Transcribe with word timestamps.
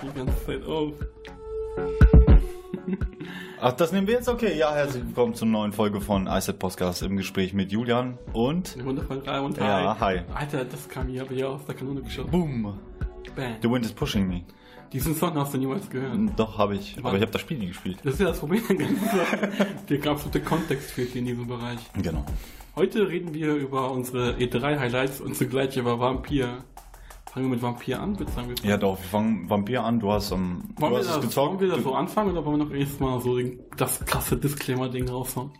schon 0.00 0.10
die 0.12 0.18
ganze 0.18 0.44
Zeit 0.44 0.64
auf. 0.66 0.92
Ach, 3.60 3.72
das 3.72 3.92
nehmen 3.92 4.06
wir 4.06 4.14
jetzt? 4.14 4.28
Okay, 4.28 4.56
ja, 4.56 4.74
herzlich 4.74 5.04
willkommen 5.04 5.34
zur 5.34 5.48
neuen 5.48 5.72
Folge 5.72 6.00
von 6.00 6.26
iSet 6.26 6.58
Podcast 6.58 7.02
im 7.02 7.16
Gespräch 7.16 7.54
mit 7.54 7.72
Julian 7.72 8.18
und... 8.32 8.82
Wundervoll 8.84 9.22
3 9.22 9.40
und 9.40 9.56
Ja, 9.56 9.96
hi. 9.98 10.20
Alter, 10.34 10.64
das 10.64 10.88
kam 10.88 11.08
hier 11.08 11.22
aber 11.22 11.34
hier 11.34 11.48
aus 11.48 11.64
der 11.64 11.74
Kanone 11.74 12.02
geschossen. 12.02 12.30
Boom. 12.30 12.78
Bang. 13.34 13.56
The 13.62 13.70
wind 13.70 13.84
is 13.84 13.92
pushing 13.92 14.28
me. 14.28 14.42
Diesen 14.92 15.14
Song 15.14 15.34
hast 15.34 15.52
du 15.52 15.58
niemals 15.58 15.90
gehört. 15.90 16.12
Doch, 16.36 16.58
habe 16.58 16.76
ich. 16.76 16.96
Aber 16.98 17.14
ich 17.14 17.22
habe 17.22 17.32
das 17.32 17.40
Spiel 17.40 17.58
nie 17.58 17.66
gespielt. 17.68 17.98
Das 18.04 18.14
ist 18.14 18.20
ja 18.20 18.26
das 18.26 18.38
Problem. 18.38 18.62
Der 19.88 20.06
absolute 20.06 20.40
Kontext 20.40 20.92
fehlt 20.92 21.10
hier 21.10 21.20
in 21.20 21.26
diesem 21.26 21.46
Bereich. 21.46 21.78
Genau. 22.00 22.24
Heute 22.76 23.08
reden 23.08 23.34
wir 23.34 23.54
über 23.54 23.90
unsere 23.90 24.34
E3-Highlights 24.36 25.20
und 25.20 25.34
zugleich 25.34 25.76
über 25.76 25.98
Vampir. 25.98 26.58
Fangen 27.36 27.48
wir 27.48 27.56
mit 27.56 27.62
Vampir 27.62 28.00
an, 28.00 28.16
ich 28.18 28.30
sagen. 28.30 28.54
Ja, 28.62 28.78
doch, 28.78 28.98
wir 28.98 29.04
fangen 29.04 29.50
Vampir 29.50 29.84
an. 29.84 30.00
Du 30.00 30.10
hast, 30.10 30.30
ähm, 30.30 30.62
Wollen, 30.78 30.90
du 30.94 30.96
wir 30.96 30.98
hast 31.00 31.04
es 31.04 31.06
das, 31.06 31.14
wollen 31.16 31.20
gezockt. 31.20 31.60
wir 31.60 31.68
das 31.68 31.82
so 31.82 31.94
anfangen 31.94 32.30
oder 32.30 32.42
wollen 32.46 32.60
wir 32.60 32.64
noch 32.64 32.72
erstmal 32.72 33.20
so 33.20 33.36
den, 33.36 33.60
das 33.76 34.02
krasse 34.06 34.38
Disclaimer-Ding 34.38 35.06
raushauen? 35.10 35.50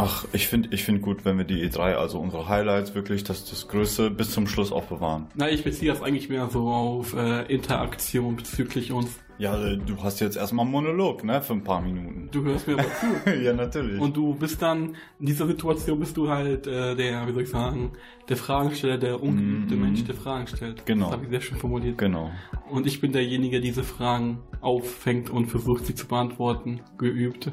Ach, 0.00 0.26
ich 0.32 0.46
finde 0.46 0.68
ich 0.72 0.84
find 0.84 1.02
gut, 1.02 1.24
wenn 1.24 1.38
wir 1.38 1.44
die 1.44 1.68
E3, 1.68 1.94
also 1.94 2.20
unsere 2.20 2.48
Highlights, 2.48 2.94
wirklich 2.94 3.24
das, 3.24 3.44
das 3.50 3.66
Größte 3.66 4.10
bis 4.10 4.30
zum 4.30 4.46
Schluss 4.46 4.70
aufbewahren. 4.70 5.26
Na, 5.34 5.50
ich 5.50 5.64
beziehe 5.64 5.90
das 5.90 6.02
eigentlich 6.02 6.28
mehr 6.28 6.48
so 6.48 6.68
auf 6.68 7.14
äh, 7.14 7.52
Interaktion 7.52 8.36
bezüglich 8.36 8.92
uns. 8.92 9.18
Ja, 9.38 9.60
äh, 9.60 9.76
du 9.76 10.00
hast 10.02 10.20
jetzt 10.20 10.36
erstmal 10.36 10.64
einen 10.64 10.72
Monolog, 10.72 11.24
ne, 11.24 11.42
für 11.42 11.52
ein 11.52 11.64
paar 11.64 11.80
Minuten. 11.80 12.28
Du 12.30 12.44
hörst 12.44 12.68
mir 12.68 12.74
aber 12.74 12.84
zu. 12.84 13.30
ja, 13.42 13.52
natürlich. 13.52 14.00
Und 14.00 14.16
du 14.16 14.34
bist 14.34 14.62
dann, 14.62 14.94
in 15.18 15.26
dieser 15.26 15.48
Situation 15.48 15.98
bist 15.98 16.16
du 16.16 16.28
halt 16.28 16.68
äh, 16.68 16.94
der, 16.94 17.26
wie 17.26 17.32
soll 17.32 17.42
ich 17.42 17.50
sagen, 17.50 17.92
der 18.28 18.36
Fragensteller, 18.36 18.98
der 18.98 19.20
ungeübte 19.20 19.74
Mensch, 19.74 20.04
der 20.04 20.14
Fragen 20.14 20.46
stellt. 20.46 20.86
Genau. 20.86 21.06
Das 21.06 21.14
habe 21.14 21.24
ich 21.24 21.30
sehr 21.30 21.40
schön 21.40 21.58
formuliert. 21.58 21.98
genau. 21.98 22.30
Und 22.70 22.86
ich 22.86 23.00
bin 23.00 23.12
derjenige, 23.12 23.52
der 23.52 23.60
diese 23.60 23.82
Fragen 23.82 24.42
auffängt 24.60 25.30
und 25.30 25.46
versucht, 25.46 25.86
sie 25.86 25.94
zu 25.94 26.06
beantworten. 26.06 26.80
Geübt. 26.98 27.50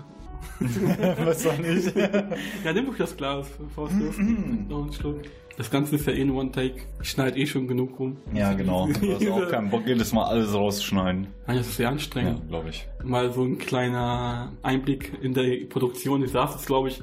Was 1.25 1.43
soll 1.43 1.65
ich? 1.65 1.93
Ja, 2.63 2.73
nimm 2.73 2.85
doch 2.87 2.97
das 2.97 3.15
Glas, 3.15 3.47
bevor 3.59 3.87
es. 3.87 3.93
Noch 3.93 4.83
einen 4.83 4.93
Schluck. 4.93 5.21
Das 5.57 5.71
Ganze 5.71 5.95
ist 5.95 6.05
ja 6.05 6.11
eh 6.13 6.21
ein 6.21 6.31
One-Take. 6.31 6.81
Ich 7.01 7.09
schneide 7.11 7.37
eh 7.39 7.45
schon 7.45 7.65
genug 7.67 7.97
rum. 7.97 8.17
ja, 8.33 8.51
genau. 8.53 8.87
Du 9.01 9.13
hast 9.13 9.29
auch 9.29 9.49
keinen 9.49 9.69
Bock, 9.69 9.83
jedes 9.87 10.11
Mal 10.11 10.25
alles 10.25 10.53
rauszuschneiden. 10.53 11.27
Nein, 11.47 11.57
das 11.57 11.67
ist 11.67 11.77
sehr 11.77 11.85
Ja, 11.85 11.91
anstrengend. 11.91 12.49
glaube 12.49 12.69
ich. 12.69 12.85
Mal 13.03 13.31
so 13.31 13.43
ein 13.43 13.57
kleiner 13.57 14.51
Einblick 14.63 15.13
in 15.21 15.33
der 15.33 15.65
Produktion. 15.69 16.23
Ich 16.23 16.31
saß 16.31 16.55
jetzt, 16.55 16.67
glaube 16.67 16.89
ich, 16.89 17.01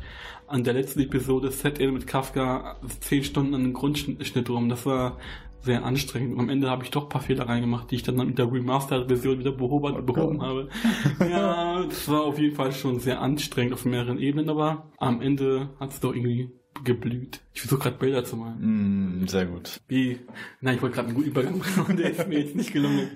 an 0.49 0.65
der 0.65 0.75
letzten 0.75 1.01
Episode 1.01 1.51
Set-In 1.51 1.95
mit 1.95 2.07
Kafka 2.07 2.77
zehn 3.01 3.25
Stunden 3.25 3.55
an 3.55 3.63
den 3.63 3.73
Grundschnitt 3.73 4.51
rum. 4.51 4.69
Das 4.69 4.85
war 4.85 5.17
sehr 5.63 5.85
anstrengend. 5.85 6.35
Und 6.35 6.41
am 6.41 6.49
Ende 6.49 6.71
habe 6.71 6.85
ich 6.85 6.91
doch 6.91 7.05
ein 7.05 7.09
paar 7.09 7.21
Fehler 7.21 7.49
reingemacht, 7.49 7.91
die 7.91 7.97
ich 7.97 8.03
dann 8.03 8.17
mit 8.17 8.39
der 8.39 8.51
Remastered-Version 8.51 9.39
wieder 9.39 9.53
behoben, 9.53 10.05
behoben 10.05 10.43
habe. 10.43 10.69
Ja, 11.21 11.85
das 11.85 12.09
war 12.09 12.23
auf 12.23 12.39
jeden 12.39 12.55
Fall 12.55 12.73
schon 12.73 13.01
sehr 13.01 13.21
anstrengend 13.21 13.75
auf 13.75 13.85
mehreren 13.85 14.19
Ebenen, 14.19 14.49
aber 14.49 14.91
am 14.99 15.21
Ende 15.21 15.71
hat 15.79 15.93
es 15.93 16.01
doch 16.01 16.15
irgendwie 16.15 16.51
geblüht. 16.85 17.41
Ich 17.55 17.61
versuche 17.61 17.83
gerade 17.83 17.99
Bilder 17.99 18.25
zu 18.25 18.37
malen. 18.37 19.23
Mm, 19.23 19.29
sehr 19.29 19.47
gut. 19.47 19.81
Wie, 19.89 20.21
nein, 20.61 20.77
ich 20.77 20.83
wollte 20.83 20.97
gerade 20.97 21.09
einen 21.09 21.17
guten 21.17 21.29
Übergang 21.29 21.59
machen 21.59 21.85
und 21.89 21.99
der 21.99 22.11
ist 22.11 22.27
mir 22.29 22.41
jetzt 22.41 22.57
nicht 22.57 22.73
gelungen. 22.73 23.11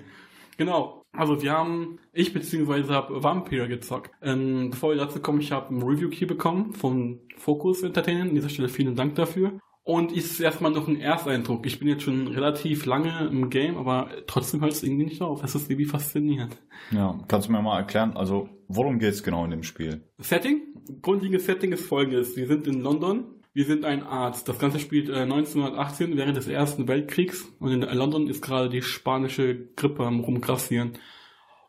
Genau. 0.57 1.03
Also 1.11 1.41
wir 1.41 1.51
haben, 1.51 1.99
ich 2.13 2.33
beziehungsweise 2.33 2.93
habe 2.93 3.23
Vampire 3.23 3.67
gezockt. 3.67 4.11
Ähm, 4.21 4.69
bevor 4.71 4.91
wir 4.91 4.97
dazu 4.97 5.19
kommen, 5.19 5.41
ich 5.41 5.51
habe 5.51 5.73
ein 5.73 5.81
Review 5.81 6.09
Key 6.09 6.25
bekommen 6.25 6.73
von 6.73 7.19
Focus 7.37 7.83
Entertainment. 7.83 8.29
An 8.29 8.35
dieser 8.35 8.49
Stelle 8.49 8.69
vielen 8.69 8.95
Dank 8.95 9.15
dafür. 9.15 9.59
Und 9.87 10.11
ist 10.11 10.37
erstmal 10.41 10.71
noch 10.71 10.89
ein 10.89 10.99
Ersteindruck. 10.99 11.65
Ich 11.65 11.79
bin 11.79 11.87
jetzt 11.87 12.03
schon 12.03 12.27
relativ 12.27 12.85
lange 12.85 13.29
im 13.31 13.49
Game, 13.49 13.77
aber 13.77 14.09
trotzdem 14.27 14.59
hört 14.59 14.73
es 14.73 14.83
irgendwie 14.83 15.05
nicht 15.05 15.21
auf. 15.21 15.41
Es 15.45 15.55
ist 15.55 15.71
irgendwie 15.71 15.85
faszinierend. 15.85 16.57
Ja, 16.91 17.17
kannst 17.29 17.47
du 17.47 17.53
mir 17.53 17.61
mal 17.61 17.77
erklären, 17.77 18.11
also 18.17 18.49
worum 18.67 18.99
geht's 18.99 19.23
genau 19.23 19.45
in 19.45 19.51
dem 19.51 19.63
Spiel? 19.63 20.01
Setting? 20.17 20.61
Grundlegendes 21.01 21.45
Setting 21.45 21.71
ist 21.71 21.87
folgendes. 21.87 22.35
Wir 22.35 22.47
sind 22.47 22.67
in 22.67 22.81
London. 22.81 23.27
Wir 23.53 23.63
sind 23.63 23.85
ein 23.85 24.03
Arzt. 24.03 24.49
Das 24.49 24.59
Ganze 24.59 24.79
spielt 24.79 25.07
äh, 25.07 25.21
1918 25.21 26.17
während 26.17 26.35
des 26.35 26.49
Ersten 26.49 26.89
Weltkriegs 26.89 27.47
und 27.59 27.71
in 27.71 27.79
London 27.81 28.27
ist 28.27 28.41
gerade 28.41 28.67
die 28.67 28.81
spanische 28.81 29.69
Grippe 29.77 30.05
am 30.05 30.19
rumgrassieren. 30.19 30.97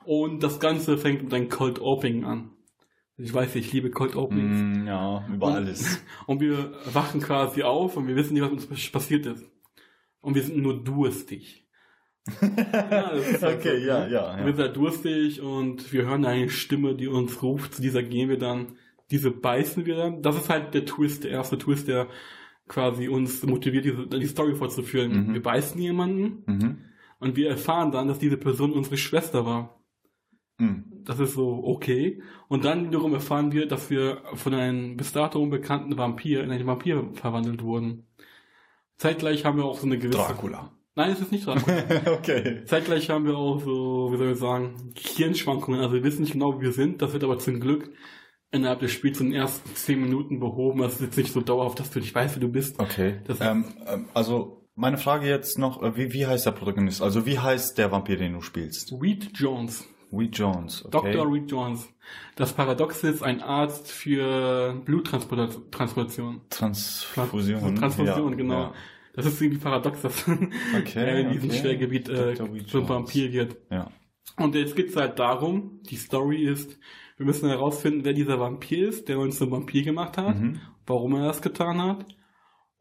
Und 0.05 0.43
das 0.43 0.59
Ganze 0.59 0.99
fängt 0.99 1.23
mit 1.23 1.33
einem 1.33 1.51
Cold 1.51 1.81
Opening 1.81 2.25
an. 2.25 2.51
Ich 3.21 3.35
weiß, 3.35 3.57
ich 3.57 3.73
liebe 3.73 3.91
Cold 3.91 4.15
Openings. 4.15 4.79
Mm, 4.83 4.87
ja, 4.87 5.27
über 5.33 5.49
Und- 5.49 5.53
alles. 5.55 6.03
Und 6.27 6.41
wir 6.41 6.73
wachen 6.93 7.21
quasi 7.21 7.63
auf 7.65 7.97
und 7.97 8.07
wir 8.07 8.15
wissen 8.17 8.35
nicht, 8.35 8.43
was 8.43 8.53
uns 8.53 8.91
passiert 8.93 9.27
ist. 9.27 9.45
Und 10.21 10.35
wir 10.37 10.43
sind 10.43 10.59
nur 10.59 10.83
durstig. 10.85 11.67
ja, 12.41 13.11
halt 13.11 13.43
Okay, 13.43 13.81
so, 13.81 13.87
ja, 13.87 14.05
ne? 14.07 14.13
ja, 14.13 14.39
ja. 14.39 14.47
Wir 14.47 14.53
sind 14.55 14.59
halt 14.63 14.77
durstig 14.77 15.41
und 15.41 15.93
wir 15.93 16.05
hören 16.07 16.25
eine 16.25 16.49
Stimme, 16.51 16.95
die 16.95 17.09
uns 17.09 17.43
ruft. 17.43 17.75
Zu 17.75 17.83
dieser 17.83 18.03
gehen 18.03 18.29
wir 18.29 18.39
dann. 18.39 18.75
Diese 19.11 19.31
beißen 19.31 19.87
wir 19.87 19.97
dann. 19.97 20.23
Das 20.23 20.37
ist 20.37 20.49
halt 20.51 20.75
der 20.75 20.85
Twist, 20.85 21.25
der 21.25 21.31
erste 21.33 21.57
Twist, 21.59 21.89
der 21.89 22.09
quasi 22.69 23.09
uns 23.09 23.43
motiviert, 23.45 23.87
diese, 23.87 24.07
die 24.07 24.27
Story 24.27 24.55
fortzuführen. 24.55 25.29
Mhm. 25.29 25.33
Wir 25.35 25.43
beißen 25.43 25.81
jemanden 25.81 26.43
Mhm. 26.47 26.79
und 27.19 27.35
wir 27.37 27.49
erfahren 27.49 27.91
dann, 27.91 28.09
dass 28.09 28.19
diese 28.19 28.37
Person 28.37 28.73
unsere 28.73 28.99
Schwester 28.99 29.47
war. 29.47 29.81
Mm. 30.59 30.98
Das 31.09 31.19
ist 31.21 31.33
so 31.33 31.63
okay. 31.65 32.21
Und 32.49 32.67
dann 32.67 32.89
wiederum 32.89 33.15
erfahren 33.15 33.51
wir, 33.51 33.67
dass 33.67 33.89
wir 33.89 34.21
von 34.35 34.53
einem 34.53 34.99
bis 34.99 35.11
dato 35.13 35.43
unbekannten 35.43 35.97
Vampir 35.97 36.45
in 36.45 36.51
einen 36.51 36.67
Vampir 36.67 37.09
verwandelt 37.15 37.63
wurden. 37.63 38.07
Zeitgleich 38.99 39.47
haben 39.47 39.57
wir 39.57 39.65
auch 39.65 39.79
so 39.79 39.87
eine 39.87 39.97
gewisse... 39.97 40.19
Dracula. 40.19 40.71
Nein, 40.97 41.13
es 41.13 41.21
ist 41.21 41.33
nicht 41.33 41.47
Dracula. 41.47 41.83
okay. 42.13 42.63
Zeitgleich 42.67 43.09
haben 43.09 43.25
wir 43.25 43.39
auch 43.39 43.59
so, 43.59 44.11
wie 44.13 44.19
soll 44.19 44.33
ich 44.33 44.39
sagen, 44.39 44.93
Hirnschwankungen. 44.99 45.81
Also 45.81 45.95
wir 45.95 46.05
wissen 46.05 46.21
nicht 46.21 46.35
genau, 46.35 46.59
wie 46.61 46.67
wir 46.67 46.73
sind. 46.73 47.01
Das 47.01 47.15
wird 47.15 47.25
aber 47.25 47.39
zum 47.39 47.59
Glück 47.59 47.91
innerhalb 48.51 48.81
des 48.81 48.93
Spiels 48.93 49.19
in 49.23 49.31
den 49.31 49.41
ersten 49.41 49.75
zehn 49.77 50.03
Minuten 50.03 50.41
behoben. 50.41 50.83
Das 50.83 50.97
ist 50.97 51.01
jetzt 51.01 51.17
nicht 51.17 51.33
so 51.33 51.41
dauerhaft, 51.41 51.81
dass 51.81 51.91
du 51.91 52.01
nicht 52.01 52.15
weißt, 52.15 52.37
wie 52.37 52.41
du 52.41 52.49
bist. 52.49 52.79
Okay. 52.79 53.23
Das- 53.25 53.41
ähm, 53.41 53.65
ähm, 53.87 54.11
also 54.13 54.69
meine 54.75 54.99
Frage 54.99 55.27
jetzt 55.27 55.59
noch, 55.59 55.83
äh, 55.83 55.97
wie, 55.97 56.13
wie 56.13 56.27
heißt 56.27 56.45
der 56.45 56.53
Protagonist? 56.53 57.01
Also 57.01 57.25
wie 57.25 57.39
heißt 57.39 57.79
der 57.79 57.91
Vampir, 57.93 58.19
den 58.19 58.35
du 58.35 58.43
spielst? 58.43 58.93
Reed 59.01 59.31
Jones. 59.35 59.89
Reed 60.13 60.37
Jones. 60.39 60.85
Okay. 60.87 61.13
Dr. 61.13 61.33
Reed 61.33 61.51
Jones. 61.51 61.89
Das 62.37 62.53
Paradox 62.53 63.05
ist 63.05 63.23
ein 63.23 63.43
Arzt 63.43 63.91
für 63.93 64.75
Bluttransplantation. 64.85 66.41
Transfusion. 66.51 67.77
Transfusion, 67.77 68.31
ja, 68.31 68.37
genau. 68.37 68.61
Ja. 68.61 68.73
Das 69.15 69.27
ist 69.27 69.41
irgendwie 69.43 69.61
paradox, 69.61 70.01
dass 70.03 70.27
Okay, 70.79 71.01
er 71.05 71.19
in 71.21 71.31
diesem 71.33 71.51
okay. 71.51 71.59
Schwergebiet 71.59 72.09
äh, 72.09 72.35
zum. 72.67 72.89
Vampir 72.89 73.33
wird. 73.33 73.57
ja. 73.71 73.91
Und 74.37 74.55
jetzt 74.55 74.77
geht's 74.77 74.95
halt 74.95 75.19
darum, 75.19 75.81
die 75.91 75.97
Story 75.97 76.45
ist, 76.45 76.79
wir 77.17 77.27
müssen 77.27 77.49
herausfinden, 77.49 78.05
wer 78.05 78.13
dieser 78.13 78.39
Vampir 78.39 78.89
ist, 78.89 79.09
der 79.09 79.19
uns 79.19 79.39
zum 79.39 79.51
Vampir 79.51 79.83
gemacht 79.83 80.17
hat, 80.19 80.39
Mhm. 80.39 80.61
warum 80.87 81.15
er 81.17 81.27
das 81.27 81.43
getan 81.43 81.83
hat. 81.83 82.05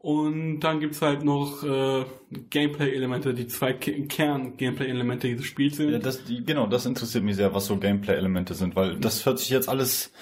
Und 0.00 0.60
dann 0.60 0.78
gibt's 0.78 1.02
halt 1.02 1.24
noch 1.24 1.64
äh, 1.64 2.04
Gameplay-Elemente, 2.50 3.34
die 3.34 3.48
zwei 3.48 3.72
Ke- 3.72 4.06
Kern-Gameplay-Elemente 4.06 5.26
dieses 5.26 5.46
Spiels 5.46 5.76
sind. 5.76 5.90
Ja, 5.90 5.98
das, 5.98 6.24
die, 6.24 6.44
genau, 6.44 6.68
das 6.68 6.86
interessiert 6.86 7.24
mich 7.24 7.34
sehr, 7.34 7.52
was 7.52 7.66
so 7.66 7.76
Gameplay-Elemente 7.78 8.54
sind, 8.54 8.76
weil 8.76 9.00
das 9.00 9.26
hört 9.26 9.40
sich 9.40 9.50
jetzt 9.50 9.68
alles 9.68 10.12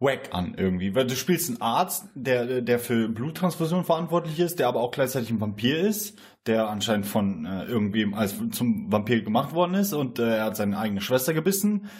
wack 0.00 0.30
an 0.32 0.54
irgendwie. 0.56 0.94
Weil 0.94 1.06
du 1.06 1.16
spielst 1.16 1.50
einen 1.50 1.60
Arzt, 1.60 2.06
der, 2.14 2.62
der 2.62 2.78
für 2.78 3.08
Bluttransfusion 3.08 3.84
verantwortlich 3.84 4.40
ist, 4.40 4.58
der 4.58 4.68
aber 4.68 4.80
auch 4.80 4.92
gleichzeitig 4.92 5.30
ein 5.30 5.40
Vampir 5.40 5.80
ist, 5.80 6.18
der 6.46 6.70
anscheinend 6.70 7.04
von 7.04 7.44
äh, 7.44 7.64
irgendwem 7.64 8.14
als 8.14 8.36
zum 8.52 8.90
Vampir 8.90 9.20
gemacht 9.20 9.52
worden 9.54 9.74
ist 9.74 9.92
und 9.92 10.18
äh, 10.18 10.38
er 10.38 10.44
hat 10.44 10.56
seine 10.56 10.78
eigene 10.78 11.02
Schwester 11.02 11.34
gebissen. 11.34 11.90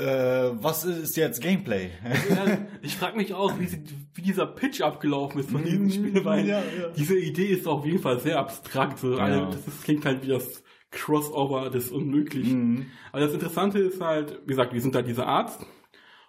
Äh, 0.00 0.50
was 0.62 0.84
ist 0.84 1.16
jetzt 1.16 1.42
Gameplay? 1.42 1.90
Ja, 2.28 2.58
ich 2.82 2.96
frage 2.96 3.16
mich 3.16 3.34
auch, 3.34 3.58
wie, 3.58 3.66
sie, 3.66 3.82
wie 4.14 4.22
dieser 4.22 4.46
Pitch 4.46 4.80
abgelaufen 4.80 5.40
ist 5.40 5.50
von 5.50 5.62
diesem 5.64 5.84
Mhm, 5.84 5.90
Spiel, 5.90 6.24
weil 6.24 6.46
ja, 6.46 6.58
ja. 6.58 6.88
diese 6.96 7.18
Idee 7.18 7.46
ist 7.46 7.66
auf 7.68 7.84
jeden 7.84 8.00
Fall 8.00 8.18
sehr 8.20 8.38
abstrakt. 8.38 8.98
So. 8.98 9.16
Ja. 9.16 9.24
Also, 9.24 9.46
das 9.46 9.66
ist, 9.68 9.84
klingt 9.84 10.04
halt 10.04 10.22
wie 10.22 10.28
das 10.28 10.62
Crossover 10.90 11.70
des 11.70 11.90
Unmöglichen. 11.90 12.72
Mhm. 12.72 12.86
Aber 13.12 13.20
das 13.22 13.34
Interessante 13.34 13.78
ist 13.78 14.00
halt, 14.00 14.40
wie 14.44 14.48
gesagt, 14.48 14.72
wir 14.72 14.80
sind 14.80 14.94
halt 14.94 15.06
dieser 15.06 15.26
Arzt 15.26 15.64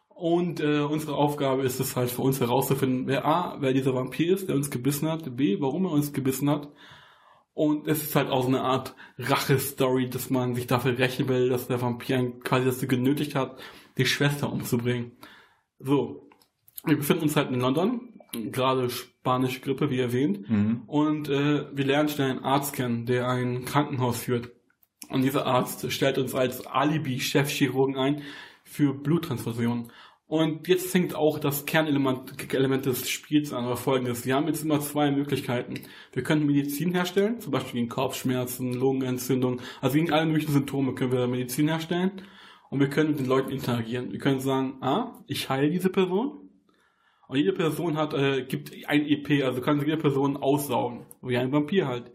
und 0.09 0.59
äh, 0.59 0.81
unsere 0.81 1.15
Aufgabe 1.15 1.63
ist 1.63 1.79
es 1.79 1.95
halt 1.95 2.11
für 2.11 2.21
uns 2.21 2.39
herauszufinden, 2.39 3.07
wer 3.07 3.25
A, 3.25 3.57
wer 3.59 3.73
dieser 3.73 3.95
Vampir 3.95 4.35
ist, 4.35 4.49
der 4.49 4.55
uns 4.55 4.69
gebissen 4.69 5.09
hat, 5.09 5.35
B, 5.35 5.57
warum 5.59 5.85
er 5.85 5.91
uns 5.91 6.13
gebissen 6.13 6.49
hat. 6.49 6.67
Und 7.53 7.87
es 7.87 8.01
ist 8.01 8.15
halt 8.15 8.29
auch 8.29 8.43
so 8.43 8.47
eine 8.47 8.61
Art 8.61 8.95
Rache-Story, 9.17 10.09
dass 10.09 10.29
man 10.29 10.55
sich 10.55 10.67
dafür 10.67 10.97
rächen 10.97 11.27
will, 11.27 11.49
dass 11.49 11.67
der 11.67 11.81
Vampir 11.81 12.39
quasi 12.43 12.65
dazu 12.65 12.87
genötigt 12.87 13.35
hat, 13.35 13.59
die 13.97 14.05
Schwester 14.05 14.51
umzubringen. 14.51 15.11
So, 15.79 16.29
wir 16.85 16.97
befinden 16.97 17.23
uns 17.23 17.35
halt 17.35 17.51
in 17.51 17.59
London, 17.59 18.19
gerade 18.31 18.89
spanische 18.89 19.59
Grippe, 19.59 19.89
wie 19.89 19.99
erwähnt. 19.99 20.49
Mhm. 20.49 20.83
Und 20.87 21.29
äh, 21.29 21.65
wir 21.75 21.85
lernen 21.85 22.09
schnell 22.09 22.31
einen 22.31 22.43
Arzt 22.43 22.73
kennen, 22.73 23.05
der 23.05 23.27
ein 23.27 23.65
Krankenhaus 23.65 24.21
führt. 24.21 24.51
Und 25.09 25.23
dieser 25.23 25.45
Arzt 25.45 25.91
stellt 25.91 26.17
uns 26.17 26.33
als 26.33 26.65
Alibi-Chefchirurgen 26.65 27.97
ein 27.97 28.21
für 28.63 28.93
Bluttransfusion. 28.93 29.91
Und 30.31 30.69
jetzt 30.69 30.89
fängt 30.89 31.13
auch 31.13 31.39
das 31.39 31.65
Kernelement 31.65 32.53
Element 32.53 32.85
des 32.85 33.09
Spiels 33.09 33.51
an, 33.51 33.65
oder 33.65 33.75
folgendes. 33.75 34.25
Wir 34.25 34.35
haben 34.35 34.47
jetzt 34.47 34.63
immer 34.63 34.79
zwei 34.79 35.11
Möglichkeiten. 35.11 35.81
Wir 36.13 36.23
können 36.23 36.45
Medizin 36.45 36.93
herstellen, 36.93 37.41
zum 37.41 37.51
Beispiel 37.51 37.81
gegen 37.81 37.89
Kopfschmerzen, 37.89 38.71
Lungenentzündung, 38.71 39.59
also 39.81 39.97
gegen 39.97 40.13
alle 40.13 40.25
möglichen 40.25 40.53
Symptome 40.53 40.95
können 40.95 41.11
wir 41.11 41.27
Medizin 41.27 41.67
herstellen. 41.67 42.21
Und 42.69 42.79
wir 42.79 42.89
können 42.89 43.09
mit 43.09 43.19
den 43.19 43.25
Leuten 43.25 43.51
interagieren. 43.51 44.13
Wir 44.13 44.19
können 44.19 44.39
sagen, 44.39 44.77
ah, 44.79 45.21
ich 45.27 45.49
heile 45.49 45.69
diese 45.69 45.89
Person. 45.89 46.49
Und 47.27 47.35
jede 47.35 47.51
Person 47.51 47.97
hat, 47.97 48.13
äh, 48.13 48.45
gibt 48.45 48.71
ein 48.87 49.05
EP, 49.05 49.43
also 49.43 49.59
kann 49.59 49.81
jede 49.81 49.97
Person 49.97 50.37
aussaugen. 50.37 51.07
Wie 51.21 51.35
ein 51.35 51.51
Vampir 51.51 51.87
halt. 51.87 52.09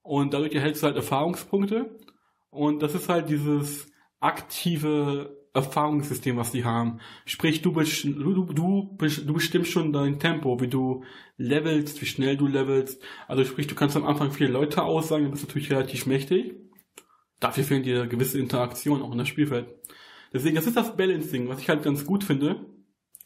Und 0.00 0.32
dadurch 0.32 0.54
erhältst 0.54 0.82
du 0.82 0.86
halt 0.86 0.96
Erfahrungspunkte. 0.96 1.94
Und 2.48 2.80
das 2.82 2.94
ist 2.94 3.10
halt 3.10 3.28
dieses 3.28 3.92
aktive 4.18 5.39
Erfahrungssystem, 5.52 6.36
was 6.36 6.52
die 6.52 6.64
haben. 6.64 7.00
Sprich, 7.24 7.60
du, 7.62 7.72
best- 7.72 8.04
du, 8.04 8.44
du, 8.44 8.96
du 8.96 9.32
bestimmst 9.32 9.70
schon 9.72 9.92
dein 9.92 10.18
Tempo, 10.20 10.60
wie 10.60 10.68
du 10.68 11.04
levelst, 11.36 12.00
wie 12.00 12.06
schnell 12.06 12.36
du 12.36 12.46
levelst. 12.46 13.02
Also 13.26 13.44
sprich, 13.44 13.66
du 13.66 13.74
kannst 13.74 13.96
am 13.96 14.04
Anfang 14.06 14.30
viele 14.32 14.50
Leute 14.50 14.82
aussagen, 14.82 15.24
du 15.24 15.30
bist 15.32 15.46
natürlich 15.46 15.70
relativ 15.72 16.06
mächtig. 16.06 16.54
Dafür 17.40 17.64
fehlen 17.64 17.82
dir 17.82 18.06
gewisse 18.06 18.38
Interaktionen 18.38 19.02
auch 19.02 19.12
in 19.12 19.18
das 19.18 19.28
Spielfeld. 19.28 19.66
Deswegen, 20.32 20.54
das 20.54 20.66
ist 20.66 20.76
das 20.76 20.96
Balancing, 20.96 21.48
was 21.48 21.60
ich 21.60 21.68
halt 21.68 21.82
ganz 21.82 22.04
gut 22.04 22.22
finde. 22.22 22.66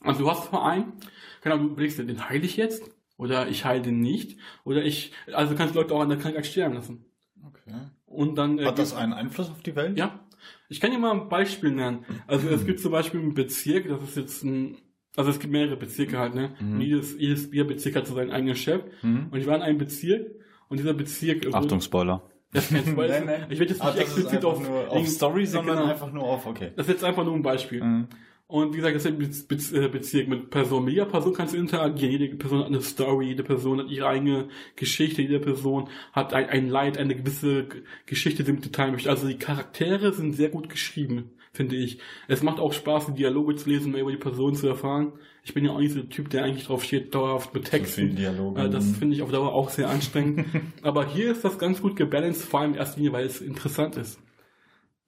Also 0.01 0.21
du 0.25 0.31
hast 0.31 0.49
Verein, 0.49 0.95
genau, 1.43 1.59
du 1.59 1.67
überlegst 1.67 1.99
dir, 1.99 2.05
den 2.05 2.29
heile 2.29 2.45
ich 2.45 2.57
jetzt? 2.57 2.91
Oder 3.17 3.49
ich 3.49 3.65
heile 3.65 3.83
den 3.83 4.01
nicht? 4.01 4.39
Oder 4.65 4.85
ich, 4.85 5.13
also 5.33 5.53
du 5.53 5.59
kannst 5.59 5.75
Leute 5.75 5.95
auch 5.95 6.01
an 6.01 6.09
der 6.09 6.19
Krankheit 6.19 6.47
sterben 6.47 6.75
lassen. 6.75 7.05
Okay. 7.47 7.75
Und 8.07 8.37
dann 8.37 8.59
äh, 8.59 8.65
Hat 8.67 8.79
das 8.79 8.95
einen 8.95 9.13
Einfluss 9.13 9.51
auf 9.51 9.63
die 9.63 9.77
Welt? 9.77 9.99
ja, 9.99 10.24
ich 10.69 10.81
kann 10.81 10.91
dir 10.91 10.99
mal 10.99 11.13
ein 11.13 11.29
Beispiel 11.29 11.71
nennen. 11.71 12.05
Also 12.27 12.49
Mhm. 12.49 12.55
es 12.55 12.67
gibt 12.67 12.81
zum 12.81 12.93
Beispiel 12.93 13.21
einen 13.21 13.35
Bezirk, 13.35 13.89
das 13.89 14.03
ist 14.03 14.17
jetzt 14.17 14.45
ein, 14.45 14.77
also 15.17 15.31
es 15.31 15.39
gibt 15.39 15.53
mehrere 15.53 15.77
Bezirke 15.77 16.19
halt, 16.19 16.35
ne? 16.35 16.55
Mhm. 16.61 16.81
Jedes, 16.81 17.17
jedes 17.19 17.51
Bierbezirk 17.51 17.95
hat 17.97 18.07
so 18.07 18.15
seinen 18.15 18.31
eigenen 18.31 18.57
Chef. 18.57 18.83
Mhm. 19.03 19.29
Und 19.31 19.39
ich 19.39 19.47
war 19.47 19.57
in 19.57 19.63
einem 19.63 19.79
Bezirk 19.79 20.27
und 20.69 20.79
dieser 20.81 20.95
Bezirk. 20.95 21.47
Achtung, 21.55 21.81
Spoiler. 21.81 22.23
Das 22.53 22.71
ist 22.71 22.77
kein 22.77 22.93
Spoiler. 22.93 23.21
Nein, 23.25 23.27
nein. 23.27 23.47
Ich 23.51 23.59
werde 23.59 23.73
jetzt 23.73 23.83
Ah, 23.83 23.87
nicht 23.87 23.99
das 24.03 24.09
ist 24.11 24.17
explizit 24.17 24.45
auf, 24.45 24.61
nur 24.67 24.91
auf 24.91 25.09
Story, 25.09 25.45
sondern 25.47 25.77
genau. 25.79 25.91
einfach 25.91 26.13
nur 26.13 26.23
auf, 26.25 26.47
okay. 26.47 26.71
Das 26.77 26.87
ist 26.87 26.93
jetzt 26.95 27.05
einfach 27.05 27.25
nur 27.25 27.35
ein 27.35 27.43
Beispiel. 27.43 28.07
Und 28.55 28.73
wie 28.73 28.77
gesagt, 28.77 28.95
das 28.95 29.05
ist 29.05 29.11
ein 29.11 29.19
Bez 29.49 29.73
äh, 29.73 29.89
Bezirk 29.89 30.29
mit 30.29 30.49
Personen. 30.49 30.85
Mit 30.85 30.95
jeder 30.95 31.07
Person 31.07 31.35
kannst 31.35 31.55
du 31.55 31.59
interagieren. 31.59 32.13
Jede 32.13 32.37
Person 32.37 32.61
hat 32.61 32.67
eine 32.69 32.83
Story, 32.83 33.27
jede 33.27 33.43
Person 33.43 33.81
hat 33.81 33.91
ihre 33.91 34.07
eigene 34.07 34.47
Geschichte, 34.77 35.23
jede 35.23 35.41
Person 35.41 35.89
hat 36.13 36.33
ein, 36.33 36.49
ein 36.49 36.69
Leid, 36.69 36.97
eine 36.97 37.17
gewisse 37.17 37.67
Geschichte, 38.07 38.45
die 38.45 38.53
mit 38.53 38.73
teilen 38.73 38.93
möchte. 38.93 39.11
Also 39.11 39.27
die 39.27 39.39
Charaktere 39.39 40.13
sind 40.13 40.35
sehr 40.35 40.51
gut 40.51 40.69
geschrieben, 40.69 41.33
finde 41.53 41.75
ich. 41.75 41.99
Es 42.29 42.45
macht 42.45 42.61
auch 42.61 42.73
Spaß, 42.73 43.07
die 43.07 43.15
Dialoge 43.15 43.57
zu 43.57 43.69
lesen, 43.69 43.91
mehr 43.91 44.03
über 44.03 44.13
die 44.13 44.19
Person 44.19 44.55
zu 44.55 44.69
erfahren. 44.69 45.15
Ich 45.43 45.53
bin 45.53 45.65
ja 45.65 45.73
auch 45.73 45.81
nicht 45.81 45.93
so 45.93 46.03
der 46.03 46.09
Typ, 46.09 46.31
der 46.31 46.45
eigentlich 46.45 46.67
drauf 46.67 46.85
steht, 46.85 47.13
dauerhaft 47.13 47.55
mit 47.55 47.65
So 47.65 47.71
Texten. 47.73 48.15
Dialoge. 48.15 48.63
Äh, 48.63 48.71
das 48.71 48.89
finde 48.97 49.17
ich 49.17 49.23
auf 49.23 49.33
Dauer 49.33 49.53
auch 49.53 49.71
sehr 49.71 49.91
anstrengend. 49.91 50.47
Aber 50.83 51.13
hier 51.13 51.33
ist 51.33 51.43
das 51.45 51.59
ganz 51.59 51.83
gut 51.83 51.97
gebalanced, 51.97 52.45
vor 52.45 52.61
allem 52.61 52.75
in 52.75 52.79
erster 52.79 52.99
Linie, 52.99 53.15
weil 53.15 53.27
es 53.27 53.41
interessant 53.41 53.97
ist. 53.97 54.21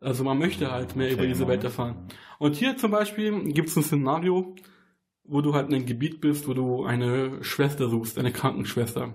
Also 0.00 0.24
man 0.24 0.38
möchte 0.38 0.70
halt 0.70 0.94
mehr 0.96 1.06
Okay, 1.06 1.14
über 1.14 1.26
diese 1.26 1.42
man- 1.42 1.52
Welt 1.52 1.64
erfahren. 1.64 2.08
Und 2.38 2.54
hier 2.56 2.76
zum 2.76 2.90
Beispiel 2.90 3.52
gibt 3.52 3.68
es 3.68 3.76
ein 3.76 3.82
Szenario, 3.82 4.54
wo 5.24 5.40
du 5.40 5.54
halt 5.54 5.68
in 5.68 5.74
einem 5.74 5.86
Gebiet 5.86 6.20
bist, 6.20 6.46
wo 6.48 6.54
du 6.54 6.84
eine 6.84 7.42
Schwester 7.42 7.88
suchst, 7.88 8.18
eine 8.18 8.32
Krankenschwester, 8.32 9.14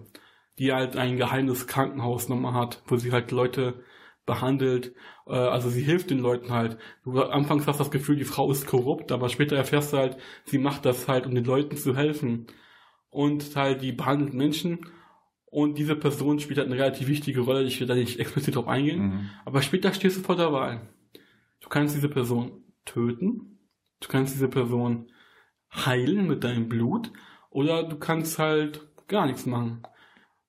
die 0.60 0.74
halt 0.74 0.98
ein 0.98 1.18
geheimes 1.18 1.68
Krankenhaus 1.68 2.30
nochmal 2.30 2.54
hat, 2.54 2.82
wo 2.88 2.98
sie 2.98 3.12
halt 3.12 3.32
Leute 3.32 3.84
behandelt, 4.26 4.94
äh, 5.28 5.34
also 5.34 5.70
sie 5.70 5.82
hilft 5.82 6.10
den 6.10 6.20
Leuten 6.20 6.52
halt. 6.52 6.78
Du 7.04 7.22
anfangs 7.22 7.68
hast 7.68 7.80
das 7.80 7.92
Gefühl, 7.92 8.18
die 8.18 8.24
Frau 8.24 8.52
ist 8.52 8.68
korrupt, 8.68 9.12
aber 9.12 9.30
später 9.30 9.56
erfährst 9.56 9.94
du 9.94 9.98
halt, 9.98 10.18
sie 10.46 10.58
macht 10.58 10.86
das 10.86 11.08
halt, 11.08 11.26
um 11.26 11.34
den 11.34 11.46
Leuten 11.46 11.76
zu 11.78 11.96
helfen. 11.96 12.48
Und 13.10 13.56
halt, 13.56 13.82
die 13.82 13.92
behandelt 13.92 14.34
Menschen 14.34 14.86
und 15.52 15.78
diese 15.78 15.98
Person 15.98 16.40
spielt 16.40 16.58
halt 16.58 16.70
eine 16.70 16.82
relativ 16.82 17.10
wichtige 17.10 17.42
Rolle, 17.42 17.64
ich 17.64 17.80
will 17.80 17.88
da 17.88 17.94
nicht 17.94 18.20
explizit 18.20 18.56
drauf 18.56 18.70
eingehen. 18.70 19.02
Mhm. 19.02 19.30
Aber 19.46 19.62
später 19.62 19.94
stehst 19.94 20.18
du 20.18 20.22
vor 20.22 20.38
der 20.38 20.54
Wahl. 20.54 20.90
Du 21.60 21.68
kannst 21.68 21.94
diese 21.94 22.10
Person 22.10 22.64
töten, 22.86 23.60
du 24.00 24.08
kannst 24.08 24.34
diese 24.34 24.48
Person 24.48 25.12
heilen 25.74 26.26
mit 26.26 26.46
deinem 26.46 26.70
Blut 26.70 27.12
oder 27.50 27.84
du 27.84 27.98
kannst 27.98 28.40
halt 28.40 28.88
gar 29.08 29.26
nichts 29.26 29.46
machen. 29.46 29.84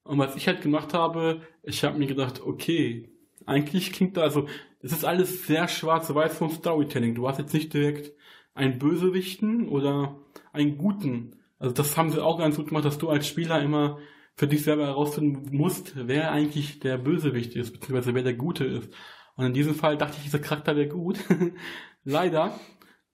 Und 0.05 0.19
was 0.19 0.37
ich 0.37 0.47
halt 0.47 0.63
gemacht 0.63 0.95
habe, 0.95 1.43
ich 1.65 1.83
habe 1.83 1.99
mir 1.99 2.07
gedacht, 2.07 2.41
okay, 2.41 3.11
eigentlich 3.45 3.93
klingt 3.93 4.17
da, 4.17 4.23
also 4.23 4.47
es 4.81 4.93
ist 4.93 5.05
alles 5.05 5.49
sehr 5.49 5.67
schwarz-weiß 5.67 6.39
vom 6.39 6.51
Storytelling. 6.51 7.17
Du 7.17 7.29
hast 7.29 7.39
jetzt 7.39 7.55
nicht 7.55 7.75
direkt 7.75 8.13
einen 8.55 8.79
Bösewichten 8.79 9.69
oder 9.69 10.17
einen 10.53 10.79
Guten. 10.79 11.41
Also 11.59 11.75
das 11.75 11.97
haben 11.97 12.11
sie 12.11 12.23
auch 12.23 12.39
ganz 12.39 12.57
gut 12.57 12.69
gemacht, 12.69 12.85
dass 12.85 12.99
du 12.99 13.09
als 13.09 13.27
Spieler 13.27 13.61
immer 13.61 13.99
für 14.35 14.47
dich 14.47 14.65
selber 14.65 14.87
herausfinden 14.87 15.55
musst, 15.57 15.95
wer 15.97 16.33
eigentlich 16.33 16.81
der 16.81 16.99
Bösewicht 16.99 17.55
ist, 17.55 17.73
beziehungsweise 17.73 18.15
wer 18.15 18.23
der 18.23 18.35
Gute 18.35 18.65
ist. 18.65 18.93
Und 19.37 19.47
in 19.47 19.55
diesem 19.55 19.75
Fall 19.75 19.97
dachte 19.97 20.17
ich, 20.19 20.25
dieser 20.25 20.39
Charakter 20.39 20.77
wäre 20.77 20.89
gut. 20.89 21.19
Leider. 22.05 22.59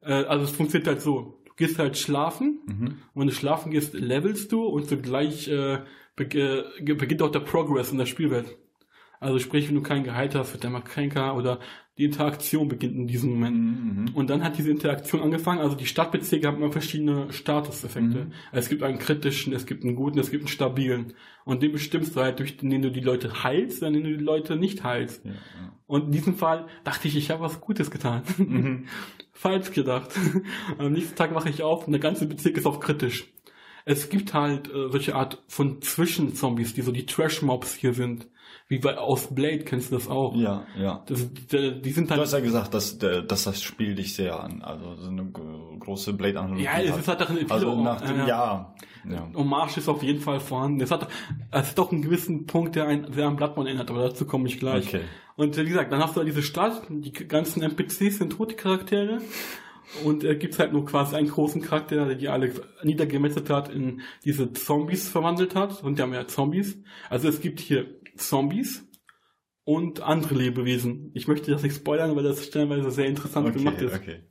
Äh, 0.01 0.13
also 0.25 0.45
es 0.45 0.51
funktioniert 0.51 0.89
halt 0.89 1.01
so. 1.03 1.43
Du 1.45 1.53
gehst 1.57 1.79
halt 1.79 1.97
schlafen 1.99 2.61
Mhm. 2.67 2.87
und 3.15 3.21
wenn 3.21 3.29
du 3.29 3.35
schlafen 3.35 3.71
gehst, 3.73 3.95
levelst 3.95 4.53
du 4.53 4.63
und 4.65 4.89
zugleich 4.89 5.49
äh, 5.49 5.75
äh, 5.75 6.65
beginnt 6.83 7.23
auch 7.23 7.31
der 7.31 7.41
Progress 7.41 7.93
in 7.93 7.99
der 7.99 8.07
Spielwelt. 8.07 8.57
Also 9.21 9.39
sprich, 9.39 9.69
wenn 9.69 9.75
du 9.75 9.83
keinen 9.83 10.05
geheilt 10.05 10.35
hast, 10.35 10.53
wird 10.53 10.63
der 10.63 10.71
mal 10.71 10.81
kränker 10.81 11.37
oder 11.37 11.59
die 11.99 12.05
Interaktion 12.05 12.69
beginnt 12.69 12.95
in 12.95 13.07
diesem 13.09 13.31
Moment. 13.31 13.57
Mhm. 13.57 14.15
Und 14.15 14.31
dann 14.31 14.45
hat 14.45 14.57
diese 14.57 14.71
Interaktion 14.71 15.21
angefangen. 15.21 15.61
Also 15.61 15.75
die 15.75 15.87
Stadtbezirke 15.87 16.47
haben 16.47 16.59
immer 16.59 16.71
verschiedene 16.71 17.33
Statuseffekte. 17.33 18.27
Mhm. 18.27 18.33
Es 18.53 18.69
gibt 18.69 18.85
einen 18.85 19.01
kritischen, 19.01 19.53
es 19.53 19.67
gibt 19.67 19.83
einen 19.83 19.97
guten, 19.97 20.21
es 20.21 20.31
gibt 20.31 20.45
einen 20.45 20.49
stabilen. 20.49 21.15
Und 21.45 21.63
den 21.63 21.73
bestimmst 21.73 22.15
du 22.15 22.21
halt, 22.21 22.39
durch 22.39 22.57
den 22.57 22.83
du 22.83 22.93
die 22.93 23.01
Leute 23.01 23.43
heilst, 23.43 23.83
dann 23.83 23.95
den 23.95 24.05
du 24.05 24.17
die 24.17 24.25
Leute 24.25 24.55
nicht 24.55 24.85
heilst. 24.85 25.25
Ja, 25.25 25.33
Und 25.89 26.07
in 26.07 26.13
diesem 26.13 26.37
Fall 26.37 26.67
dachte 26.85 27.09
ich, 27.09 27.17
ich 27.17 27.31
habe 27.31 27.43
was 27.43 27.61
Gutes 27.61 27.91
getan. 27.91 28.23
ja. 28.39 28.45
Mhm. 28.45 28.85
Falsch 29.33 29.71
gedacht. 29.73 30.11
Am 30.79 30.93
nächsten 30.93 31.15
Tag 31.15 31.33
wache 31.35 31.49
ich 31.49 31.63
auf 31.63 31.87
und 31.87 31.93
der 31.93 32.01
ganze 32.01 32.27
Bezirk 32.27 32.57
ist 32.57 32.67
auf 32.67 32.81
kritisch. 32.81 33.33
Es 33.85 34.09
gibt 34.09 34.35
halt 34.35 34.69
äh, 34.69 34.91
solche 34.91 35.15
Art 35.15 35.43
von 35.47 35.81
Zwischenzombies, 35.81 36.75
die 36.75 36.83
so 36.83 36.93
die 36.93 37.07
Trash-Mobs 37.07 37.75
hier 37.75 37.95
sind. 37.95 38.27
Wie 38.67 38.79
bei 38.79 38.99
aus 38.99 39.35
Blade 39.35 39.61
kennst 39.61 39.91
du 39.91 39.97
das 39.97 40.09
auch. 40.09 40.35
ja, 40.37 40.67
ja. 40.79 41.03
Das, 41.07 41.33
die, 41.33 41.81
die 41.81 41.91
sind 41.91 42.09
Du 42.09 42.13
halt 42.13 42.23
hast 42.23 42.33
ja 42.33 42.41
gesagt, 42.41 42.75
dass, 42.75 42.99
dass 42.99 43.45
das 43.45 43.63
Spiel 43.63 43.95
dich 43.95 44.15
sehr 44.15 44.39
an, 44.43 44.63
also 44.63 44.95
so 44.97 45.09
eine 45.09 45.25
große 45.25 46.13
Blade-Analogie 46.13 46.65
Ja, 46.65 46.79
es 46.81 46.97
ist 46.97 47.09
halt 47.09 47.23
auch 47.23 47.31
eine 47.31 47.41
Also 47.49 47.81
nach 47.83 48.01
dem, 48.01 48.19
ja. 48.19 48.27
ja. 48.27 48.75
ja. 49.09 49.29
Hommage 49.35 49.79
ist 49.79 49.89
auf 49.89 50.03
jeden 50.03 50.21
Fall 50.21 50.41
vorhanden. 50.41 50.81
Es 50.81 50.91
hat, 50.91 51.09
es 51.51 51.69
hat 51.71 51.79
doch 51.79 51.93
einen 51.93 52.03
gewissen 52.03 52.47
Punkt, 52.47 52.77
der 52.77 52.87
einen 52.87 53.13
sehr 53.13 53.27
an 53.27 53.37
Bloodborne 53.37 53.71
erinnert, 53.71 53.91
aber 53.91 54.03
dazu 54.03 54.27
komme 54.27 54.49
ich 54.49 54.59
gleich. 54.59 54.89
Okay. 54.89 55.01
Und 55.37 55.57
wie 55.57 55.65
gesagt, 55.65 55.93
dann 55.93 56.03
hast 56.03 56.17
du 56.17 56.19
halt 56.19 56.29
diese 56.29 56.43
Stadt, 56.43 56.83
die 56.89 57.13
ganzen 57.13 57.63
NPCs 57.63 58.19
sind 58.19 58.31
tote 58.31 58.57
Charaktere. 58.57 59.21
Und 60.05 60.23
äh, 60.23 60.37
gibt's 60.37 60.59
halt 60.59 60.73
nur 60.73 60.85
quasi 60.85 61.17
einen 61.17 61.29
großen 61.29 61.63
Charakter, 61.63 62.05
der 62.07 62.15
die 62.15 62.29
alle 62.29 62.53
niedergemetzelt 62.83 63.49
hat, 63.49 63.73
in 63.73 64.03
diese 64.25 64.53
Zombies 64.53 65.09
verwandelt 65.09 65.55
hat. 65.55 65.83
Und 65.83 65.99
die 65.99 66.03
haben 66.03 66.13
ja 66.13 66.27
Zombies. 66.27 66.79
Also 67.09 67.29
es 67.29 67.41
gibt 67.41 67.61
hier 67.61 67.87
Zombies 68.19 68.85
und 69.65 70.01
andere 70.03 70.35
Lebewesen. 70.35 71.11
Ich 71.15 71.29
möchte 71.29 71.51
das 71.51 71.63
nicht 71.63 71.77
spoilern, 71.77 72.15
weil 72.17 72.25
das 72.25 72.45
stellenweise 72.45 72.91
sehr 72.91 73.07
interessant 73.07 73.53
gemacht 73.55 73.77
Okay, 73.77 73.87
ist. 73.87 73.95
okay. 73.97 74.23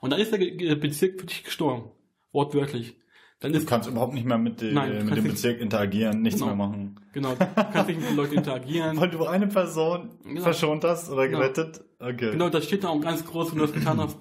Und 0.00 0.10
dann 0.10 0.20
ist 0.20 0.32
der 0.32 0.74
Bezirk 0.76 1.20
für 1.20 1.26
dich 1.26 1.44
gestorben. 1.44 1.90
Wortwörtlich. 2.32 2.96
Dann 3.40 3.52
Du 3.52 3.58
ist 3.58 3.66
kannst 3.66 3.88
überhaupt 3.88 4.14
nicht 4.14 4.26
mehr 4.26 4.38
mit, 4.38 4.60
de, 4.60 4.72
Nein, 4.72 4.98
du 5.00 5.04
mit 5.04 5.16
dem 5.16 5.24
Bezirk 5.24 5.60
interagieren, 5.60 6.22
nichts 6.22 6.40
Genau. 6.40 6.54
mehr 6.54 6.66
machen. 6.66 7.00
Genau, 7.12 7.34
du 7.34 7.46
kannst 7.54 7.88
nicht 7.88 8.00
mit 8.00 8.08
den 8.10 8.16
Leuten 8.16 8.34
interagieren. 8.34 8.96
Weil 9.00 9.10
du 9.10 9.24
eine 9.26 9.46
Person 9.48 10.18
Genau. 10.24 10.42
verschont 10.42 10.84
hast 10.84 11.10
oder 11.10 11.26
Genau. 11.28 11.40
gerettet? 11.40 11.84
Okay. 11.98 12.30
Genau, 12.32 12.48
da 12.48 12.60
steht 12.62 12.84
da 12.84 12.88
auch 12.88 13.00
ganz 13.00 13.24
groß, 13.24 13.52
wenn 13.52 13.58
du 13.58 13.66
das 13.66 13.74
getan 13.74 13.98
hast. 14.00 14.18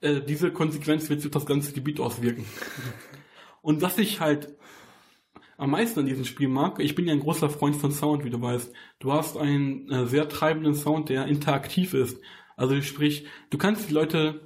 Äh, 0.00 0.20
diese 0.22 0.50
Konsequenz 0.50 1.08
wird 1.10 1.20
sich 1.20 1.28
auf 1.28 1.42
das 1.42 1.46
ganze 1.46 1.72
Gebiet 1.72 2.00
auswirken. 2.00 2.44
Und 3.62 3.82
was 3.82 3.98
ich 3.98 4.20
halt 4.20 4.56
am 5.60 5.70
meisten 5.70 6.00
an 6.00 6.06
diesem 6.06 6.24
Spiel 6.24 6.48
mag, 6.48 6.80
ich 6.80 6.94
bin 6.94 7.06
ja 7.06 7.12
ein 7.12 7.20
großer 7.20 7.50
Freund 7.50 7.76
von 7.76 7.92
Sound, 7.92 8.24
wie 8.24 8.30
du 8.30 8.40
weißt. 8.40 8.72
Du 8.98 9.12
hast 9.12 9.36
einen 9.36 9.90
äh, 9.90 10.06
sehr 10.06 10.28
treibenden 10.28 10.74
Sound, 10.74 11.08
der 11.08 11.26
interaktiv 11.26 11.94
ist. 11.94 12.20
Also 12.56 12.80
sprich, 12.82 13.26
du 13.50 13.58
kannst 13.58 13.88
die 13.88 13.94
Leute 13.94 14.40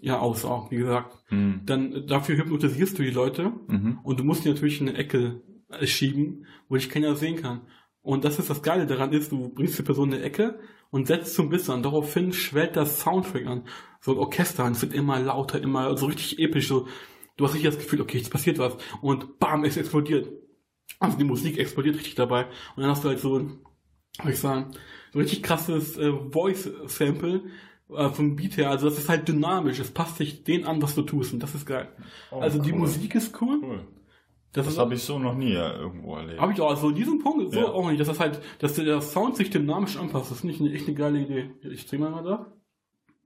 ja 0.00 0.18
aussaugen, 0.18 0.70
wie 0.70 0.76
gesagt. 0.76 1.16
Hm. 1.28 1.62
Dann 1.64 1.92
äh, 1.92 2.06
dafür 2.06 2.36
hypnotisierst 2.36 2.98
du 2.98 3.02
die 3.02 3.10
Leute 3.10 3.52
Mhm. 3.68 4.00
und 4.02 4.20
du 4.20 4.24
musst 4.24 4.44
die 4.44 4.48
natürlich 4.48 4.80
in 4.80 4.88
eine 4.88 4.98
Ecke 4.98 5.42
äh, 5.68 5.86
schieben, 5.86 6.46
wo 6.68 6.76
dich 6.76 6.90
keiner 6.90 7.14
sehen 7.14 7.36
kann. 7.36 7.62
Und 8.02 8.24
das 8.24 8.38
ist 8.38 8.50
das 8.50 8.62
Geile 8.62 8.86
daran 8.86 9.12
ist, 9.12 9.32
du 9.32 9.48
bringst 9.48 9.78
die 9.78 9.82
Person 9.82 10.10
in 10.10 10.16
eine 10.16 10.24
Ecke 10.24 10.58
und 10.90 11.06
setzt 11.06 11.34
zum 11.34 11.48
Biss 11.48 11.70
an. 11.70 11.82
Daraufhin 11.82 12.32
schwellt 12.32 12.76
das 12.76 13.00
Soundtrack 13.00 13.46
an. 13.46 13.64
So 14.00 14.12
ein 14.12 14.18
Orchester, 14.18 14.64
und 14.64 14.72
es 14.72 14.82
wird 14.82 14.92
immer 14.92 15.18
lauter, 15.20 15.60
immer 15.60 15.96
so 15.96 16.06
richtig 16.06 16.38
episch. 16.38 16.68
So, 16.68 16.86
du 17.36 17.44
hast 17.44 17.54
richtig 17.54 17.70
das 17.70 17.78
Gefühl, 17.82 18.02
okay, 18.02 18.18
jetzt 18.18 18.30
passiert 18.30 18.58
was. 18.58 18.76
Und 19.00 19.38
bam, 19.38 19.64
es 19.64 19.78
explodiert. 19.78 20.28
Also 21.00 21.18
die 21.18 21.24
Musik 21.24 21.58
explodiert 21.58 21.96
richtig 21.96 22.14
dabei. 22.14 22.44
Und 22.76 22.82
dann 22.82 22.90
hast 22.90 23.04
du 23.04 23.08
halt 23.08 23.20
so 23.20 23.38
ein, 23.38 23.58
soll 24.22 24.32
ich 24.32 24.38
sagen, 24.38 24.70
so 25.12 25.18
richtig 25.18 25.42
krasses 25.42 25.96
äh, 25.98 26.12
Voice-Sample, 26.12 27.42
äh, 27.90 28.08
vom 28.10 28.36
Beat 28.36 28.56
her. 28.56 28.70
Also 28.70 28.88
das 28.88 28.98
ist 28.98 29.08
halt 29.08 29.28
dynamisch. 29.28 29.78
Es 29.78 29.90
passt 29.90 30.16
sich 30.16 30.44
den 30.44 30.64
an, 30.64 30.80
was 30.82 30.94
du 30.94 31.02
tust. 31.02 31.32
Und 31.32 31.42
das 31.42 31.54
ist 31.54 31.66
geil. 31.66 31.88
Oh, 32.30 32.38
also 32.40 32.60
die 32.62 32.72
cool. 32.72 32.78
Musik 32.80 33.14
ist 33.14 33.40
cool. 33.40 33.60
Cool. 33.62 33.86
Das, 34.52 34.66
Das 34.66 34.74
ist 34.74 34.78
habe 34.78 34.94
ich 34.94 35.02
so 35.02 35.18
noch 35.18 35.34
nie 35.34 35.52
äh, 35.52 35.72
irgendwo 35.76 36.16
erlebt. 36.16 36.40
Habe 36.40 36.52
ich 36.52 36.60
auch, 36.60 36.70
also 36.70 36.92
diesen 36.92 37.18
Punkt 37.18 37.52
so 37.52 37.58
Ja. 37.58 37.66
auch 37.66 37.90
nicht, 37.90 38.00
das 38.00 38.20
halt, 38.20 38.40
dass 38.60 38.74
der 38.74 39.00
Sound 39.02 39.36
sich 39.36 39.50
dynamisch 39.50 39.96
anpasst. 39.96 40.30
Das 40.30 40.38
ist 40.38 40.44
nicht 40.44 40.60
eine, 40.60 40.72
echt 40.72 40.86
eine 40.86 40.96
geile 40.96 41.18
Idee. 41.20 41.50
Ich 41.62 41.86
dreh 41.86 41.98
mal 41.98 42.10
mal 42.10 42.22
da. 42.22 42.52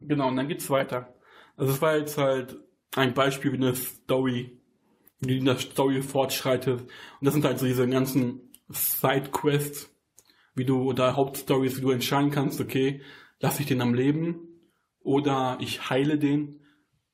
Genau, 0.00 0.28
und 0.28 0.36
dann 0.36 0.48
geht's 0.48 0.70
weiter. 0.70 1.14
Also 1.56 1.72
es 1.74 1.82
war 1.82 1.96
jetzt 1.98 2.16
halt 2.16 2.56
ein 2.96 3.12
Beispiel 3.12 3.52
wie 3.52 3.56
eine 3.56 3.74
Story, 3.74 4.57
wie 5.20 5.38
in 5.38 5.44
der 5.44 5.58
Story 5.58 6.02
fortschreitet. 6.02 6.82
Und 6.82 6.90
das 7.20 7.34
sind 7.34 7.44
halt 7.44 7.58
so 7.58 7.66
diese 7.66 7.88
ganzen 7.88 8.52
Side-Quests, 8.68 9.94
wie 10.54 10.64
du, 10.64 10.82
oder 10.82 11.16
Hauptstories, 11.16 11.76
wie 11.78 11.82
du 11.82 11.90
entscheiden 11.90 12.30
kannst, 12.30 12.60
okay, 12.60 13.00
lasse 13.40 13.62
ich 13.62 13.68
den 13.68 13.80
am 13.80 13.94
Leben, 13.94 14.40
oder 15.00 15.58
ich 15.60 15.90
heile 15.90 16.18
den, 16.18 16.60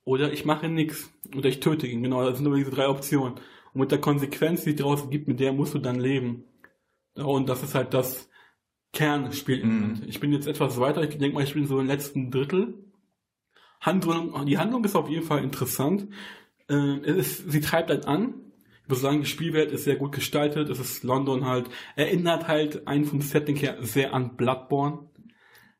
oder 0.04 0.32
ich 0.32 0.44
mache 0.44 0.68
nix, 0.68 1.12
oder 1.36 1.48
ich 1.48 1.60
töte 1.60 1.86
ihn. 1.86 2.02
Genau, 2.02 2.24
das 2.24 2.38
sind 2.38 2.48
nur 2.48 2.56
diese 2.56 2.70
drei 2.70 2.88
Optionen. 2.88 3.34
Und 3.72 3.80
mit 3.80 3.90
der 3.90 4.00
Konsequenz, 4.00 4.64
die 4.64 4.74
daraus 4.74 5.08
gibt, 5.10 5.28
mit 5.28 5.40
der 5.40 5.52
musst 5.52 5.74
du 5.74 5.78
dann 5.78 6.00
leben. 6.00 6.44
Und 7.14 7.48
das 7.48 7.62
ist 7.62 7.74
halt 7.74 7.94
das 7.94 8.28
Kernspiel. 8.92 9.64
Mhm. 9.64 10.02
Ich 10.06 10.20
bin 10.20 10.32
jetzt 10.32 10.46
etwas 10.46 10.78
weiter, 10.78 11.02
ich 11.02 11.18
denke 11.18 11.34
mal, 11.34 11.44
ich 11.44 11.54
bin 11.54 11.66
so 11.66 11.78
im 11.78 11.86
letzten 11.86 12.30
Drittel. 12.30 12.74
Handlung, 13.80 14.46
die 14.46 14.58
Handlung 14.58 14.84
ist 14.84 14.96
auf 14.96 15.08
jeden 15.10 15.26
Fall 15.26 15.44
interessant. 15.44 16.08
Äh, 16.68 16.98
es 17.00 17.16
ist, 17.16 17.50
sie 17.52 17.60
treibt 17.60 17.90
einen 17.90 18.04
an. 18.04 18.34
Ich 18.82 18.88
muss 18.88 19.00
sagen, 19.00 19.20
die 19.20 19.26
Spielwelt 19.26 19.72
ist 19.72 19.84
sehr 19.84 19.96
gut 19.96 20.12
gestaltet. 20.12 20.68
Es 20.68 20.78
ist 20.78 21.04
London 21.04 21.46
halt, 21.46 21.70
erinnert 21.96 22.48
halt 22.48 22.86
einen 22.86 23.06
vom 23.06 23.22
Setting 23.22 23.56
her 23.56 23.78
sehr 23.80 24.12
an 24.12 24.36
Bloodborne. 24.36 25.08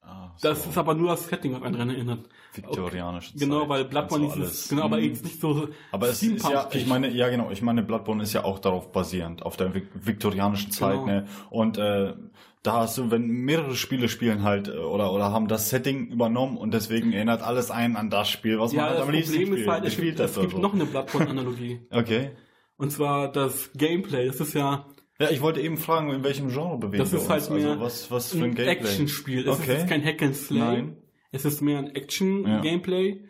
Ah, 0.07 0.31
Das 0.43 0.65
so. 0.65 0.71
ist 0.71 0.79
aber 0.79 0.95
nur 0.95 1.09
das 1.11 1.27
Setting, 1.27 1.53
was 1.55 1.63
einen 1.63 1.73
daran 1.75 1.91
erinnert. 1.91 2.29
viktorianische 2.53 3.37
Genau, 3.39 3.61
Zeit. 3.61 3.69
weil 3.71 3.85
Bloodborne 3.87 4.27
Also 4.31 4.43
ist, 4.43 4.69
genau, 4.69 4.83
aber 4.83 4.99
Mhm. 4.99 5.05
jetzt 5.05 5.25
nicht 5.25 5.41
so 5.41 5.69
Aber 5.93 6.09
es 6.09 6.23
ist 6.23 6.49
ja, 6.49 6.69
ich 6.73 6.87
meine, 6.87 7.09
ja 7.11 7.29
genau, 7.29 7.51
ich 7.51 7.63
meine, 7.63 7.83
Bloodborne 7.83 8.23
ist 8.23 8.33
ja 8.33 8.45
auch 8.45 8.59
darauf 8.59 8.93
basierend, 8.93 9.43
auf 9.45 9.57
der 9.57 9.73
vik- 9.75 9.89
viktorianischen 9.95 10.71
Zeit, 10.71 10.95
Genau. 11.01 11.07
ne? 11.07 11.27
Und 11.51 11.79
äh, 11.79 12.15
da 12.63 12.73
hast 12.81 12.97
du, 12.97 13.11
wenn 13.11 13.27
mehrere 13.27 13.75
Spiele 13.75 14.09
spielen 14.09 14.43
halt 14.43 14.69
äh, 14.69 14.73
oder 14.79 15.13
oder 15.13 15.33
haben 15.33 15.49
das 15.49 15.69
Setting 15.71 16.07
übernommen 16.09 16.57
und 16.57 16.73
deswegen 16.73 17.13
erinnert 17.13 17.43
alles 17.43 17.71
einen 17.71 17.97
an 17.97 18.09
das 18.11 18.29
Spiel, 18.31 18.59
was 18.59 18.73
man 18.73 18.85
ja, 18.85 18.91
halt 18.91 18.99
das 19.01 19.07
am 19.09 19.13
liebsten 19.15 19.33
Problem 19.35 19.53
ist 19.55 19.59
spielt, 19.61 19.71
halt, 19.71 19.85
es 19.85 19.97
gibt, 19.97 20.21
es 20.21 20.41
gibt 20.41 20.53
so. 20.53 20.59
noch 20.59 20.75
eine 20.75 20.85
Bloodborne-Analogie. 20.87 21.81
Okay. 21.91 22.31
Und 22.77 22.91
zwar 22.91 23.31
das 23.31 23.71
Gameplay. 23.75 24.27
Das 24.27 24.41
ist 24.41 24.53
ja 24.55 24.87
Ja, 25.21 25.31
ich 25.31 25.41
wollte 25.41 25.61
eben 25.61 25.77
fragen, 25.77 26.11
in 26.11 26.25
welchem 26.25 26.49
Genre 26.49 26.77
bewegen 26.79 26.99
Das 27.03 27.13
wir 27.13 27.21
ist 27.21 27.29
halt 27.31 27.43
uns? 27.43 27.51
mehr 27.63 27.71
also 27.73 27.81
was 27.81 28.11
was 28.11 28.33
für 28.33 28.45
ein 28.45 28.57
ein? 28.59 28.67
Actionspiel. 28.67 29.47
Es 29.49 29.61
Okay. 29.61 29.77
ist 29.79 29.89
kein 29.89 30.05
Hack 30.05 30.23
and 30.23 30.35
Slay. 30.35 30.59
Nein. 30.59 30.97
Es 31.31 31.45
ist 31.45 31.61
mehr 31.63 31.79
ein 31.79 31.95
Action-Gameplay, 31.95 33.25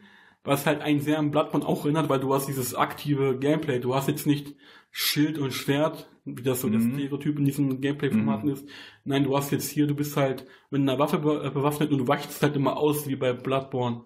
was 0.44 0.66
halt 0.66 0.80
einen 0.82 1.00
sehr 1.00 1.18
an 1.18 1.30
Bloodborne 1.30 1.66
auch 1.66 1.84
erinnert, 1.84 2.08
weil 2.08 2.20
du 2.20 2.34
hast 2.34 2.46
dieses 2.46 2.74
aktive 2.74 3.38
Gameplay. 3.38 3.80
Du 3.80 3.94
hast 3.94 4.08
jetzt 4.08 4.26
nicht 4.26 4.54
Schild 4.90 5.38
und 5.38 5.52
Schwert, 5.52 6.08
wie 6.24 6.42
das 6.42 6.60
so 6.60 6.68
das 6.68 6.82
Mhm. 6.82 6.94
Stereotyp 6.98 7.38
in 7.38 7.44
diesen 7.44 7.80
Gameplay-Formaten 7.80 8.48
ist. 8.50 8.66
Nein, 9.04 9.24
du 9.24 9.36
hast 9.36 9.50
jetzt 9.52 9.70
hier, 9.70 9.86
du 9.86 9.94
bist 9.94 10.16
halt 10.16 10.46
mit 10.70 10.80
einer 10.82 10.98
Waffe 10.98 11.18
be 11.18 11.42
äh, 11.44 11.50
bewaffnet 11.50 11.90
und 11.92 11.98
du 11.98 12.08
weichst 12.08 12.42
halt 12.42 12.56
immer 12.56 12.76
aus 12.76 13.08
wie 13.08 13.16
bei 13.16 13.32
Bloodborne. 13.32 14.02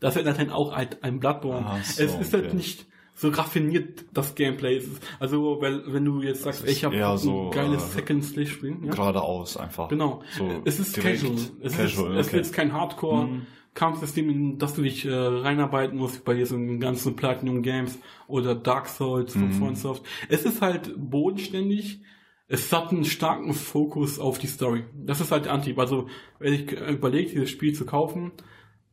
Das 0.00 0.16
erinnert 0.16 0.38
halt 0.38 0.50
auch 0.50 0.74
halt 0.74 1.02
an 1.04 1.20
Bloodborne. 1.20 1.66
So, 1.84 2.02
es 2.02 2.14
ist 2.14 2.32
halt 2.32 2.46
okay. 2.46 2.56
nicht 2.56 2.86
so 3.14 3.28
raffiniert, 3.28 4.04
das 4.12 4.34
Gameplay. 4.34 4.76
Es 4.76 4.84
ist, 4.84 5.02
also, 5.20 5.60
weil, 5.60 5.82
wenn 5.92 6.04
du 6.04 6.22
jetzt 6.22 6.42
sagst, 6.42 6.66
ich 6.66 6.84
habe 6.84 6.96
ein 7.06 7.18
so, 7.18 7.50
geiles 7.50 7.82
äh, 7.84 7.98
Second-Slash-Spiel. 7.98 8.76
Ja? 8.84 8.90
Geradeaus 8.92 9.56
einfach. 9.56 9.88
Genau. 9.88 10.22
So 10.36 10.62
es 10.64 10.80
ist 10.80 10.96
casual. 10.96 11.36
Es, 11.60 11.76
casual, 11.76 12.16
ist, 12.16 12.20
es 12.20 12.28
okay. 12.28 12.40
ist 12.40 12.52
kein 12.54 12.72
Hardcore-Kampfsystem, 12.72 14.28
in 14.30 14.58
das 14.58 14.74
du 14.74 14.82
dich 14.82 15.04
äh, 15.04 15.12
reinarbeiten 15.12 15.98
musst, 15.98 16.24
bei 16.24 16.34
diesen 16.34 16.80
ganzen 16.80 17.14
Platinum 17.14 17.62
Games 17.62 17.98
oder 18.26 18.54
Dark 18.54 18.88
Souls 18.88 19.32
von 19.32 19.48
Mhm. 19.48 19.52
FromSoft. 19.52 20.02
Es 20.28 20.44
ist 20.44 20.62
halt 20.62 20.92
bodenständig. 20.96 22.00
Es 22.48 22.70
hat 22.72 22.90
einen 22.90 23.04
starken 23.04 23.54
Fokus 23.54 24.18
auf 24.18 24.38
die 24.38 24.46
Story. 24.46 24.84
Das 24.94 25.20
ist 25.20 25.32
halt 25.32 25.46
der 25.46 25.52
Antrieb. 25.52 25.78
Also, 25.78 26.08
wenn 26.38 26.52
ich 26.54 26.72
überlege, 26.72 27.30
dieses 27.30 27.50
Spiel 27.50 27.72
zu 27.74 27.86
kaufen, 27.86 28.32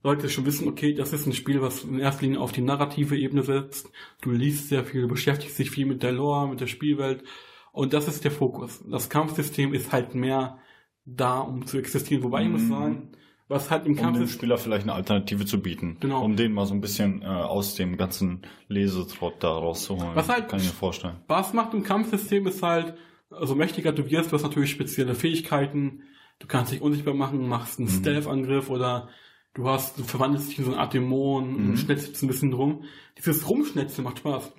sollte 0.04 0.30
schon 0.30 0.46
wissen, 0.46 0.68
okay, 0.68 0.94
das 0.94 1.12
ist 1.14 1.26
ein 1.26 1.34
Spiel, 1.34 1.62
was 1.62 1.84
in 1.84 2.00
erster 2.00 2.24
Linie 2.24 2.40
auf 2.40 2.52
die 2.52 2.62
narrative 2.62 3.18
Ebene 3.18 3.44
setzt. 3.44 3.92
Du 4.22 4.32
liest 4.32 4.70
sehr 4.70 4.84
viel, 4.86 5.02
du 5.02 5.08
beschäftigst 5.08 5.60
dich 5.60 5.72
viel 5.72 5.86
mit 5.86 6.04
der 6.04 6.12
Lore, 6.14 6.48
mit 6.48 6.62
der 6.62 6.68
Spielwelt. 6.68 7.24
Und 7.72 7.94
das 7.94 8.08
ist 8.08 8.24
der 8.24 8.32
Fokus. 8.32 8.84
Das 8.90 9.10
Kampfsystem 9.10 9.74
ist 9.74 9.92
halt 9.92 10.16
mehr 10.16 10.58
da, 11.06 11.40
um 11.40 11.66
zu 11.66 11.78
existieren. 11.78 12.24
Wobei 12.24 12.44
ich 12.44 12.50
muss 12.50 12.62
Mhm. 12.64 12.70
sagen, 12.70 13.12
was 13.48 13.70
halt 13.72 13.86
im 13.88 13.98
um 14.00 14.14
dem. 14.14 14.28
Spieler 14.28 14.58
vielleicht 14.58 14.84
eine 14.84 14.94
Alternative 14.94 15.46
zu 15.46 15.60
bieten. 15.62 15.98
Genau. 16.00 16.24
Um 16.24 16.36
den 16.36 16.54
mal 16.54 16.66
so 16.66 16.74
ein 16.74 16.82
bisschen 16.82 17.22
äh, 17.22 17.26
aus 17.26 17.76
dem 17.76 17.98
ganzen 17.98 18.42
Lesetrott 18.68 19.36
da 19.40 19.50
rauszuholen. 19.52 20.16
Was 20.16 20.30
halt- 20.30 20.50
Kann 20.50 20.60
ich 20.60 20.66
mir 20.68 20.72
vorstellen. 20.74 21.16
Spaß 21.26 21.54
macht 21.54 21.74
im 21.74 21.84
Kampfsystem 21.84 22.46
ist 22.48 22.62
halt, 22.64 22.96
also 23.32 23.56
mächtiger 23.56 23.92
du 23.92 24.10
wirst, 24.10 24.32
du 24.32 24.36
hast 24.36 24.44
natürlich 24.44 24.72
spezielle 24.72 25.16
Fähigkeiten. 25.16 26.04
Du 26.40 26.48
kannst 26.48 26.72
dich 26.72 26.82
unsichtbar 26.82 27.14
machen, 27.16 27.48
machst 27.48 27.80
einen 27.80 27.88
Mhm. 27.90 28.00
Stealth-Angriff 28.00 28.70
oder 28.70 29.10
du 29.54 29.68
hast, 29.68 29.98
du 30.00 30.04
verwandelst 30.04 30.50
dich 30.52 30.60
in 30.60 30.66
so 30.66 30.72
eine 30.72 30.80
Art 30.80 30.94
Dämon 30.94 31.52
Mhm. 31.64 31.70
und 31.72 31.78
schnetzelst 31.78 32.22
ein 32.24 32.28
bisschen 32.28 32.54
rum. 32.54 32.84
Dieses 33.18 33.50
Rumschnetzeln 33.50 34.04
macht 34.06 34.20
Spaß. 34.20 34.52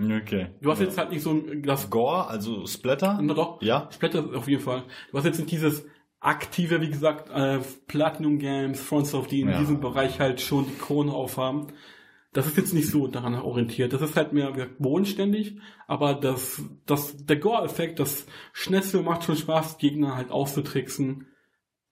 Okay. 0.00 0.48
Du 0.60 0.70
hast 0.70 0.80
jetzt 0.80 0.96
halt 0.98 1.10
nicht 1.10 1.22
so 1.22 1.30
ein, 1.32 1.62
das 1.62 1.90
Gore, 1.90 2.26
also 2.28 2.66
Splatter? 2.66 3.18
Na 3.22 3.34
doch. 3.34 3.60
Ja. 3.62 3.88
Splatter 3.92 4.30
auf 4.34 4.48
jeden 4.48 4.62
Fall. 4.62 4.84
Du 5.10 5.18
hast 5.18 5.24
jetzt 5.24 5.38
nicht 5.38 5.50
dieses 5.50 5.86
aktive, 6.18 6.80
wie 6.80 6.88
gesagt, 6.88 7.28
äh, 7.30 7.60
Platinum 7.88 8.38
Games, 8.38 8.80
FromSoft, 8.80 9.30
die 9.30 9.40
in 9.42 9.50
Ja. 9.50 9.58
diesem 9.58 9.80
Bereich 9.80 10.18
halt 10.20 10.40
schon 10.40 10.66
die 10.66 10.78
Krone 10.78 11.12
aufhaben. 11.12 11.68
Das 12.32 12.46
ist 12.46 12.56
jetzt 12.56 12.72
nicht 12.72 12.88
so 12.88 13.08
daran 13.08 13.34
orientiert. 13.34 13.92
Das 13.92 14.00
ist 14.00 14.16
halt 14.16 14.32
mehr 14.32 14.50
gesagt, 14.52 14.78
bodenständig, 14.78 15.58
aber 15.86 16.14
das, 16.14 16.62
das, 16.86 17.14
der 17.26 17.36
Gore-Effekt, 17.36 17.98
das 18.00 18.26
Schnetzel 18.54 19.02
macht 19.02 19.24
schon 19.24 19.36
Spaß, 19.36 19.76
Gegner 19.76 20.16
halt 20.16 20.30
auszutricksen. 20.30 21.26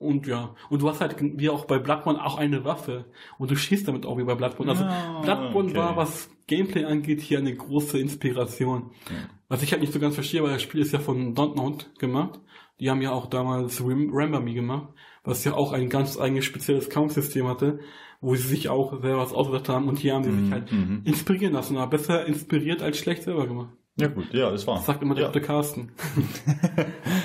Und 0.01 0.27
ja, 0.27 0.55
und 0.71 0.81
du 0.81 0.89
hast 0.89 1.03
halt 1.03 1.17
wie 1.21 1.51
auch 1.51 1.67
bei 1.67 1.79
Bloodborne 1.79 2.25
auch 2.25 2.39
eine 2.39 2.65
Waffe 2.65 3.05
und 3.39 3.51
du 3.51 3.55
schießt 3.55 3.87
damit 3.87 4.07
auch 4.07 4.17
wie 4.17 4.25
bei 4.25 4.35
Bloodborne. 4.35 4.73
Also 4.73 4.83
Ah, 4.85 5.21
Bloodborne 5.21 5.69
okay. 5.69 5.79
war, 5.79 5.97
was 5.97 6.31
Gameplay 6.47 6.85
angeht, 6.87 7.21
hier 7.21 7.39
eine 7.39 7.55
große 7.55 7.99
Inspiration. 7.99 8.93
Was 9.49 9.63
ich 9.63 9.73
halt 9.73 9.83
nicht 9.83 9.93
so 9.93 10.01
ganz 10.01 10.15
verstehe, 10.15 10.43
weil 10.43 10.53
das 10.55 10.63
Spiel 10.63 10.81
ist 10.81 10.93
ja 10.93 11.01
von 11.01 11.35
Dontnod 11.35 11.91
gemacht. 11.99 12.41
Die 12.81 12.89
haben 12.89 13.03
ja 13.03 13.13
auch 13.13 13.27
damals 13.27 13.83
Rem- 13.83 14.11
Remember 14.11 14.41
Me 14.41 14.55
gemacht, 14.55 14.89
was 15.23 15.45
ja 15.45 15.53
auch 15.53 15.73
ein 15.75 15.91
ganz 15.91 16.19
eigenes 16.19 16.47
spezielles 16.47 16.89
Kampfsystem 16.89 17.47
hatte, 17.47 17.81
wo 18.23 18.35
sie 18.35 18.49
sich 18.49 18.71
auch 18.71 19.03
selber 19.03 19.19
was 19.19 19.35
ausgedacht 19.35 19.69
haben 19.69 19.87
und 19.87 19.99
hier 19.99 20.15
haben 20.15 20.25
sie 20.25 20.33
sich 20.33 20.51
halt 20.51 20.73
mhm. 20.73 21.03
inspirieren 21.05 21.53
lassen, 21.53 21.77
aber 21.77 21.91
besser 21.91 22.25
inspiriert 22.25 22.81
als 22.81 22.97
schlecht 22.97 23.25
selber 23.25 23.47
gemacht. 23.47 23.69
Ja 23.97 24.07
gut, 24.07 24.33
ja, 24.33 24.51
das 24.51 24.67
war. 24.67 24.77
Das 24.77 24.87
sagt 24.87 25.03
immer 25.03 25.15
der 25.15 25.31
ja. 25.31 25.41
Carsten, 25.41 25.93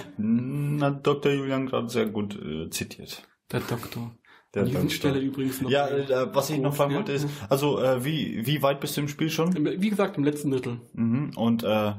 Na, 0.77 0.91
Dr. 0.91 1.31
Julian 1.31 1.65
gerade 1.67 1.89
sehr 1.89 2.05
gut 2.07 2.39
äh, 2.41 2.69
zitiert. 2.69 3.27
der 3.51 3.61
Doktor. 3.61 4.15
Der 4.53 4.63
An 4.63 4.69
dieser. 4.69 4.89
Stelle 4.89 5.19
übrigens 5.19 5.61
noch. 5.61 5.69
Ja, 5.69 5.87
äh, 5.87 6.33
was 6.33 6.49
ich 6.49 6.59
noch 6.59 6.73
fragen 6.73 6.95
wollte 6.95 7.11
ist, 7.11 7.27
also 7.49 7.81
äh, 7.81 8.05
wie, 8.05 8.45
wie 8.47 8.61
weit 8.61 8.79
bist 8.79 8.95
du 8.95 9.01
im 9.01 9.09
Spiel 9.09 9.29
schon? 9.29 9.53
Wie 9.53 9.89
gesagt, 9.89 10.17
im 10.17 10.23
letzten 10.23 10.51
Drittel. 10.51 10.79
Mhm. 10.93 11.31
Und 11.35 11.63
äh, 11.63 11.93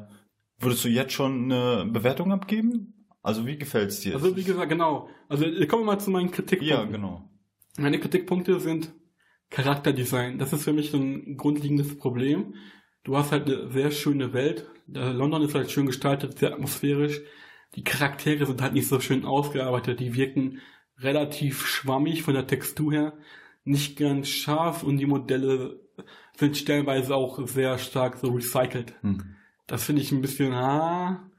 würdest 0.59 0.85
du 0.85 0.89
jetzt 0.89 1.13
schon 1.13 1.53
eine 1.53 1.85
Bewertung 1.85 2.33
abgeben? 2.33 2.95
Also 3.23 3.45
wie 3.47 3.59
gefällt's 3.59 4.01
dir? 4.01 4.15
Also 4.15 4.35
wie 4.37 4.45
gesagt, 4.45 4.71
genau. 4.71 5.09
Also 5.29 5.45
äh, 5.45 5.67
kommen 5.67 5.83
wir 5.83 5.93
mal 5.93 5.99
zu 5.99 6.11
meinen 6.11 6.31
Kritikpunkten. 6.31 6.79
ja, 6.79 6.85
genau. 6.85 7.29
Meine 7.77 8.01
Kritikpunkte 8.01 8.59
sind 8.59 8.95
Charakterdesign. 9.51 10.39
Das 10.39 10.53
ist 10.53 10.65
für 10.65 10.73
mich 10.73 10.91
so 10.91 10.97
ein 10.97 11.37
grundlegendes 11.37 11.99
Problem. 11.99 12.55
Du 13.05 13.17
hast 13.17 13.33
halt 13.33 13.47
eine 13.51 13.71
sehr 13.71 13.91
schöne 13.91 14.33
Welt. 14.33 14.67
London 14.89 15.43
ist 15.43 15.55
halt 15.55 15.71
schön 15.71 15.87
gestaltet, 15.87 16.39
sehr 16.39 16.53
atmosphärisch. 16.55 17.21
Die 17.77 17.85
Charaktere 17.85 18.47
sind 18.47 18.63
halt 18.63 18.73
nicht 18.73 18.89
so 18.89 19.01
schön 19.01 19.25
ausgearbeitet. 19.25 20.01
Die 20.01 20.15
wirken 20.15 20.61
relativ 20.99 21.67
schwammig 21.67 22.23
von 22.23 22.35
der 22.35 22.47
Textur 22.47 22.93
her. 22.93 23.13
Nicht 23.65 23.99
ganz 23.99 24.29
scharf 24.29 24.83
und 24.83 24.99
die 24.99 25.07
Modelle 25.07 25.81
sind 26.37 26.57
stellenweise 26.57 27.15
auch 27.15 27.47
sehr 27.47 27.79
stark 27.79 28.17
so 28.17 28.29
recycelt. 28.29 28.95
Hm. 29.03 29.37
Das 29.67 29.85
finde 29.85 30.03
ich 30.03 30.13
ein 30.13 30.23
bisschen, 30.23 30.53
ah, 30.53 31.31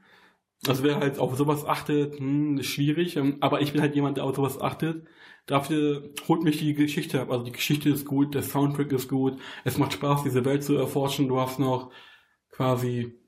also 0.66 0.82
wer 0.82 0.96
halt 0.98 1.18
auf 1.18 1.36
sowas 1.36 1.64
achtet, 1.64 2.18
hm, 2.18 2.58
ist 2.58 2.66
schwierig. 2.66 3.16
Ähm, 3.16 3.38
Aber 3.40 3.60
ich 3.60 3.72
bin 3.72 3.80
halt 3.80 3.94
jemand, 3.94 4.16
der 4.16 4.24
auf 4.24 4.36
sowas 4.36 4.60
achtet. 4.60 5.06
Dafür 5.46 6.10
holt 6.26 6.42
mich 6.42 6.58
die 6.58 6.74
Geschichte 6.74 7.20
ab. 7.20 7.30
Also 7.30 7.44
die 7.44 7.52
Geschichte 7.52 7.88
ist 7.88 8.04
gut, 8.04 8.34
der 8.34 8.42
Soundtrack 8.42 8.92
ist 8.92 9.08
gut. 9.08 9.38
Es 9.64 9.78
macht 9.78 9.94
Spaß, 9.94 10.24
diese 10.24 10.44
Welt 10.44 10.62
zu 10.62 10.76
erforschen. 10.76 11.28
Du 11.28 11.40
hast 11.40 11.58
noch 11.58 11.90
quasi, 12.50 13.18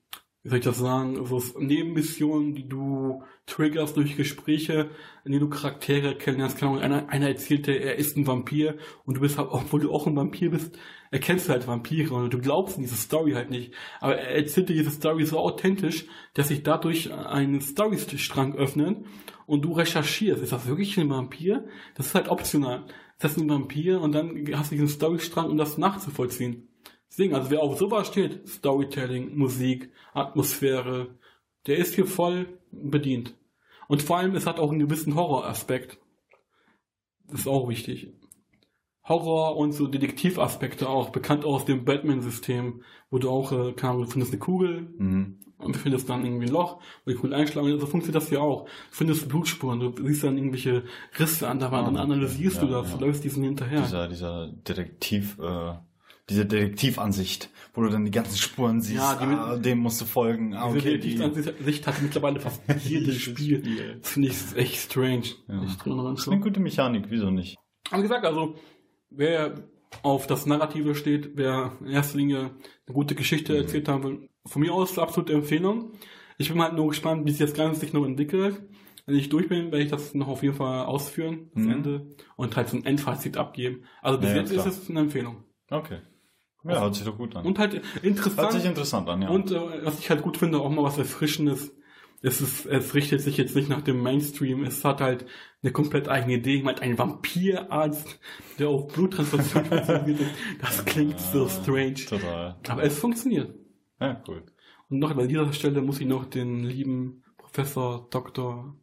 wie 0.43 0.49
soll 0.49 0.59
ich 0.59 0.65
das 0.65 0.79
sagen, 0.79 1.25
so 1.27 1.43
Nebenmissionen, 1.59 2.55
die 2.55 2.67
du 2.67 3.23
triggerst 3.47 3.97
durch 3.97 4.17
Gespräche, 4.17 4.91
in 5.25 5.33
denen 5.33 5.45
du 5.45 5.51
Charaktere 5.51 6.17
kennenlernst. 6.17 6.63
Ahnung, 6.63 6.79
einer, 6.79 7.11
einer 7.11 7.29
erzählte, 7.29 7.73
er 7.73 7.97
ist 7.97 8.17
ein 8.17 8.27
Vampir 8.27 8.79
und 9.05 9.19
du 9.19 9.21
bist 9.21 9.37
halt, 9.37 9.49
obwohl 9.51 9.81
du 9.81 9.93
auch 9.93 10.07
ein 10.07 10.17
Vampir 10.17 10.51
bist, 10.51 10.79
erkennst 11.11 11.49
du 11.49 11.53
halt 11.53 11.67
Vampire 11.67 12.15
und 12.15 12.33
du 12.33 12.39
glaubst 12.39 12.77
in 12.77 12.83
diese 12.83 12.97
Story 12.97 13.33
halt 13.33 13.51
nicht. 13.51 13.75
Aber 14.01 14.17
er 14.17 14.37
erzählt 14.37 14.71
dir 14.71 14.77
diese 14.77 14.91
Story 14.91 15.27
so 15.27 15.39
authentisch, 15.39 16.07
dass 16.33 16.49
sich 16.49 16.63
dadurch 16.63 17.13
ein 17.13 17.61
Storystrang 17.61 18.55
öffnet 18.55 19.05
und 19.47 19.63
du 19.63 19.73
recherchierst. 19.73 20.43
Ist 20.43 20.53
das 20.53 20.67
wirklich 20.67 20.97
ein 20.99 21.11
Vampir? 21.11 21.67
Das 21.97 22.07
ist 22.07 22.15
halt 22.15 22.29
optional. 22.29 22.87
das 23.19 23.33
ist 23.33 23.43
ein 23.43 23.51
Vampir 23.51 24.01
und 24.01 24.13
dann 24.13 24.47
hast 24.55 24.71
du 24.71 24.77
diesen 24.77 24.89
Storystrang, 24.89 25.51
um 25.51 25.59
das 25.59 25.77
nachzuvollziehen. 25.77 26.70
Deswegen, 27.11 27.35
also 27.35 27.51
wer 27.51 27.61
auf 27.63 27.79
sowas 27.79 28.07
steht, 28.07 28.49
Storytelling, 28.49 29.37
Musik, 29.37 29.91
Atmosphäre, 30.15 31.09
der 31.67 31.77
ist 31.79 31.95
hier 31.95 32.07
voll 32.07 32.47
bedient. 32.71 33.35
Und 33.89 34.03
vor 34.03 34.19
allem, 34.19 34.35
es 34.37 34.47
hat 34.47 34.61
auch 34.61 34.71
einen 34.71 34.79
gewissen 34.81 35.17
Horroraspekt. 35.17 35.99
Das 37.29 37.41
ist 37.41 37.47
auch 37.49 37.69
wichtig. 37.69 38.13
Horror 39.09 39.57
und 39.57 39.73
so 39.73 39.87
Detektivaspekte 39.89 40.89
auch, 40.89 41.11
bekannt 41.11 41.45
aus 41.45 41.65
dem 41.65 41.85
Batman-System, 41.85 42.83
wo 43.11 43.19
du 43.19 43.29
auch, 43.29 43.51
äh, 43.51 43.73
keine 43.73 43.95
Ahnung, 43.95 44.05
du 44.05 44.11
findest 44.11 44.33
eine 44.33 44.39
Kugel 44.39 44.83
Mhm. 44.99 45.39
und 45.59 45.75
du 45.75 45.79
findest 45.81 46.09
dann 46.09 46.25
irgendwie 46.25 46.47
ein 46.47 46.53
Loch, 46.53 46.81
wo 47.05 47.11
die 47.11 47.17
Kugel 47.17 47.35
einschlagen, 47.35 47.67
so 47.81 47.87
funktioniert 47.87 48.23
das 48.23 48.29
hier 48.29 48.41
auch. 48.41 48.67
Du 48.67 48.71
findest 48.93 49.29
Blutspuren, 49.29 49.81
du 49.81 49.93
siehst 50.07 50.23
dann 50.23 50.37
irgendwelche 50.37 50.85
Risse 51.19 51.49
an 51.49 51.59
der 51.59 51.73
Wand 51.73 51.87
Ah, 51.87 51.91
und 51.91 51.97
analysierst 51.97 52.59
okay. 52.59 52.67
du 52.67 52.73
Ja, 52.73 52.83
das, 52.83 52.93
ja. 52.93 52.99
läufst 53.01 53.25
diesen 53.25 53.43
hinterher. 53.43 53.81
Dieser, 53.81 54.07
dieser 54.07 54.47
Detektiv, 54.53 55.39
äh, 55.41 55.73
diese 56.31 56.47
Detektivansicht, 56.47 57.51
wo 57.75 57.83
du 57.83 57.89
dann 57.91 58.05
die 58.05 58.11
ganzen 58.11 58.37
Spuren 58.39 58.81
siehst, 58.81 58.97
Ja, 59.01 59.25
mit- 59.27 59.39
ah, 59.39 59.57
dem 59.57 59.79
musst 59.79 60.01
du 60.01 60.05
folgen. 60.07 60.55
Ah, 60.55 60.69
Diese 60.69 60.79
okay, 60.79 60.99
die, 60.99 61.17
Detektivansicht 61.17 61.87
hat 61.87 62.01
mittlerweile 62.03 62.41
fast 62.41 62.63
jedes 62.85 63.17
Spiel. 63.21 63.99
Das 64.01 64.11
finde 64.11 64.29
ich 64.29 64.57
echt 64.57 64.77
strange. 64.77 65.25
Ja. 65.49 65.63
Echt 65.65 65.81
das 65.87 66.21
ist 66.21 66.29
eine 66.29 66.41
gute 66.41 66.61
Mechanik, 66.61 67.05
wieso 67.09 67.31
nicht? 67.31 67.57
Aber 67.91 68.03
gesagt, 68.03 68.25
also, 68.25 68.55
wer 69.11 69.55
auf 70.03 70.27
das 70.27 70.47
Narrative 70.47 70.95
steht, 70.95 71.33
wer 71.37 71.73
in 71.81 71.89
erster 71.89 72.17
Linie 72.19 72.39
eine 72.87 72.95
gute 72.95 73.15
Geschichte 73.15 73.57
erzählt 73.57 73.89
haben 73.89 74.05
will, 74.05 74.29
von 74.47 74.63
mir 74.63 74.73
aus 74.73 74.99
absolute 74.99 75.33
Empfehlung. 75.33 75.93
Ich 76.39 76.49
bin 76.51 76.63
halt 76.63 76.75
nur 76.75 76.89
gespannt, 76.89 77.27
wie 77.27 77.31
sich 77.31 77.41
das 77.41 77.55
Ganze 77.55 77.81
sich 77.81 77.93
noch 77.93 78.07
entwickelt. 78.07 78.63
Wenn 79.07 79.17
ich 79.17 79.29
durch 79.29 79.49
bin, 79.49 79.67
werde 79.73 79.83
ich 79.83 79.91
das 79.91 80.15
noch 80.15 80.29
auf 80.29 80.43
jeden 80.43 80.55
Fall 80.55 80.85
ausführen, 80.87 81.51
das 81.55 81.65
Mhm. 81.65 81.71
Ende, 81.73 82.07
und 82.37 82.57
halt 82.57 82.69
so 82.69 82.77
ein 82.77 82.85
Endfazit 82.87 83.37
abgeben. 83.37 83.83
Also 84.01 84.21
bis 84.21 84.29
Ja, 84.31 84.37
ja, 84.37 84.41
jetzt 84.43 84.53
klar. 84.53 84.67
ist 84.67 84.83
es 84.85 84.91
eine 84.91 85.01
Empfehlung. 85.01 85.43
Okay. 85.71 85.99
Ja, 86.65 86.81
hört 86.81 86.95
sich 86.95 87.05
doch 87.05 87.17
gut 87.17 87.35
an. 87.37 87.45
Und 87.45 87.59
halt 87.59 87.81
interessant. 88.03 88.39
Hört 88.39 88.53
sich 88.53 88.65
interessant 88.65 89.09
an, 89.09 89.23
ja. 89.23 89.29
Und 89.29 89.51
äh, 89.51 89.85
was 89.85 89.99
ich 89.99 90.11
halt 90.11 90.23
gut 90.23 90.37
finde, 90.37 90.61
auch 90.61 90.71
mal 90.71 90.83
was 90.83 90.99
Erfrischendes. 90.99 91.75
Es, 92.23 92.43
ist, 92.43 92.67
es 92.67 92.95
richtet 92.95 93.23
sich 93.23 93.39
jetzt 93.39 93.57
nicht 93.57 93.71
nach 93.71 93.81
dem 93.81 94.03
Mainstream. 94.03 94.63
Es 94.65 94.85
hat 94.85 95.01
halt 95.01 95.25
eine 95.63 95.73
komplett 95.73 96.09
eigene 96.09 96.35
Idee. 96.35 96.57
Ich 96.57 96.63
meine, 96.63 96.83
ein 96.83 96.99
Vampirarzt, 96.99 98.21
der 98.59 98.69
auf 98.69 98.89
Bluttransfusion 98.89 99.65
spezialisiert 99.65 100.21
ist. 100.21 100.31
Das 100.61 100.85
klingt 100.85 101.19
so 101.19 101.49
strange. 101.49 101.95
Total. 101.95 102.57
Aber 102.69 102.83
es 102.83 102.99
funktioniert. 102.99 103.55
Ja, 104.01 104.23
cool. 104.29 104.45
Und 104.91 104.99
noch 104.99 105.17
an 105.17 105.29
dieser 105.29 105.51
Stelle 105.55 105.81
muss 105.81 106.01
ich 106.01 106.07
noch 106.07 106.27
den 106.27 106.63
lieben 106.65 107.23
Professor 107.39 108.07
Dr. 108.11 108.77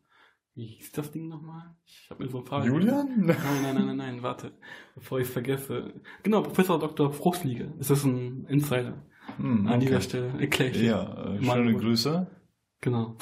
Wie 0.57 0.65
hieß 0.65 0.91
das 0.93 1.11
Ding 1.11 1.27
nochmal? 1.27 1.75
Ich 1.85 2.09
habe 2.09 2.23
mir 2.23 2.29
so 2.31 2.39
ein 2.39 2.43
paar. 2.43 2.65
Julian? 2.65 3.09
Nein, 3.15 3.37
nein, 3.61 3.75
nein, 3.75 3.85
nein, 3.85 3.97
nein, 3.97 4.23
warte. 4.23 4.53
Bevor 4.95 5.19
ich 5.19 5.27
es 5.27 5.31
vergesse. 5.33 5.93
Genau, 6.23 6.41
Professor 6.41 6.79
Dr. 6.79 7.13
Fruchtfliege. 7.13 7.73
Es 7.79 7.91
ist 7.91 8.05
ein 8.05 8.47
Insider. 8.49 9.05
Hm, 9.37 9.67
An 9.67 9.73
okay. 9.75 9.79
dieser 9.85 10.01
Stelle. 10.01 10.33
Erkläre 10.39 10.71
ich. 10.71 10.81
Ja, 10.81 11.35
äh, 11.35 11.43
schöne. 11.43 11.75
Grüße 11.75 12.25
Genau. 12.81 13.17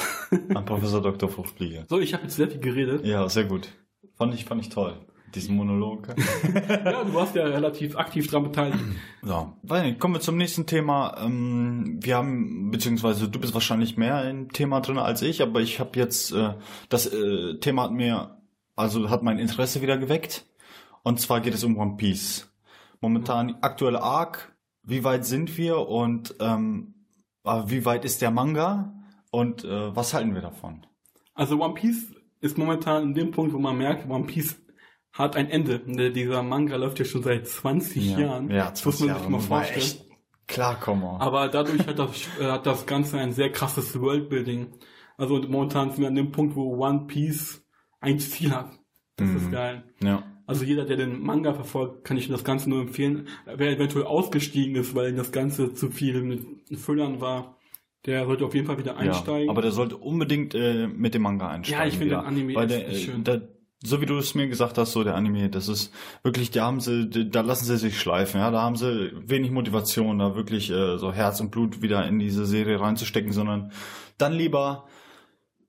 an 0.53 0.63
Professor 0.63 1.01
Dr. 1.01 1.27
Fruchtfliege. 1.27 1.85
So, 1.89 1.99
ich 1.99 2.13
habe 2.13 2.23
jetzt 2.23 2.37
sehr 2.37 2.49
viel 2.49 2.61
geredet. 2.61 3.05
Ja, 3.05 3.27
sehr 3.27 3.43
gut. 3.43 3.67
Fand 4.13 4.33
ich, 4.33 4.45
fand 4.45 4.61
ich 4.61 4.69
toll. 4.69 5.05
Diesen 5.33 5.55
Monolog. 5.55 6.07
Ja, 6.85 7.03
du 7.03 7.13
warst 7.13 7.35
ja 7.35 7.43
relativ 7.43 7.97
aktiv 7.97 8.27
dran 8.27 8.43
beteiligt. 8.43 8.79
So, 9.21 9.53
weiß 9.63 9.83
nicht, 9.83 9.99
kommen 9.99 10.15
wir 10.15 10.21
zum 10.21 10.37
nächsten 10.37 10.65
Thema. 10.65 11.15
Ähm, 11.19 11.99
wir 12.01 12.15
haben, 12.15 12.71
beziehungsweise 12.71 13.27
du 13.27 13.39
bist 13.39 13.53
wahrscheinlich 13.53 13.97
mehr 13.97 14.29
im 14.29 14.51
Thema 14.51 14.81
drin 14.81 14.97
als 14.97 15.21
ich, 15.21 15.41
aber 15.41 15.61
ich 15.61 15.79
habe 15.79 15.97
jetzt, 15.99 16.31
äh, 16.31 16.53
das 16.89 17.07
äh, 17.07 17.57
Thema 17.59 17.83
hat 17.83 17.91
mir, 17.91 18.37
also 18.75 19.09
hat 19.09 19.23
mein 19.23 19.39
Interesse 19.39 19.81
wieder 19.81 19.97
geweckt. 19.97 20.45
Und 21.03 21.19
zwar 21.19 21.41
geht 21.41 21.53
es 21.53 21.63
um 21.63 21.77
One 21.77 21.97
Piece. 21.97 22.51
Momentan 23.01 23.57
aktuelle 23.61 24.01
Arc, 24.01 24.55
wie 24.83 25.03
weit 25.03 25.25
sind 25.25 25.57
wir 25.57 25.87
und 25.87 26.35
ähm, 26.39 26.95
äh, 27.43 27.63
wie 27.67 27.85
weit 27.85 28.05
ist 28.05 28.21
der 28.21 28.31
Manga 28.31 28.93
und 29.31 29.63
äh, 29.63 29.95
was 29.95 30.13
halten 30.13 30.33
wir 30.33 30.41
davon? 30.41 30.85
Also 31.33 31.61
One 31.61 31.73
Piece 31.73 32.13
ist 32.41 32.57
momentan 32.57 33.03
in 33.03 33.13
dem 33.13 33.31
Punkt, 33.31 33.53
wo 33.53 33.59
man 33.59 33.77
merkt, 33.77 34.09
One 34.09 34.25
Piece 34.25 34.55
hat 35.17 35.35
ein 35.35 35.49
Ende. 35.49 35.79
Der- 35.79 36.09
Dieser 36.11 36.43
Manga 36.43 36.75
läuft 36.75 36.99
ja 36.99 37.05
schon 37.05 37.23
seit 37.23 37.47
20 37.47 38.17
Jahren. 38.17 38.49
ja, 38.51 38.69
das 38.69 38.85
muss 38.85 38.99
man 38.99 39.17
sich 39.17 39.29
mal 39.29 39.39
vorstellen. 39.39 39.77
echt 39.79 40.05
klarkommen. 40.47 41.03
Aber 41.19 41.47
dadurch 41.47 41.87
hat 41.87 41.97
das, 41.99 42.27
äh, 42.39 42.45
hat 42.45 42.65
das 42.65 42.85
Ganze 42.85 43.17
ein 43.17 43.31
sehr 43.33 43.51
krasses 43.51 43.99
Worldbuilding. 43.99 44.67
Also 45.17 45.41
momentan 45.41 45.91
sind 45.91 46.01
wir 46.01 46.07
an 46.09 46.15
dem 46.15 46.31
Punkt, 46.31 46.55
wo 46.55 46.75
One 46.85 47.05
Piece 47.07 47.65
ein 48.01 48.19
Ziel 48.19 48.51
hat. 48.51 48.71
Das 49.15 49.29
ist 49.29 49.47
Mhm. 49.47 49.51
geil. 49.51 49.83
Ja. 50.03 50.23
Also 50.47 50.63
jeder, 50.65 50.85
der 50.85 50.97
den 50.97 51.21
Manga 51.23 51.53
verfolgt, 51.53 52.03
kann 52.03 52.17
ich 52.17 52.27
das 52.27 52.43
Ganze 52.43 52.69
nur 52.69 52.81
empfehlen. 52.81 53.27
Wer 53.45 53.71
eventuell 53.71 54.05
ausgestiegen 54.05 54.75
ist, 54.75 54.93
weil 54.93 55.09
ihm 55.09 55.15
das 55.15 55.31
Ganze 55.31 55.73
zu 55.73 55.89
viel 55.89 56.21
mit 56.21 56.45
Füllern 56.77 57.19
war, 57.21 57.57
der 58.05 58.25
sollte 58.27 58.45
auf 58.45 58.53
jeden 58.53 58.67
Fall 58.67 58.77
wieder 58.77 58.97
einsteigen. 58.97 59.45
Ja, 59.45 59.51
aber 59.51 59.63
der 59.63 59.71
sollte 59.71 59.97
unbedingt 59.97 60.53
äh, 60.53 60.85
mit 60.87 61.15
dem 61.15 61.23
Manga 61.23 61.47
einsteigen. 61.47 61.81
Ja, 61.81 61.87
ich 61.87 61.97
finde 61.97 62.15
den 62.17 62.25
Anime 62.25 62.53
Weil 62.53 62.67
der, 62.67 62.89
äh, 62.89 62.93
schön. 62.95 63.23
Der, 63.23 63.41
so 63.83 64.01
wie 64.01 64.05
du 64.05 64.17
es 64.17 64.35
mir 64.35 64.47
gesagt 64.47 64.77
hast, 64.77 64.93
so 64.93 65.03
der 65.03 65.15
Anime, 65.15 65.49
das 65.49 65.67
ist 65.67 65.93
wirklich, 66.23 66.51
da 66.51 66.65
haben 66.65 66.79
sie, 66.79 67.09
da 67.09 67.41
lassen 67.41 67.65
sie 67.65 67.77
sich 67.77 67.99
schleifen, 67.99 68.39
ja, 68.39 68.51
da 68.51 68.61
haben 68.61 68.75
sie 68.75 69.11
wenig 69.15 69.51
Motivation, 69.51 70.19
da 70.19 70.35
wirklich 70.35 70.71
äh, 70.71 70.97
so 70.97 71.11
Herz 71.11 71.39
und 71.39 71.51
Blut 71.51 71.81
wieder 71.81 72.07
in 72.07 72.19
diese 72.19 72.45
Serie 72.45 72.79
reinzustecken, 72.79 73.31
sondern 73.31 73.71
dann 74.17 74.33
lieber 74.33 74.87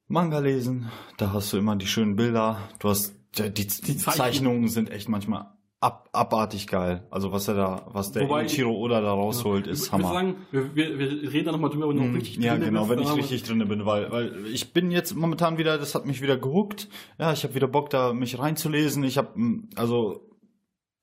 Manga 0.08 0.38
lesen, 0.38 0.90
da 1.16 1.32
hast 1.32 1.52
du 1.52 1.58
immer 1.58 1.76
die 1.76 1.86
schönen 1.86 2.16
Bilder, 2.16 2.58
du 2.78 2.88
hast 2.88 3.16
die, 3.36 3.52
die, 3.52 3.66
die 3.66 3.96
Zeichnungen. 3.96 4.16
Zeichnungen 4.16 4.68
sind 4.68 4.90
echt 4.90 5.08
manchmal 5.08 5.55
ab, 5.80 6.08
abartig 6.12 6.66
geil. 6.66 7.06
Also 7.10 7.32
was 7.32 7.48
er 7.48 7.54
da, 7.54 7.86
was 7.92 8.12
der 8.12 8.22
Wobei- 8.24 8.44
Ichiro 8.46 8.72
Oda 8.74 9.00
da 9.00 9.12
rausholt, 9.12 9.66
ist 9.66 9.86
ich 9.86 9.92
Hammer. 9.92 10.04
würde 10.10 10.14
sagen, 10.14 10.36
wir, 10.50 10.74
wir, 10.76 10.98
wir 10.98 11.32
reden 11.32 11.46
da 11.46 11.52
nochmal 11.52 11.70
drüber, 11.70 11.88
wenn 11.88 11.96
du 11.96 12.02
Hm, 12.04 12.14
richtig 12.14 12.36
ja, 12.38 12.54
drin 12.56 12.64
genau, 12.66 12.80
bist, 12.86 12.90
wenn 12.90 12.96
da 12.98 13.02
ich 13.02 13.08
haben 13.10 13.16
wir- 13.16 13.22
richtig 13.24 13.42
drin 13.44 13.68
bin, 13.68 13.86
weil, 13.86 14.10
weil 14.10 14.46
ich 14.46 14.72
bin 14.72 14.90
jetzt 14.90 15.14
momentan 15.14 15.58
wieder, 15.58 15.78
das 15.78 15.94
hat 15.94 16.06
mich 16.06 16.22
wieder 16.22 16.36
gehuckt. 16.36 16.88
Ja, 17.18 17.32
ich 17.32 17.44
habe 17.44 17.54
wieder 17.54 17.68
Bock, 17.68 17.90
da 17.90 18.12
mich 18.12 18.38
reinzulesen. 18.38 19.04
Ich 19.04 19.18
habe, 19.18 19.28
also, 19.76 20.22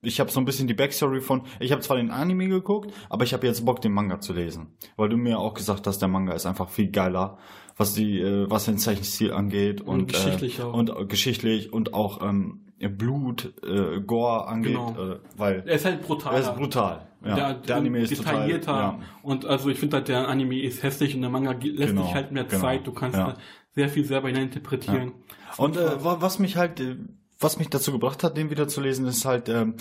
ich 0.01 0.19
habe 0.19 0.29
so 0.31 0.39
ein 0.41 0.45
bisschen 0.45 0.67
die 0.67 0.73
Backstory 0.73 1.21
von, 1.21 1.43
ich 1.61 1.71
habe 1.71 1.81
zwar 1.81 1.95
den 1.97 2.11
Anime 2.11 2.49
geguckt, 2.49 2.91
aber 3.09 3.23
ich 3.23 3.33
habe 3.33 3.47
jetzt 3.47 3.63
Bock, 3.65 3.79
den 3.79 3.93
Manga 3.93 4.19
zu 4.19 4.33
lesen. 4.33 4.75
Weil 4.97 5.07
du 5.07 5.15
mir 5.17 5.39
auch 5.39 5.53
gesagt 5.53 5.87
hast, 5.87 5.99
der 5.99 6.09
Manga 6.09 6.33
ist 6.33 6.45
einfach 6.45 6.67
viel 6.69 6.89
geiler, 6.91 7.37
was 7.77 7.93
die, 7.93 8.19
äh, 8.19 8.49
was 8.49 8.65
den 8.65 8.77
Zeichenstil 8.79 9.31
angeht 9.31 9.79
und, 9.81 9.87
Und 10.01 10.07
geschichtlich 10.11 10.59
äh, 10.59 10.63
auch. 10.63 10.73
Und 10.73 10.89
äh, 10.89 11.05
geschichtlich 11.05 11.71
und 11.71 11.93
auch 11.93 12.21
ähm, 12.21 12.62
Blut, 12.89 13.53
äh, 13.63 13.99
Gore 14.01 14.47
angeht, 14.47 14.73
Genau. 14.73 14.91
äh, 15.13 15.19
weil 15.37 15.63
Er 15.65 15.75
ist 15.75 15.85
halt 15.85 16.01
brutal. 16.01 16.33
er 16.35 16.39
ist 16.41 16.55
brutal. 16.55 17.07
Ja, 17.25 17.35
der, 17.35 17.53
der 17.55 17.75
Anime 17.77 17.99
ist 17.99 18.15
total, 18.17 18.33
detaillierter. 18.33 18.71
ja. 18.73 18.99
Und 19.21 19.45
also 19.45 19.69
ich 19.69 19.79
finde 19.79 19.97
halt, 19.97 20.07
der 20.09 20.27
Anime 20.27 20.61
ist 20.61 20.83
hässlich 20.83 21.15
und 21.15 21.21
der 21.21 21.29
Manga 21.29 21.51
lässt 21.51 21.91
Genau, 21.91 22.03
sich 22.03 22.13
halt 22.13 22.31
mehr 22.33 22.43
genau, 22.43 22.61
Zeit. 22.61 22.85
Du 22.85 22.91
kannst 22.91 23.17
ja. 23.17 23.35
sehr 23.75 23.87
viel 23.89 24.03
selber 24.03 24.27
hineininterpretieren. 24.27 25.13
Und 25.57 25.77
äh, 25.77 26.03
wa- 26.03 26.17
was 26.19 26.39
mich 26.39 26.57
halt, 26.57 26.79
äh, 26.81 26.97
was 27.39 27.57
mich 27.59 27.69
dazu 27.69 27.91
gebracht 27.93 28.23
hat, 28.23 28.35
den 28.35 28.49
wieder 28.49 28.67
zu 28.67 28.81
lesen, 28.81 29.05
ist 29.05 29.23
halt 29.23 29.47
ähm, 29.47 29.75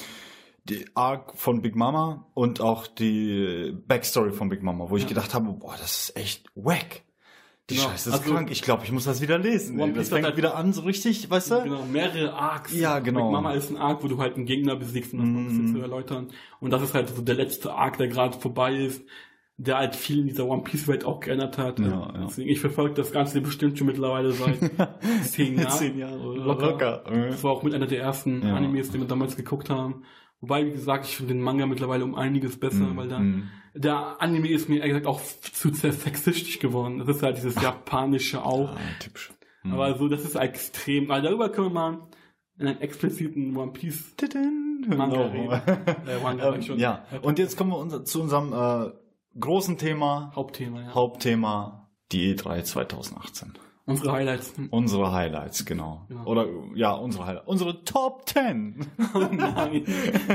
die 0.65 0.85
Arc 0.95 1.37
von 1.37 1.63
Big 1.63 1.75
Mama 1.75 2.27
und 2.35 2.61
auch 2.61 2.87
die 2.87 3.31
äh, 3.43 3.73
Backstory 3.73 4.31
von 4.31 4.49
Big 4.49 4.63
Mama, 4.63 4.89
wo 4.89 4.97
ich 4.97 5.03
Ja. 5.03 5.09
gedacht 5.09 5.35
habe, 5.35 5.53
boah, 5.53 5.75
das 5.81 6.11
ist 6.11 6.17
echt 6.17 6.47
wack. 6.55 7.03
Die 7.71 7.77
Genau, 7.77 7.89
Scheiße 7.91 8.11
ist 8.11 8.15
also- 8.19 8.33
krank. 8.35 8.51
Ich 8.51 8.63
glaube, 8.63 8.83
ich 8.85 8.93
muss 8.93 9.05
das 9.05 9.21
wieder 9.23 9.39
lesen. 9.39 9.79
One. 9.81 9.93
Das 9.93 9.99
Piece 10.05 10.07
hat 10.11 10.15
fängt 10.17 10.27
halt- 10.27 10.37
wieder 10.37 10.57
an, 10.57 10.73
so 10.73 10.83
richtig, 10.83 11.31
weißt 11.31 11.51
du? 11.53 11.63
Genau, 11.63 11.85
mehrere 11.85 12.33
Arcs. 12.35 12.75
Ja, 12.77 12.99
genau. 12.99 13.25
Big 13.27 13.33
Mama 13.33 13.53
ist 13.53 13.71
ein 13.71 13.77
Arc, 13.77 14.03
wo 14.03 14.09
du 14.09 14.19
halt 14.19 14.37
einen 14.37 14.47
Gegner 14.47 14.75
besiegst, 14.77 15.13
um 15.15 15.21
das 15.21 15.29
mal 15.29 15.39
ein 15.39 15.47
bisschen 15.47 15.65
Mhm. 15.71 15.75
zu 15.77 15.81
erläutern. 15.81 16.29
Und 16.61 16.71
das 16.73 16.83
ist 16.83 16.93
halt 16.95 17.09
so 17.09 17.23
der 17.23 17.37
letzte 17.37 17.73
Arc, 17.73 17.99
der 17.99 18.09
gerade 18.09 18.37
vorbei 18.39 18.75
ist, 18.75 19.05
der 19.59 19.79
halt 19.79 19.95
viel 19.95 20.21
in 20.21 20.27
dieser 20.27 20.47
One 20.47 20.63
Piece 20.63 20.89
Welt 20.89 21.05
auch 21.05 21.21
geändert 21.21 21.57
hat. 21.57 21.79
Ja, 21.79 21.87
ja. 21.87 22.25
Deswegen, 22.27 22.49
ich 22.51 22.59
verfolge 22.59 22.95
das 22.95 23.13
Ganze 23.13 23.41
bestimmt 23.41 23.79
schon 23.79 23.87
mittlerweile 23.87 24.33
seit 24.33 24.59
zehn 25.25 25.57
Jahren. 25.57 25.71
Zehn 25.71 25.99
Jahre 25.99 26.17
Locker. 26.37 26.67
locker. 26.71 27.03
Das 27.29 27.45
war 27.45 27.53
auch 27.53 27.63
mit 27.63 27.75
einer 27.75 27.87
der 27.87 28.01
ersten 28.01 28.43
Ja. 28.45 28.57
Animes, 28.57 28.91
die 28.91 28.99
wir 28.99 29.07
damals 29.07 29.37
geguckt 29.37 29.71
haben. 29.71 30.03
Wobei, 30.41 30.67
wie 30.67 30.73
gesagt, 30.73 31.05
ich 31.07 31.17
finde 31.17 31.35
den 31.35 31.43
Manga 31.43 31.67
mittlerweile 31.67 32.03
um 32.05 32.17
einiges 32.17 32.59
besser, 32.59 32.87
Mhm, 32.87 32.97
weil 32.97 33.09
da, 33.09 33.21
mhm. 33.21 33.49
Der 33.75 34.21
Anime 34.21 34.49
ist 34.49 34.69
mir 34.69 34.77
ehrlich 34.77 34.91
gesagt 34.91 35.07
auch 35.07 35.21
zu 35.21 35.73
sehr 35.73 35.93
sexistisch 35.93 36.59
geworden. 36.59 36.99
Das 36.99 37.17
ist 37.17 37.23
halt 37.23 37.37
dieses 37.37 37.61
japanische 37.61 38.45
auch. 38.45 38.77
Ah, 38.77 38.81
typisch. 39.01 39.33
Mhm. 39.63 39.75
Aber 39.75 39.97
so, 39.99 40.09
das 40.09 40.25
ist 40.25 40.35
extrem. 40.35 41.11
Also 41.11 41.29
darüber 41.29 41.49
können 41.49 41.69
wir 41.69 41.75
mal 41.75 42.09
in 42.59 42.69
einem 42.69 42.81
expliziten 42.81 43.57
One 43.57 43.73
Piece 43.73 44.15
Manga 44.87 45.27
reden. 45.27 45.49
Äh, 46.07 46.19
ähm, 46.19 46.79
ja, 46.79 47.05
und 47.23 47.39
jetzt 47.39 47.57
kommen 47.57 47.71
wir 47.71 48.05
zu 48.05 48.21
unserem 48.21 48.53
äh, 48.53 48.93
großen 49.39 49.79
Thema, 49.79 50.33
Hauptthema, 50.35 50.83
ja. 50.83 50.95
Hauptthema, 50.95 51.91
die 52.11 52.35
E3 52.35 52.63
2018. 52.63 53.55
Unsere 53.93 54.13
Highlights. 54.13 54.53
Unsere 54.71 55.13
Highlights, 55.13 55.65
genau. 55.65 56.03
Genau. 56.09 56.25
Oder 56.25 56.47
ja, 56.75 56.93
unsere 56.93 57.27
Highlights. 57.27 57.47
Unsere 57.47 57.85
Top 57.85 58.29
10. 58.29 58.87
Oh 59.15 59.19
nein. 59.31 59.85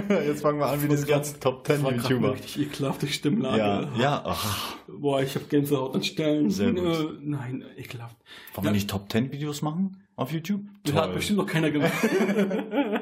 Jetzt 0.10 0.42
fangen 0.42 0.60
wir 0.60 0.68
an 0.68 0.82
wie 0.84 0.88
diese 0.88 1.06
ganzen 1.08 1.40
Top 1.40 1.66
10 1.66 1.76
Das 1.78 1.84
war 1.84 1.92
YouTuber. 1.94 2.28
eine 2.28 2.34
richtig 2.36 2.60
ekelhafte 2.62 3.08
Stimmlage. 3.08 3.58
Ja, 3.58 3.90
ja, 3.98 4.22
ach, 4.26 4.76
Boah, 4.88 5.22
ich 5.22 5.36
habe 5.36 5.46
Gänsehaut 5.46 5.96
an 5.96 6.04
Stellen. 6.04 6.50
Sehr 6.50 6.72
gut. 6.74 6.84
Äh, 6.84 7.06
nein, 7.22 7.64
ekelhaft. 7.78 8.16
wollen 8.54 8.66
wir 8.66 8.72
nicht 8.72 8.90
Top 8.90 9.12
10 9.12 9.32
Videos 9.32 9.62
machen 9.62 9.98
auf 10.16 10.32
YouTube? 10.32 10.62
Das 10.84 10.96
hat 10.96 11.14
bestimmt 11.14 11.40
noch 11.40 11.46
keiner 11.48 11.72
gemacht. 11.72 11.92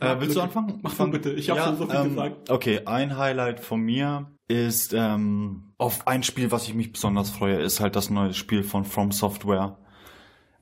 Äh, 0.00 0.16
willst 0.20 0.36
du 0.36 0.40
anfangen? 0.40 0.78
Mach 0.82 0.94
du 0.94 1.10
bitte, 1.10 1.32
ich 1.32 1.50
habe 1.50 1.60
schon 1.60 1.76
so 1.76 1.86
viel 1.86 1.96
ähm, 1.96 2.08
gesagt. 2.10 2.50
Okay, 2.50 2.82
ein 2.86 3.18
Highlight 3.18 3.60
von 3.60 3.80
mir 3.80 4.30
ist 4.46 4.94
ähm, 4.94 5.72
auf 5.76 6.06
ein 6.06 6.22
Spiel, 6.22 6.50
was 6.50 6.68
ich 6.68 6.74
mich 6.74 6.92
besonders 6.92 7.30
freue, 7.30 7.56
ist 7.56 7.80
halt 7.80 7.96
das 7.96 8.08
neue 8.08 8.32
Spiel 8.32 8.62
von 8.62 8.84
From 8.84 9.10
Software. 9.10 9.76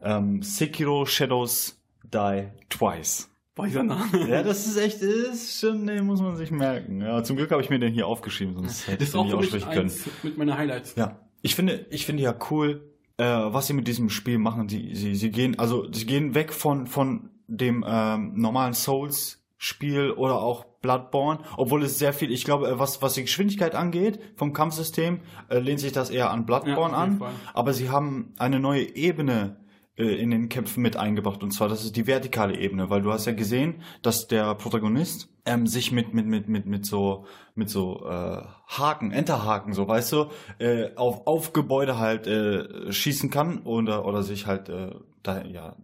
Ähm, 0.02 0.42
Sekiro 0.42 1.06
Shadows 1.06 1.80
Die 2.04 2.48
Twice. 2.68 3.30
Boah, 3.54 3.66
dieser 3.66 3.82
Name. 3.82 4.28
Ja, 4.28 4.42
das 4.42 4.66
ist 4.66 4.76
echt, 4.76 5.00
ist 5.00 5.60
schon, 5.60 5.86
den 5.86 6.04
muss 6.04 6.20
man 6.20 6.36
sich 6.36 6.50
merken. 6.50 7.00
Ja, 7.00 7.22
zum 7.22 7.36
Glück 7.36 7.50
habe 7.50 7.62
ich 7.62 7.70
mir 7.70 7.78
den 7.78 7.92
hier 7.92 8.06
aufgeschrieben, 8.06 8.54
sonst 8.54 8.86
hätte 8.86 9.04
ich 9.04 9.10
den 9.12 9.20
auch 9.20 9.24
nicht 9.24 9.34
aussprechen 9.34 9.70
können. 9.70 9.92
mit 10.22 10.36
meiner 10.36 10.58
Highlights. 10.58 10.94
Ja, 10.96 11.20
ich 11.40 11.54
finde, 11.54 11.86
ich 11.90 12.04
finde 12.04 12.22
ja 12.22 12.34
cool, 12.50 12.92
äh, 13.16 13.24
was 13.24 13.66
sie 13.66 13.72
mit 13.72 13.88
diesem 13.88 14.10
Spiel 14.10 14.38
machen. 14.38 14.68
Sie, 14.68 14.94
sie, 14.94 15.14
sie 15.14 15.30
gehen, 15.30 15.58
also 15.58 15.90
sie 15.90 16.04
gehen 16.04 16.34
weg 16.34 16.52
von 16.52 16.86
von 16.86 17.30
dem 17.48 17.84
ähm, 17.86 18.32
normalen 18.34 18.74
Souls-Spiel 18.74 20.10
oder 20.10 20.40
auch 20.40 20.64
Bloodborne, 20.82 21.40
obwohl 21.56 21.82
es 21.82 21.98
sehr 21.98 22.12
viel, 22.12 22.30
ich 22.30 22.44
glaube, 22.44 22.78
was 22.78 23.02
was 23.02 23.14
die 23.14 23.22
Geschwindigkeit 23.22 23.74
angeht 23.74 24.20
vom 24.36 24.52
Kampfsystem, 24.52 25.20
äh, 25.48 25.58
lehnt 25.58 25.80
sich 25.80 25.92
das 25.92 26.10
eher 26.10 26.30
an 26.30 26.46
Bloodborne 26.46 26.94
Ja, 26.94 27.02
an. 27.02 27.18
Fall. 27.18 27.32
Aber 27.54 27.72
sie 27.72 27.90
haben 27.90 28.34
eine 28.38 28.60
neue 28.60 28.94
Ebene 28.96 29.56
äh, 29.96 30.04
in 30.04 30.30
den 30.30 30.48
Kämpfen 30.48 30.82
mit 30.82 30.96
eingebracht 30.96 31.42
und 31.42 31.52
zwar 31.52 31.68
das 31.68 31.84
ist 31.84 31.96
die 31.96 32.06
vertikale 32.06 32.56
Ebene, 32.58 32.90
weil 32.90 33.02
du 33.02 33.12
hast 33.12 33.26
ja 33.26 33.32
gesehen, 33.32 33.82
dass 34.02 34.28
der 34.28 34.54
Protagonist 34.54 35.28
ähm, 35.44 35.66
sich 35.66 35.90
mit 35.90 36.14
mit 36.14 36.26
mit 36.26 36.48
mit 36.48 36.66
mit 36.66 36.86
so 36.86 37.24
mit 37.54 37.70
so 37.70 38.04
äh, 38.06 38.42
Haken, 38.68 39.10
Enterhaken, 39.10 39.72
so 39.72 39.88
weißt 39.88 40.12
du, 40.12 40.26
äh, 40.58 40.94
auf 40.96 41.26
auf 41.26 41.52
Gebäude 41.52 41.98
halt 41.98 42.26
äh, 42.26 42.92
schießen 42.92 43.30
kann 43.30 43.60
oder 43.62 44.04
oder 44.04 44.22
sich 44.22 44.46
halt 44.46 44.68
äh, 44.68 44.90
da 45.22 45.42
ja 45.44 45.76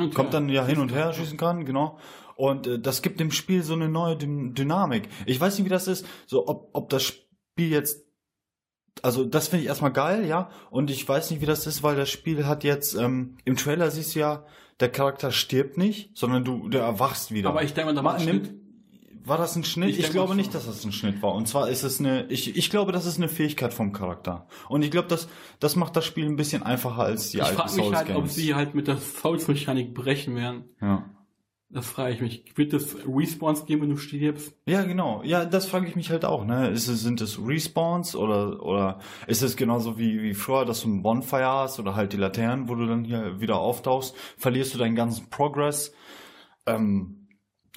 Und 0.00 0.14
kommt 0.14 0.34
dann 0.34 0.48
ja 0.48 0.64
hin 0.64 0.78
und 0.78 0.92
her 0.92 1.12
schießen 1.12 1.38
kann, 1.38 1.64
genau. 1.64 1.98
Und 2.36 2.66
äh, 2.66 2.78
das 2.78 3.02
gibt 3.02 3.20
dem 3.20 3.30
Spiel 3.30 3.62
so 3.62 3.74
eine 3.74 3.88
neue 3.88 4.16
Dyn 4.16 4.54
Dynamik. 4.54 5.08
Ich 5.26 5.40
weiß 5.40 5.58
nicht, 5.58 5.66
wie 5.66 5.70
das 5.70 5.88
ist, 5.88 6.06
so 6.26 6.48
ob 6.48 6.70
ob 6.72 6.88
das 6.88 7.02
Spiel 7.02 7.70
jetzt 7.70 8.04
also 9.02 9.24
das 9.24 9.48
finde 9.48 9.62
ich 9.62 9.68
erstmal 9.68 9.92
geil, 9.92 10.26
ja. 10.26 10.50
Und 10.70 10.90
ich 10.90 11.08
weiß 11.08 11.30
nicht, 11.30 11.40
wie 11.40 11.46
das 11.46 11.66
ist, 11.66 11.82
weil 11.82 11.96
das 11.96 12.10
Spiel 12.10 12.46
hat 12.46 12.64
jetzt 12.64 12.94
ähm, 12.94 13.36
im 13.44 13.56
Trailer 13.56 13.90
siehst 13.90 14.14
du 14.14 14.20
ja, 14.20 14.44
der 14.80 14.90
Charakter 14.90 15.30
stirbt 15.30 15.76
nicht, 15.78 16.16
sondern 16.16 16.44
du 16.44 16.68
der 16.68 16.82
erwachst 16.82 17.32
wieder. 17.32 17.50
Aber 17.50 17.62
ich 17.62 17.74
denke 17.74 17.92
mal, 17.92 18.02
da 18.02 18.18
nimmt-. 18.18 18.59
War 19.24 19.38
das 19.38 19.56
ein 19.56 19.64
Schnitt? 19.64 19.90
Ich 19.90 19.98
Ich, 20.00 20.10
glaube 20.10 20.34
nicht, 20.34 20.54
dass 20.54 20.66
das 20.66 20.84
ein 20.84 20.92
Schnitt 20.92 21.22
war. 21.22 21.34
Und 21.34 21.46
zwar 21.48 21.68
ist 21.68 21.82
es 21.82 22.00
eine, 22.00 22.26
ich, 22.30 22.56
ich 22.56 22.70
glaube, 22.70 22.92
das 22.92 23.06
ist 23.06 23.18
eine 23.18 23.28
Fähigkeit 23.28 23.72
vom 23.74 23.92
Charakter. 23.92 24.46
Und 24.68 24.82
ich 24.82 24.90
glaube, 24.90 25.08
das, 25.08 25.28
das 25.58 25.76
macht 25.76 25.96
das 25.96 26.04
Spiel 26.06 26.26
ein 26.26 26.36
bisschen 26.36 26.62
einfacher 26.62 27.02
als 27.02 27.30
die 27.30 27.38
Ich 27.38 27.44
alten 27.44 27.56
frage 27.56 27.76
mich 27.76 27.92
halt, 27.94 28.10
ob 28.16 28.28
sie 28.28 28.54
halt 28.54 28.74
mit 28.74 28.88
der 28.88 28.98
Souls-Mechanik 28.98 29.94
brechen 29.94 30.36
werden. 30.36 30.64
ja. 30.80 31.04
Das 31.72 31.86
frage 31.86 32.14
ich 32.14 32.20
mich. 32.20 32.44
Wird 32.56 32.72
es 32.72 32.96
Respawns 33.06 33.64
geben, 33.64 33.82
wenn 33.82 33.90
du 33.90 33.96
stirbst? 33.96 34.52
Ja, 34.66 34.82
genau. 34.82 35.22
Ja, 35.22 35.44
das 35.44 35.66
frage 35.66 35.86
ich 35.86 35.94
mich 35.94 36.10
halt 36.10 36.24
auch. 36.24 36.44
Ne? 36.44 36.68
Ist 36.70 36.88
es, 36.88 37.00
sind 37.02 37.20
es 37.20 37.38
Respawns 37.38 38.16
oder 38.16 38.60
oder 38.64 38.98
ist 39.28 39.42
es 39.42 39.54
genauso 39.56 39.96
wie 39.96 40.20
wie 40.20 40.34
früher, 40.34 40.64
dass 40.64 40.80
du 40.80 40.88
ein 40.88 41.04
Bonfire 41.04 41.46
hast 41.46 41.78
oder 41.78 41.94
halt 41.94 42.12
die 42.12 42.16
Laternen, 42.16 42.68
wo 42.68 42.74
du 42.74 42.86
dann 42.86 43.04
hier 43.04 43.40
wieder 43.40 43.60
auftauchst, 43.60 44.16
verlierst 44.36 44.74
du 44.74 44.78
deinen 44.78 44.96
ganzen 44.96 45.30
Progress. 45.30 45.92
Ähm, 46.66 47.19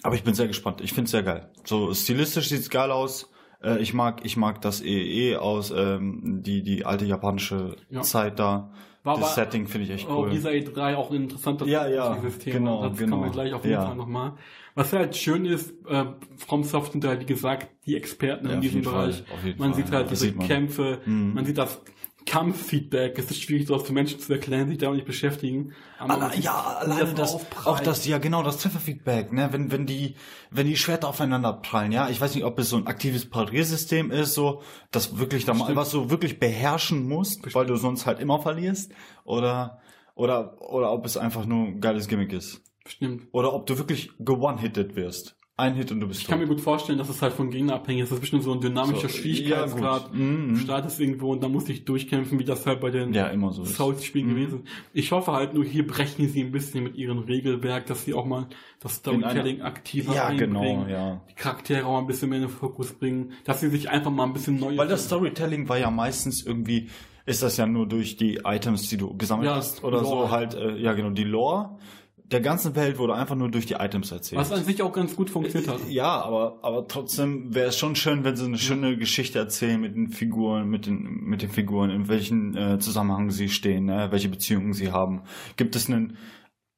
aber 0.03 0.15
ich 0.15 0.23
bin 0.23 0.33
sehr 0.33 0.47
gespannt. 0.47 0.81
Ich 0.81 0.93
finde 0.93 1.05
es 1.05 1.11
sehr 1.11 1.23
geil. 1.23 1.49
So 1.63 1.93
stilistisch 1.93 2.49
sieht's 2.49 2.69
geil 2.69 2.91
aus. 2.91 3.29
Äh, 3.63 3.79
ich 3.79 3.93
mag 3.93 4.25
ich 4.25 4.37
mag 4.37 4.61
das 4.61 4.81
EE 4.83 5.37
aus 5.37 5.71
ähm, 5.75 6.41
die 6.43 6.61
die 6.63 6.85
alte 6.85 7.05
japanische 7.05 7.75
Ja. 7.89 8.01
Zeit 8.01 8.37
da. 8.39 8.71
War 9.05 9.15
das 9.17 9.23
aber 9.25 9.33
Setting 9.33 9.67
finde 9.67 9.87
ich 9.87 9.91
echt 9.93 10.09
cool. 10.09 10.29
dieser 10.29 10.51
E3 10.51 10.95
auch 10.95 11.09
ein 11.11 11.23
interessantes 11.23 11.67
Ja, 11.67 11.87
ja, 11.87 12.15
Thema. 12.15 12.57
genau, 12.57 12.87
das 12.87 12.97
genau. 12.97 13.17
kommen 13.17 13.27
wir 13.27 13.31
gleich 13.33 13.53
auf 13.53 13.63
jeden 13.65 13.73
Ja. 13.73 13.85
Fall 13.87 13.95
nochmal. 13.97 14.33
Was 14.75 14.93
halt 14.93 15.15
schön 15.17 15.43
ist, 15.45 15.73
äh, 15.89 16.05
FromSoft 16.37 16.93
sind 16.93 17.03
halt, 17.05 17.19
wie 17.19 17.25
gesagt, 17.25 17.67
die 17.85 17.97
Experten 17.97 18.47
Ja, 18.47 18.53
in 18.53 18.61
diesem 18.61 18.81
Fall, 18.83 19.07
Bereich. 19.09 19.23
man 19.59 19.73
Fall, 19.73 19.83
sieht 19.83 19.91
halt 19.93 20.09
diese 20.09 20.25
sieht 20.27 20.37
man. 20.37 20.47
Kämpfe, 20.47 20.99
Mhm. 21.05 21.33
man 21.33 21.45
sieht 21.45 21.57
das 21.57 21.81
Kampffeedback. 22.25 23.17
Es 23.17 23.31
ist 23.31 23.41
schwierig, 23.41 23.67
sowas 23.67 23.83
für 23.83 23.93
Menschen 23.93 24.19
zu 24.19 24.33
erklären, 24.33 24.69
sich 24.69 24.77
damit 24.77 24.97
nicht 24.97 25.05
beschäftigen. 25.05 25.73
Alle, 25.99 26.35
ja, 26.39 26.77
alleine 26.79 27.13
das, 27.13 27.35
auch 27.65 27.79
das, 27.79 28.05
ja 28.05 28.17
genau, 28.17 28.43
das 28.43 28.57
Trefferfeedback, 28.57 29.31
ne, 29.31 29.49
wenn, 29.51 29.71
wenn 29.71 29.85
die, 29.85 30.15
wenn 30.51 30.67
die 30.67 30.75
Schwerter 30.75 31.07
aufeinander 31.07 31.53
prallen, 31.53 31.91
ja, 31.91 32.09
ich 32.09 32.19
weiß 32.19 32.35
nicht, 32.35 32.43
ob 32.43 32.59
es 32.59 32.69
so 32.69 32.77
ein 32.77 32.87
aktives 32.87 33.29
Pariersystem 33.29 34.11
ist, 34.11 34.33
so, 34.33 34.61
das 34.91 35.17
wirklich 35.17 35.45
da 35.45 35.53
mal, 35.53 35.59
Bestimmt. 35.59 35.77
was 35.77 35.91
du 35.91 36.09
wirklich 36.09 36.39
beherrschen 36.39 37.07
musst, 37.07 37.53
weil 37.55 37.65
du 37.65 37.75
sonst 37.77 38.05
halt 38.05 38.19
immer 38.19 38.39
verlierst, 38.39 38.91
oder, 39.23 39.79
oder, 40.15 40.61
oder 40.61 40.91
ob 40.91 41.05
es 41.05 41.17
einfach 41.17 41.45
nur 41.45 41.67
ein 41.67 41.81
geiles 41.81 42.07
Gimmick 42.07 42.33
ist. 42.33 42.61
Stimmt. 42.85 43.27
Oder 43.31 43.53
ob 43.53 43.65
du 43.65 43.77
wirklich 43.77 44.11
ge-one-hitted 44.19 44.95
wirst. 44.95 45.37
Ein 45.55 45.75
Hit 45.75 45.91
und 45.91 45.99
du 45.99 46.07
bist 46.07 46.21
Ich 46.21 46.27
kann 46.27 46.39
mir 46.39 46.47
tot. 46.47 46.55
gut 46.55 46.63
vorstellen, 46.63 46.97
dass 46.97 47.09
es 47.09 47.21
halt 47.21 47.31
von 47.33 47.51
Gegner 47.51 47.75
abhängig 47.75 48.01
ist. 48.03 48.09
Das 48.11 48.15
ist 48.17 48.21
bestimmt 48.21 48.41
so 48.41 48.53
ein 48.53 48.59
dynamischer 48.59 49.07
So, 49.07 49.17
Schwierigkeitsgrad. 49.19 50.09
ja. 50.11 50.17
Mhm. 50.19 50.49
Du 50.55 50.55
startest 50.59 50.99
irgendwo 50.99 51.31
und 51.31 51.43
dann 51.43 51.51
musst 51.51 51.67
du 51.67 51.73
dich 51.73 51.85
durchkämpfen, 51.85 52.39
wie 52.39 52.43
das 52.43 52.65
halt 52.65 52.81
bei 52.81 52.89
den 52.89 53.13
Ja, 53.13 53.31
so 53.51 53.61
ist. 53.61 53.75
Souls-Spielen 53.75 54.29
Mhm. 54.29 54.35
gewesen. 54.35 54.63
Ich 54.93 55.11
hoffe 55.11 55.31
halt 55.31 55.53
nur, 55.53 55.63
hier 55.63 55.85
brechen 55.85 56.27
sie 56.27 56.41
ein 56.41 56.51
bisschen 56.51 56.83
mit 56.83 56.95
ihrem 56.95 57.19
Regelwerk, 57.19 57.85
dass 57.85 58.03
sie 58.03 58.15
auch 58.15 58.25
mal 58.25 58.47
das 58.79 58.95
Storytelling 58.95 59.61
aktiver 59.61 60.15
Ja, 60.15 60.25
einbringen, 60.25 60.53
genau, 60.53 60.87
ja. 60.87 61.21
die 61.29 61.35
Charaktere 61.35 61.85
auch 61.85 61.93
mal 61.93 61.99
ein 61.99 62.07
bisschen 62.07 62.29
mehr 62.29 62.39
in 62.39 62.45
den 62.47 62.51
Fokus 62.51 62.91
bringen, 62.91 63.33
dass 63.45 63.59
sie 63.61 63.69
sich 63.69 63.91
einfach 63.91 64.09
mal 64.09 64.23
ein 64.23 64.33
bisschen 64.33 64.59
neu... 64.59 64.75
Weil 64.75 64.87
das 64.87 65.05
Storytelling 65.05 65.69
war 65.69 65.77
ja 65.77 65.91
meistens 65.91 66.43
irgendwie, 66.43 66.89
ist 67.27 67.43
das 67.43 67.57
ja 67.57 67.67
nur 67.67 67.87
durch 67.87 68.17
die 68.17 68.39
Items, 68.43 68.89
die 68.89 68.97
du 68.97 69.15
gesammelt 69.15 69.49
Ja, 69.51 69.57
hast 69.57 69.83
oder 69.83 70.01
Lore. 70.01 70.25
so 70.25 70.31
halt, 70.31 70.55
äh, 70.55 70.77
ja 70.77 70.93
genau, 70.93 71.11
die 71.11 71.23
Lore 71.25 71.77
der 72.25 72.41
ganzen 72.41 72.75
Welt 72.75 72.97
wurde 72.97 73.15
einfach 73.15 73.35
nur 73.35 73.49
durch 73.49 73.65
die 73.65 73.73
Items 73.73 74.11
erzählt. 74.11 74.39
was 74.39 74.51
an 74.51 74.63
sich 74.63 74.81
auch 74.81 74.93
ganz 74.93 75.15
gut 75.15 75.29
funktioniert 75.29 75.69
hat. 75.69 75.89
ja, 75.89 76.21
aber, 76.21 76.59
aber 76.61 76.87
trotzdem 76.87 77.53
wäre 77.53 77.67
es 77.67 77.77
schon 77.77 77.95
schön, 77.95 78.23
wenn 78.23 78.35
sie 78.35 78.45
eine 78.45 78.57
schöne 78.57 78.97
Geschichte 78.97 79.39
erzählen 79.39 79.79
mit 79.79 79.95
den 79.95 80.09
Figuren, 80.09 80.69
mit 80.69 80.85
den, 80.85 81.03
mit 81.23 81.41
den 81.41 81.49
Figuren, 81.49 81.89
in 81.89 82.07
welchen 82.07 82.55
äh, 82.55 82.79
Zusammenhang 82.79 83.29
sie 83.29 83.49
stehen, 83.49 83.85
ne? 83.85 84.07
welche 84.11 84.29
Beziehungen 84.29 84.73
sie 84.73 84.91
haben. 84.91 85.23
Gibt 85.57 85.75
es 85.75 85.89
einen 85.89 86.17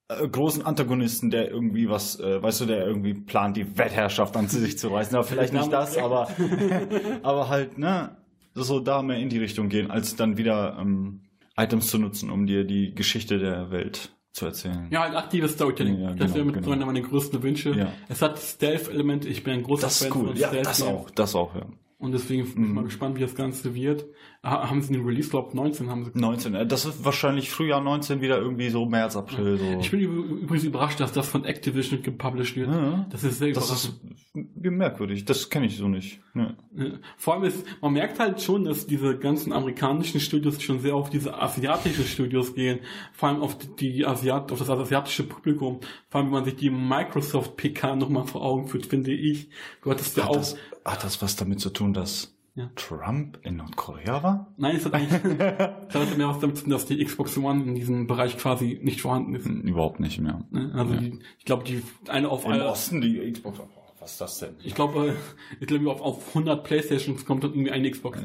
äh, 0.07 0.27
großen 0.27 0.65
Antagonisten, 0.65 1.29
der 1.29 1.49
irgendwie 1.49 1.89
was, 1.89 2.19
äh, 2.19 2.41
weißt 2.41 2.61
du, 2.61 2.65
der 2.65 2.85
irgendwie 2.85 3.13
plant, 3.13 3.57
die 3.57 3.77
Weltherrschaft 3.77 4.35
an 4.35 4.47
sich 4.47 4.77
zu 4.77 4.89
reißen. 4.89 5.15
Aber 5.15 5.25
vielleicht 5.25 5.53
nicht 5.53 5.71
das, 5.71 5.97
aber, 5.97 6.27
aber 7.23 7.49
halt, 7.49 7.77
ne, 7.77 8.17
so 8.53 8.79
da 8.79 9.01
mehr 9.01 9.17
in 9.17 9.29
die 9.29 9.39
Richtung 9.39 9.69
gehen, 9.69 9.91
als 9.91 10.15
dann 10.15 10.37
wieder 10.37 10.77
ähm, 10.79 11.21
Items 11.57 11.87
zu 11.87 11.97
nutzen, 11.97 12.29
um 12.29 12.45
dir 12.45 12.65
die 12.65 12.93
Geschichte 12.93 13.37
der 13.37 13.71
Welt 13.71 14.15
zu 14.35 14.45
erzählen. 14.45 14.87
Ja, 14.91 15.01
halt 15.03 15.15
aktives 15.15 15.53
Storytelling. 15.53 15.99
Ja, 15.99 16.07
das 16.09 16.17
genau, 16.17 16.35
wäre 16.35 16.45
mit 16.45 16.53
genau. 16.55 16.65
so 16.67 16.71
einer 16.73 16.85
meiner 16.85 17.01
größten 17.01 17.41
Wünsche. 17.41 17.71
Ja. 17.71 17.91
Es 18.09 18.21
hat 18.21 18.37
Stealth-Elemente. 18.37 19.29
Ich 19.29 19.43
bin 19.43 19.53
ein 19.53 19.63
großer 19.63 19.83
Das 19.87 20.01
ist 20.01 20.07
Fan 20.09 20.17
cool. 20.21 20.27
von 20.29 20.37
Ja, 20.37 20.49
Stealth. 20.49 20.65
das 20.67 20.81
auch, 20.81 21.09
das 21.09 21.35
auch, 21.35 21.55
ja. 21.55 21.65
Und 21.97 22.11
deswegen 22.11 22.43
bin 22.43 22.51
ich 22.63 22.69
Mhm. 22.69 22.75
mal 22.75 22.83
gespannt, 22.83 23.15
wie 23.15 23.21
das 23.21 23.33
Ganze 23.35 23.73
wird. 23.73 24.05
Ha- 24.43 24.69
Haben 24.69 24.81
sie 24.81 24.93
den 24.93 25.05
Release, 25.05 25.29
glaube 25.29 25.55
19 25.55 25.89
haben 25.89 26.03
sie 26.03 26.11
19, 26.13 26.53
äh, 26.53 26.67
das 26.67 26.83
ist 26.85 27.03
wahrscheinlich 27.05 27.49
Frühjahr 27.49 27.79
19 27.81 28.19
wieder 28.19 28.37
irgendwie 28.37 28.69
so 28.69 28.85
März, 28.85 29.15
April, 29.15 29.57
so. 29.57 29.79
Ich 29.79 29.89
bin 29.89 30.01
üb- 30.01 30.41
übrigens 30.43 30.65
überrascht, 30.65 30.99
dass 30.99 31.13
das 31.13 31.29
von 31.29 31.45
Activision 31.45 32.03
gepublished 32.03 32.57
wird. 32.57 32.67
Ja. 32.69 33.07
Das 33.09 33.23
ist 33.23 33.39
sehr 33.39 33.53
das 33.53 33.65
überraschend. 33.65 34.11
ist 34.11 34.35
merkwürdig, 34.71 35.25
das 35.25 35.49
kenne 35.49 35.65
ich 35.67 35.77
so 35.77 35.87
nicht. 35.87 36.19
Ja. 36.33 36.53
Ja. 36.75 36.85
Vor 37.17 37.33
allem 37.35 37.43
ist, 37.43 37.65
man 37.81 37.93
merkt 37.93 38.19
halt 38.19 38.41
schon, 38.41 38.65
dass 38.65 38.87
diese 38.87 39.17
ganzen 39.17 39.53
amerikanischen 39.53 40.19
Studios 40.19 40.61
schon 40.61 40.79
sehr 40.79 40.95
auf 40.95 41.09
diese 41.09 41.39
asiatischen 41.41 42.05
Studios 42.05 42.53
gehen. 42.55 42.79
Vor 43.13 43.29
allem 43.29 43.41
auf 43.41 43.57
die 43.79 44.05
Asiat, 44.05 44.51
auf 44.51 44.59
das 44.59 44.69
asiatische 44.69 45.23
Publikum. 45.23 45.79
Vor 46.09 46.19
allem, 46.21 46.27
wenn 46.27 46.33
man 46.33 46.45
sich 46.45 46.55
die 46.55 46.69
Microsoft 46.69 47.57
PK 47.57 47.95
nochmal 47.95 48.25
vor 48.25 48.41
Augen 48.43 48.67
führt, 48.67 48.85
finde 48.85 49.13
ich. 49.13 49.49
Du 49.81 49.91
hattest 49.91 50.17
ja 50.17 50.23
Hat, 50.23 50.29
auch, 50.31 50.35
das, 50.37 50.57
hat 50.83 51.03
das 51.03 51.21
was 51.21 51.35
damit 51.35 51.59
zu 51.59 51.69
tun, 51.69 51.93
dass 51.93 52.35
Ja. 52.55 52.69
Trump 52.75 53.39
in 53.43 53.57
Nordkorea 53.57 54.23
war? 54.23 54.53
nein, 54.57 54.77
es 54.77 54.85
hat 54.85 54.93
eigentlich, 54.93 55.21
es 55.23 55.95
hat 55.95 56.17
mehr 56.17 56.29
was 56.29 56.39
damit 56.39 56.55
zu 56.57 56.63
tun, 56.63 56.71
dass 56.71 56.85
die 56.85 57.03
Xbox 57.03 57.37
One 57.37 57.63
in 57.65 57.75
diesem 57.75 58.07
Bereich 58.07 58.37
quasi 58.37 58.79
nicht 58.81 59.01
vorhanden 59.01 59.35
ist. 59.35 59.45
Hm, 59.45 59.61
Überhaupt 59.61 59.99
nicht 59.99 60.19
mehr. 60.21 60.43
Ne? 60.51 60.71
Also 60.73 60.95
die, 60.95 61.19
ich 61.37 61.43
glaube, 61.45 61.63
die 61.65 61.81
eine 62.07 62.29
auf 62.29 62.45
Im 62.45 62.51
alle, 62.53 62.67
Osten 62.69 63.01
die 63.01 63.19
Xbox. 63.31 63.59
Oh, 63.59 63.67
was 64.05 64.11
ist 64.13 64.21
das 64.21 64.37
denn? 64.39 64.55
ich 64.63 64.75
glaube, 64.75 65.07
äh, 65.09 65.13
ich 65.59 65.67
glaube 65.67 65.89
auf, 65.91 66.01
auf 66.01 66.27
100 66.29 66.63
Playstations 66.63 67.25
kommt 67.25 67.43
dann 67.43 67.51
irgendwie 67.53 67.71
eine 67.71 67.89
Xbox. 67.89 68.19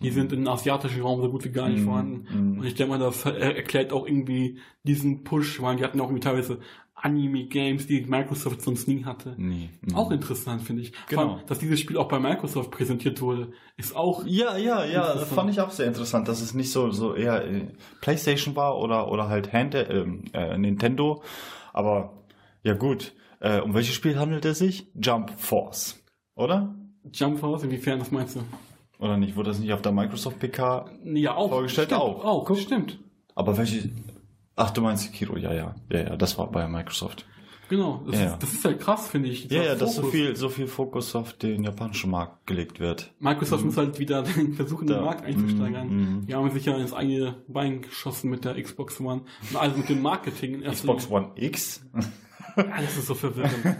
Die 0.00 0.10
sind 0.10 0.32
im 0.32 0.46
asiatischen 0.48 1.02
Raum 1.02 1.20
so 1.20 1.30
gut 1.30 1.44
wie 1.44 1.50
gar 1.50 1.68
nicht 1.68 1.80
Mhm, 1.80 1.84
vorhanden. 1.84 2.26
mhm. 2.52 2.58
Und 2.60 2.64
ich 2.66 2.74
denke 2.74 2.92
mal, 2.92 2.98
das 2.98 3.24
äh, 3.26 3.30
erklärt 3.32 3.92
auch 3.92 4.06
irgendwie 4.06 4.58
diesen 4.84 5.24
Push, 5.24 5.60
weil 5.62 5.76
die 5.76 5.84
hatten 5.84 6.00
auch 6.00 6.06
irgendwie 6.06 6.20
teilweise 6.22 6.58
Anime-Games, 6.94 7.86
die 7.86 8.02
Microsoft 8.02 8.62
sonst 8.62 8.88
nie 8.88 9.04
hatte. 9.04 9.34
Nee. 9.36 9.70
Auch 9.94 10.10
interessant, 10.10 10.62
finde 10.62 10.82
ich. 10.82 10.92
Genau. 11.08 11.34
allem, 11.34 11.46
dass 11.46 11.58
dieses 11.58 11.78
Spiel 11.80 11.98
auch 11.98 12.08
bei 12.08 12.18
Microsoft 12.18 12.70
präsentiert 12.70 13.20
wurde, 13.20 13.52
ist 13.76 13.94
auch 13.94 14.24
Ja, 14.26 14.56
ja, 14.56 14.84
ja, 14.84 15.14
das 15.14 15.28
fand 15.28 15.50
ich 15.50 15.60
auch 15.60 15.70
sehr 15.70 15.86
interessant, 15.86 16.26
dass 16.28 16.40
es 16.40 16.54
nicht 16.54 16.70
so 16.72 16.90
so 16.90 17.14
eher 17.14 17.44
äh, 17.44 17.66
PlayStation 18.00 18.56
war 18.56 18.78
oder 18.78 19.10
oder 19.10 19.28
halt 19.28 19.52
Hand 19.52 19.74
ähm, 19.74 20.24
äh, 20.32 20.56
Nintendo, 20.56 21.22
aber 21.72 22.12
ja 22.62 22.74
gut. 22.74 23.12
Äh, 23.40 23.60
um 23.60 23.74
welches 23.74 23.94
Spiel 23.94 24.18
handelt 24.18 24.44
es 24.44 24.58
sich? 24.58 24.86
Jump 24.94 25.30
Force, 25.38 26.02
oder? 26.34 26.74
Jump 27.12 27.38
Force, 27.38 27.62
inwiefern, 27.64 27.98
das 27.98 28.10
meinst 28.10 28.36
du? 28.36 28.40
Oder 28.98 29.16
nicht? 29.16 29.36
Wurde 29.36 29.50
das 29.50 29.58
nicht 29.58 29.72
auf 29.72 29.82
der 29.82 29.92
Microsoft 29.92 30.38
PK? 30.38 30.90
Ja, 31.04 31.34
auch. 31.34 31.50
Vorgestellt 31.50 31.88
stimmt, 31.88 32.00
auch. 32.00 32.24
Auch, 32.24 32.56
stimmt. 32.56 32.98
Aber 33.34 33.56
welche? 33.58 33.90
Ach, 34.56 34.70
du 34.70 34.80
meinst 34.80 35.04
Sekiro? 35.04 35.36
Ja, 35.36 35.52
ja, 35.52 35.74
ja, 35.90 36.00
ja. 36.00 36.16
Das 36.16 36.38
war 36.38 36.50
bei 36.50 36.66
Microsoft. 36.66 37.26
Genau, 37.68 38.02
das, 38.06 38.14
Ja, 38.14 38.24
ja. 38.24 38.32
Ist, 38.32 38.42
das 38.42 38.52
ist 38.52 38.64
halt 38.64 38.80
krass, 38.80 39.08
finde 39.08 39.28
ich. 39.28 39.42
Ja, 39.44 39.48
dieser 39.48 39.64
ja, 39.64 39.74
dass 39.74 39.96
so 39.96 40.04
viel, 40.04 40.36
so 40.36 40.48
viel 40.48 40.68
Fokus 40.68 41.14
auf 41.16 41.32
den 41.32 41.64
japanischen 41.64 42.10
Markt 42.10 42.46
gelegt 42.46 42.78
wird. 42.78 43.12
Microsoft 43.18 43.64
muss 43.64 43.76
halt 43.76 43.98
wieder 43.98 44.24
versuchen, 44.24 44.86
den 44.86 45.00
Markt 45.00 45.24
einzusteigern. 45.24 45.88
Mhm, 45.88 46.14
mhm. 46.20 46.26
Die 46.26 46.34
haben 46.34 46.50
sich 46.52 46.64
ja 46.64 46.76
ins 46.76 46.92
eigene 46.92 47.42
Bein 47.48 47.82
geschossen 47.82 48.30
mit 48.30 48.44
der 48.44 48.60
Xbox 48.62 49.00
One. 49.00 49.22
Also 49.54 49.76
mit 49.78 49.88
dem 49.88 50.00
Marketing. 50.00 50.62
Xbox 50.62 51.10
One 51.10 51.32
X. 51.34 51.84
Ja, 52.56 52.80
das 52.80 52.96
ist 52.96 53.06
so 53.06 53.14
verwirrend. 53.14 53.76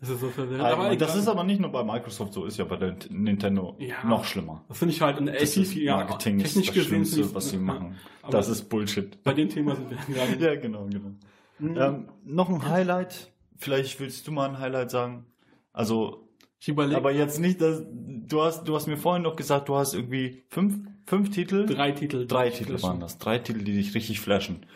Das 0.00 0.08
ist 0.08 0.20
so 0.20 0.28
verwirrend. 0.28 0.64
Aber 0.64 0.84
Aber 0.86 0.96
das 0.96 1.14
ist 1.16 1.28
aber 1.28 1.44
nicht 1.44 1.60
nur 1.60 1.70
bei 1.70 1.84
Microsoft 1.84 2.32
so, 2.32 2.44
ist 2.44 2.56
ja 2.58 2.64
bei 2.64 2.76
der 2.76 2.96
Nintendo 3.10 3.76
Ja. 3.78 4.02
noch 4.04 4.24
schlimmer. 4.24 4.64
das 4.68 4.78
finde 4.78 4.94
ich 4.94 5.00
halt 5.00 5.18
in 5.18 5.26
der 5.26 5.38
Das 5.38 5.56
ist 5.56 5.74
ja, 5.74 5.96
Marketing 5.96 6.40
ist 6.40 6.54
technisch 6.54 6.66
das 6.66 6.74
gesehen 6.74 6.88
Schlimmste, 7.06 7.34
was 7.34 7.50
sie 7.50 7.56
ja, 7.56 7.62
machen. 7.72 7.96
Das 8.30 8.48
ist 8.48 8.68
Bullshit. 8.68 9.22
bei 9.22 9.32
dem 9.34 9.48
Thema 9.48 9.76
sind 9.76 9.90
wir 9.90 9.98
gerade. 10.14 10.44
Ja, 10.44 10.54
genau, 10.60 10.86
genau. 10.86 11.10
Ähm, 11.60 12.08
noch 12.24 12.48
ein 12.48 12.66
Highlight. 12.68 13.30
Vielleicht 13.56 14.00
willst 14.00 14.26
du 14.26 14.32
mal 14.32 14.48
ein 14.48 14.58
Highlight 14.58 14.90
sagen. 14.90 15.26
Also, 15.72 16.26
aber 16.76 17.12
jetzt 17.12 17.38
nicht, 17.38 17.60
dass 17.60 17.82
du 17.90 18.42
hast, 18.42 18.64
du 18.64 18.74
hast 18.74 18.86
mir 18.86 18.96
vorhin 18.96 19.22
noch 19.22 19.36
gesagt, 19.36 19.68
du 19.68 19.76
hast 19.76 19.94
irgendwie 19.94 20.42
fünf, 20.48 20.78
fünf 21.06 21.30
Titel. 21.30 21.66
drei 21.66 21.92
Titel. 21.92 22.26
Drei 22.26 22.50
Titel 22.50 22.82
waren 22.82 23.00
das. 23.00 23.18
Drei 23.18 23.38
Titel, 23.38 23.62
die 23.62 23.74
dich 23.74 23.94
richtig 23.94 24.20
flashen. 24.20 24.66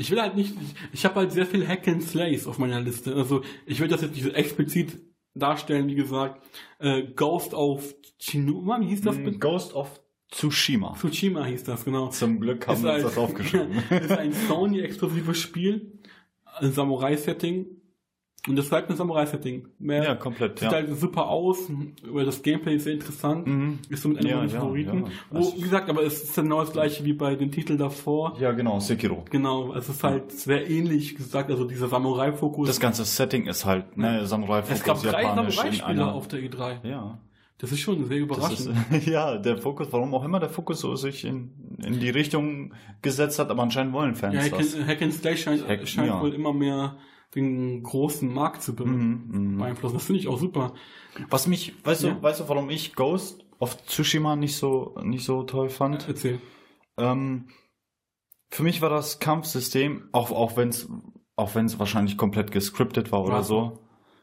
Ich 0.00 0.10
will 0.10 0.20
halt 0.20 0.34
nicht, 0.34 0.54
ich, 0.60 0.74
ich 0.92 1.04
habe 1.04 1.16
halt 1.16 1.32
sehr 1.32 1.46
viel 1.46 1.66
Hack 1.68 1.86
and 1.86 2.02
Slays 2.02 2.46
auf 2.46 2.58
meiner 2.58 2.80
Liste. 2.80 3.14
Also 3.14 3.42
ich 3.66 3.80
will 3.80 3.88
das 3.88 4.00
jetzt 4.00 4.12
nicht 4.14 4.24
so 4.24 4.30
explizit 4.30 4.98
darstellen, 5.34 5.88
wie 5.88 5.94
gesagt. 5.94 6.42
Äh, 6.78 7.02
Ghost 7.14 7.52
of 7.54 7.94
Chinuma, 8.18 8.80
wie 8.80 8.86
hieß 8.86 9.02
das? 9.02 9.16
bitte? 9.16 9.38
Ghost 9.38 9.74
of 9.74 10.00
Tsushima. 10.30 10.94
Tsushima 10.98 11.44
hieß 11.44 11.64
das, 11.64 11.84
genau. 11.84 12.08
Zum 12.08 12.40
Glück 12.40 12.66
haben 12.66 12.76
Ist 12.76 12.82
wir 12.82 12.92
uns 12.94 13.02
halt- 13.04 13.12
das 13.12 13.18
aufgeschrieben. 13.18 13.72
ist 13.90 14.10
ein 14.12 14.32
Sony-exklusives 14.32 15.38
Spiel, 15.38 15.98
ein 16.58 16.72
Samurai-Setting. 16.72 17.66
Und 18.48 18.56
das 18.56 18.66
ist 18.66 18.72
halt 18.72 18.88
ein 18.88 18.96
Samurai-Setting. 18.96 19.66
Mehr 19.80 20.02
ja, 20.02 20.14
komplett, 20.14 20.58
Sieht 20.58 20.70
ja. 20.70 20.78
halt 20.78 20.98
super 20.98 21.28
aus, 21.28 21.58
das 22.24 22.42
Gameplay 22.42 22.76
ist 22.76 22.84
sehr 22.84 22.94
interessant. 22.94 23.46
Mhm. 23.46 23.78
Ist 23.90 24.02
somit 24.02 24.18
einer 24.20 24.30
Ja, 24.30 24.36
meiner 24.38 24.50
ja, 24.52 24.60
Favoriten. 24.60 25.04
ja. 25.04 25.10
Wo, 25.30 25.36
Also- 25.38 25.56
wie 25.56 25.60
gesagt, 25.60 25.90
aber 25.90 26.02
es 26.04 26.22
ist 26.22 26.34
genau 26.34 26.60
das 26.60 26.72
gleiche 26.72 27.04
wie 27.04 27.12
bei 27.12 27.34
den 27.34 27.52
Titeln 27.52 27.78
davor. 27.78 28.36
Ja, 28.40 28.52
genau, 28.52 28.80
Sekiro. 28.80 29.24
Genau, 29.30 29.74
es 29.74 29.90
ist 29.90 30.02
halt 30.02 30.32
sehr 30.32 30.70
ähnlich 30.70 31.16
gesagt, 31.16 31.50
also 31.50 31.64
dieser 31.64 31.88
Samurai-Fokus. 31.88 32.66
Das 32.68 32.80
ganze 32.80 33.04
Setting 33.04 33.46
ist 33.46 33.66
halt, 33.66 33.96
ne, 33.98 34.26
Samurai 34.26 34.62
Es 34.70 34.82
gab 34.84 35.02
drei 35.02 35.22
japanisch 35.22 35.56
in 35.56 35.72
Samurai-Spieler 35.72 35.88
einer. 36.06 36.14
auf 36.14 36.26
der 36.28 36.40
E3. 36.40 36.78
Ja. 36.88 37.18
Das 37.58 37.72
ist 37.72 37.80
schon 37.80 38.02
sehr 38.06 38.16
überraschend. 38.20 38.74
ist, 38.90 39.06
ja, 39.06 39.36
der 39.36 39.58
Fokus, 39.58 39.88
warum 39.90 40.14
auch 40.14 40.24
immer 40.24 40.40
der 40.40 40.48
Fokus 40.48 40.80
so 40.80 40.96
sich 40.96 41.26
in, 41.26 41.50
in 41.84 42.00
die 42.00 42.08
Richtung 42.08 42.72
gesetzt 43.02 43.38
hat, 43.38 43.50
aber 43.50 43.62
anscheinend 43.62 43.92
wollen 43.92 44.14
Fans 44.14 44.34
ja, 44.34 44.40
Hack, 44.40 44.56
das. 44.56 44.74
and, 44.74 44.86
Hack 44.86 45.02
and 45.02 45.12
Slay 45.12 45.36
scheint, 45.36 45.68
Hack- 45.68 45.86
scheint 45.86 46.08
ja. 46.08 46.22
wohl 46.22 46.32
immer 46.32 46.54
mehr 46.54 46.96
den 47.34 47.82
großen 47.82 48.32
Markt 48.32 48.62
zu 48.62 48.74
be 48.74 48.84
Mhm, 48.84 49.24
mhm. 49.28 49.58
beeinflussen. 49.58 49.94
Das 49.94 50.04
finde 50.06 50.20
ich 50.20 50.28
auch 50.28 50.38
super. 50.38 50.74
Was 51.28 51.46
mich, 51.46 51.74
weißt 51.84 52.02
Ja. 52.04 52.10
du, 52.14 52.22
weißt 52.22 52.40
du, 52.40 52.48
warum 52.48 52.70
ich 52.70 52.94
Ghost 52.94 53.44
of 53.58 53.76
Tsushima 53.86 54.36
nicht 54.36 54.56
so, 54.56 54.94
nicht 55.02 55.24
so 55.24 55.42
toll 55.44 55.68
fand? 55.68 56.08
Erzähl. 56.08 56.40
Ähm, 56.98 57.48
für 58.50 58.62
mich 58.64 58.82
war 58.82 58.90
das 58.90 59.20
Kampfsystem, 59.20 60.08
auch, 60.12 60.30
auch 60.32 60.56
wenn 60.56 60.70
es 60.70 60.88
auch 61.36 61.54
wenn 61.54 61.64
es 61.66 61.78
wahrscheinlich 61.78 62.18
komplett 62.18 62.50
gescriptet 62.52 63.12
war 63.12 63.22
oder 63.22 63.36
Ja. 63.36 63.42
so, 63.42 63.78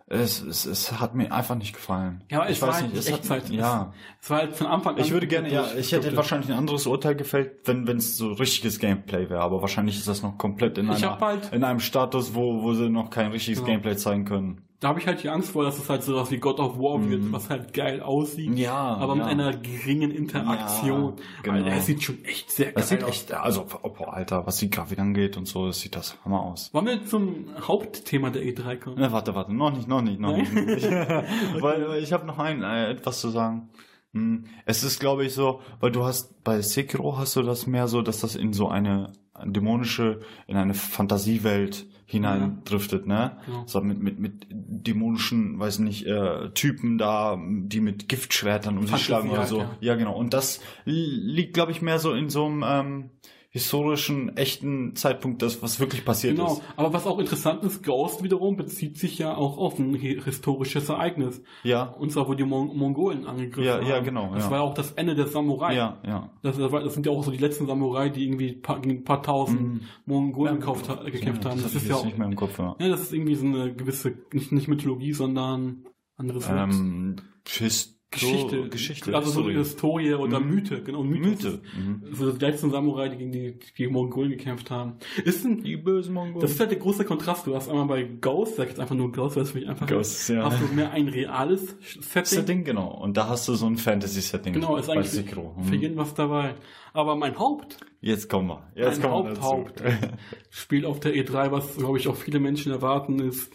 es, 0.09 0.41
es, 0.41 0.65
es 0.65 0.99
hat 0.99 1.15
mir 1.15 1.31
einfach 1.33 1.55
nicht 1.55 1.73
gefallen. 1.73 2.23
Ja, 2.31 2.45
es 2.45 2.51
ich 2.57 2.61
weiß 2.61 2.75
halt 2.75 2.93
nicht, 2.93 2.97
es 2.97 3.11
hat, 3.11 3.19
Echtzeit. 3.19 3.49
ja. 3.49 3.93
Es 4.21 4.29
war 4.29 4.37
halt 4.39 4.55
von 4.55 4.67
Anfang 4.67 4.95
an. 4.95 5.01
Ich 5.01 5.11
würde 5.11 5.27
gerne, 5.27 5.51
ja, 5.51 5.65
ich 5.77 5.91
hätte 5.91 6.15
wahrscheinlich 6.15 6.49
ein 6.49 6.57
anderes 6.57 6.87
Urteil 6.87 7.15
gefällt, 7.15 7.67
wenn 7.67 7.87
wenn 7.87 7.97
es 7.97 8.15
so 8.17 8.31
richtiges 8.31 8.79
Gameplay 8.79 9.29
wäre, 9.29 9.41
aber 9.41 9.61
wahrscheinlich 9.61 9.97
ist 9.97 10.07
das 10.07 10.21
noch 10.23 10.37
komplett 10.37 10.77
in, 10.77 10.89
einer, 10.89 11.19
halt- 11.19 11.51
in 11.51 11.63
einem 11.63 11.79
Status, 11.81 12.33
wo, 12.33 12.61
wo 12.63 12.73
sie 12.73 12.89
noch 12.89 13.09
kein 13.09 13.31
richtiges 13.31 13.59
Genau. 13.59 13.71
Gameplay 13.71 13.97
zeigen 13.97 14.25
können. 14.25 14.61
Da 14.79 14.89
habe 14.89 14.99
ich 14.99 15.07
halt 15.07 15.23
die 15.23 15.29
Angst 15.29 15.51
vor, 15.51 15.63
dass 15.63 15.79
es 15.79 15.89
halt 15.89 16.03
sowas 16.03 16.29
wie 16.29 16.37
God 16.37 16.59
of 16.59 16.77
War 16.77 17.09
wird, 17.09 17.31
was 17.31 17.49
halt 17.49 17.73
geil 17.73 17.99
aussieht. 17.99 18.51
Mhm. 18.51 18.57
Ja, 18.57 18.75
Aber 18.75 19.15
mit 19.15 19.25
ja. 19.25 19.31
einer 19.31 19.57
geringen 19.57 20.11
Interaktion. 20.11 21.15
Ja, 21.17 21.23
genau. 21.41 21.65
Weil 21.65 21.73
es 21.79 21.87
sieht 21.87 22.03
schon 22.03 22.23
echt 22.23 22.51
sehr 22.51 22.67
geil 22.67 22.75
Das 22.75 22.89
sieht 22.89 23.03
aus. 23.03 23.09
echt, 23.09 23.33
also, 23.33 23.65
oh, 23.81 24.03
Alter, 24.03 24.45
was 24.45 24.57
die 24.57 24.69
Grafik 24.69 24.99
angeht 24.99 25.35
und 25.35 25.47
so, 25.47 25.65
das 25.65 25.79
sieht 25.81 25.95
das 25.95 26.23
Hammer 26.23 26.41
aus. 26.41 26.71
Wollen 26.75 26.85
wir 26.85 27.03
zum 27.05 27.47
Hauptthema 27.67 28.29
der 28.29 28.43
E3 28.43 28.77
kommen? 28.77 28.99
Ne, 28.99 29.11
warte, 29.11 29.33
warte, 29.33 29.51
noch 29.51 29.71
nicht, 29.75 29.87
noch 29.87 30.01
nicht, 30.03 30.19
noch 30.19 30.37
nicht. 30.37 30.51
weil, 30.53 31.87
weil 31.89 32.03
ich 32.03 32.13
habe 32.13 32.27
noch 32.27 32.37
ein, 32.37 32.61
äh, 32.61 32.91
etwas 32.91 33.19
zu 33.19 33.29
sagen. 33.29 33.69
Hm, 34.13 34.45
Es 34.65 34.83
ist, 34.83 34.99
glaube 34.99 35.25
ich, 35.25 35.33
so, 35.33 35.59
weil 35.79 35.91
du 35.91 36.03
hast 36.05 36.43
bei 36.43 36.61
Sekiro 36.61 37.17
hast 37.17 37.35
du 37.35 37.41
das 37.41 37.65
mehr 37.65 37.87
so, 37.87 38.03
dass 38.03 38.19
das 38.21 38.35
in 38.35 38.53
so 38.53 38.67
eine 38.69 39.11
dämonische, 39.43 40.19
in 40.45 40.55
eine 40.55 40.75
Fantasiewelt 40.75 41.87
hineindriftet, 42.09 43.05
ne? 43.05 43.37
Genau. 43.45 43.63
So 43.67 43.81
mit, 43.81 44.01
mit, 44.01 44.17
mit 44.19 44.47
dämonischen, 44.49 45.59
weiß 45.59 45.79
nicht, 45.79 46.05
äh, 46.07 46.49
Typen 46.51 46.97
da, 46.97 47.37
die 47.39 47.81
mit 47.81 48.07
Giftschwertern 48.09 48.77
um 48.77 48.87
sich 48.87 49.03
schlagen 49.03 49.29
oder 49.29 49.45
so. 49.45 49.59
ja. 49.59 49.77
Ja, 49.81 49.95
genau. 49.95 50.15
Und 50.17 50.33
das 50.33 50.61
li- 50.85 51.19
liegt, 51.21 51.53
glaube 51.53 51.71
ich, 51.73 51.81
mehr 51.81 51.99
so 51.99 52.13
in 52.13 52.29
so 52.29 52.45
einem 52.45 52.63
ähm, 52.65 53.09
historischen, 53.57 54.35
echten 54.37 54.95
Zeitpunkt, 54.95 55.41
das, 55.41 55.61
was 55.61 55.79
wirklich 55.79 56.05
passiert 56.05 56.35
Genau, 56.37 56.53
ist. 56.53 56.61
aber 56.75 56.93
was 56.93 57.05
auch 57.05 57.19
interessant 57.19 57.63
ist, 57.63 57.83
Ghost 57.83 58.23
wiederum 58.23 58.55
bezieht 58.55 58.97
sich 58.97 59.17
ja 59.17 59.35
auch 59.35 59.57
auf 59.57 59.77
ein 59.79 59.93
hi- 59.95 60.21
historisches 60.23 60.89
Ereignis. 60.89 61.41
Ja, 61.63 61.83
Und 61.83 62.11
zwar, 62.11 62.27
wo 62.27 62.33
die 62.33 62.43
Mon 62.43 62.75
Mongolen 62.77 63.25
angegriffen 63.25 63.63
Ja, 63.65 63.75
haben. 63.75 63.87
ja, 63.87 63.99
genau, 63.99 64.33
Das 64.33 64.45
ja. 64.45 64.51
war 64.51 64.57
ja 64.59 64.63
auch 64.63 64.73
das 64.73 64.91
Ende 64.93 65.15
der 65.15 65.27
Samurai. 65.27 65.75
ja, 65.75 65.97
ja. 66.05 66.29
Das, 66.43 66.57
das 66.57 66.71
das 66.71 66.93
sind 66.93 67.05
ja 67.05 67.11
auch 67.11 67.23
so 67.23 67.31
die 67.31 67.37
letzten 67.37 67.65
Samurai, 67.67 68.09
die 68.09 68.23
irgendwie 68.25 68.53
paar, 68.53 68.79
gegen 68.79 68.97
ein 68.99 69.03
paar 69.03 69.21
tausend 69.23 69.81
Mongolen 70.05 70.59
gekauft, 70.59 70.87
ha- 70.89 71.03
gekämpft 71.03 71.45
haben. 71.45 71.61
Das 71.61 71.71
ich 71.71 71.83
ist 71.83 71.89
ja 71.89 71.95
auch, 71.95 72.05
nicht 72.05 72.17
mehr 72.17 72.27
im 72.27 72.35
Kopf, 72.35 72.57
ja. 72.59 72.75
ja, 72.79 72.87
das 72.89 73.01
ist 73.01 73.13
irgendwie 73.13 73.35
so 73.35 73.45
eine 73.45 73.73
gewisse, 73.73 74.13
nicht, 74.31 74.51
nicht 74.51 74.67
Mythologie, 74.67 75.13
sondern 75.13 75.85
anderes 76.17 76.47
Wort. 76.49 76.71
Ähm, 76.73 77.15
Hist 77.47 77.96
Geschichte. 78.09 78.69
Geschichte. 78.69 79.13
Also 79.13 79.29
so 79.31 79.39
History. 79.49 79.55
Historie 79.57 80.13
oder 80.13 80.39
Mhm. 80.39 80.49
Mythe, 80.55 80.81
genau, 80.81 81.03
Mythos. 81.03 81.43
Mythe. 81.43 81.61
Mhm. 81.77 82.03
So 82.13 82.31
die 82.31 82.45
letzten 82.45 82.71
Samurai, 82.71 83.09
die 83.09 83.17
gegen 83.17 83.31
die, 83.33 83.59
gegen 83.75 83.91
Mongolen 83.91 84.29
gekämpft 84.31 84.71
haben. 84.71 84.93
Ist 85.25 85.43
ein, 85.45 85.61
Die 85.61 85.75
bösen 85.75 86.13
Mongolen. 86.13 86.39
das 86.39 86.51
ist 86.51 86.59
halt 86.61 86.71
der 86.71 86.79
große 86.79 87.03
Kontrast. 87.03 87.45
Du 87.45 87.53
hast 87.53 87.67
einmal 87.69 87.85
bei 87.85 88.03
Ghost, 88.03 88.55
sag 88.55 88.69
jetzt 88.69 88.79
einfach 88.79 88.95
nur 88.95 89.11
Ghost, 89.11 89.35
weil 89.35 89.43
es 89.43 89.51
für 89.51 89.59
mich 89.59 89.67
einfach 89.67 89.87
Ghost, 89.87 90.29
ja. 90.29 90.45
hast 90.49 90.61
du 90.61 90.73
mehr 90.73 90.91
ein 90.91 91.09
reales 91.09 91.75
Setting. 91.99 92.25
Setting, 92.25 92.63
genau. 92.63 92.91
Und 92.97 93.17
da 93.17 93.27
hast 93.27 93.45
du 93.49 93.55
so 93.55 93.65
ein 93.67 93.75
Fantasy-Setting. 93.75 94.53
Genau, 94.53 94.77
ist 94.77 94.89
eigentlich 94.89 95.25
für 95.25 95.59
Mhm. 95.59 95.73
jeden 95.73 95.97
was 95.97 96.13
dabei. 96.13 96.55
Aber 96.93 97.15
mein 97.17 97.37
Haupt 97.37 97.77
Jetzt 97.99 98.29
kommen 98.29 98.47
wir. 98.47 98.63
Jetzt 98.75 99.03
Ein 99.03 99.09
kommen 99.09 99.35
wir 99.35 99.41
Haupt- 99.41 99.81
dazu. 99.81 99.95
Spiel 100.49 100.85
auf 100.85 100.99
der 101.01 101.13
E3, 101.13 101.51
was 101.51 101.75
glaube 101.75 101.97
ich 101.97 102.07
auch 102.07 102.15
viele 102.15 102.39
Menschen 102.39 102.71
erwarten, 102.71 103.19
ist 103.19 103.51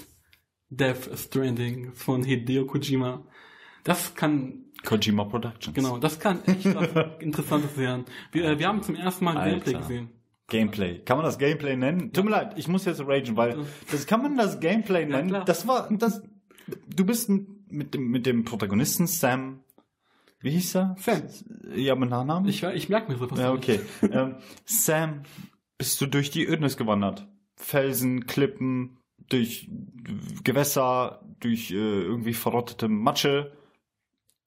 Death 0.69 1.09
Stranding 1.17 1.93
von 1.93 2.23
Hideo 2.25 2.67
Kojima. 2.67 3.25
Das 3.85 4.15
kann, 4.15 4.65
Kojima 4.85 5.25
Productions. 5.25 5.75
genau, 5.75 5.99
das 5.99 6.19
kann 6.21 6.45
echt 6.45 6.75
was 6.75 6.89
Interessantes 7.21 7.77
werden. 7.77 8.05
Wir, 8.33 8.45
äh, 8.45 8.59
wir 8.59 8.69
haben 8.69 8.83
zum 8.83 8.95
ersten 8.95 9.25
Mal 9.25 9.37
Alter. 9.37 9.51
Gameplay 9.51 9.75
gesehen. 9.75 10.09
Gameplay. 10.49 10.99
Kann 11.01 11.17
man 11.17 11.25
das 11.25 11.39
Gameplay 11.39 11.77
nennen? 11.77 12.13
Tut 12.13 12.25
mir 12.25 12.31
leid, 12.31 12.55
ich 12.57 12.69
muss 12.69 12.85
jetzt 12.85 13.01
ragen, 13.07 13.37
weil 13.37 13.65
das 13.91 14.07
kann 14.07 14.23
man 14.23 14.37
das 14.37 14.61
Gameplay 14.61 15.03
Ja, 15.03 15.09
nennen. 15.09 15.29
klar. 15.29 15.45
das 15.45 15.67
war 15.67 15.89
das. 15.91 16.23
Du 16.95 17.05
bist 17.07 17.29
mit 17.29 17.95
dem 17.95 18.09
mit 18.11 18.27
dem 18.27 18.45
Protagonisten 18.45 19.07
Sam. 19.07 19.61
Wie 20.41 20.51
hieß 20.51 20.75
er? 20.77 20.97
Sam. 20.99 21.23
Ja, 21.75 21.95
mit 21.95 22.11
Nachnamen. 22.11 22.49
Ich, 22.49 22.63
ich 22.63 22.89
merke 22.89 23.11
mir 23.13 23.19
sowas. 23.19 23.39
Ja, 23.39 23.53
okay. 23.53 23.81
ähm, 24.03 24.37
Sam, 24.65 25.23
bist 25.79 26.01
du 26.01 26.07
durch 26.07 26.31
die 26.31 26.47
Ödnis 26.47 26.77
gewandert? 26.77 27.27
Felsen, 27.57 28.27
Klippen, 28.27 28.99
durch 29.29 29.71
Gewässer, 30.45 31.23
durch 31.41 31.71
äh, 31.71 31.75
irgendwie 31.77 32.35
verrottete 32.35 32.89
Matsche. 32.89 33.53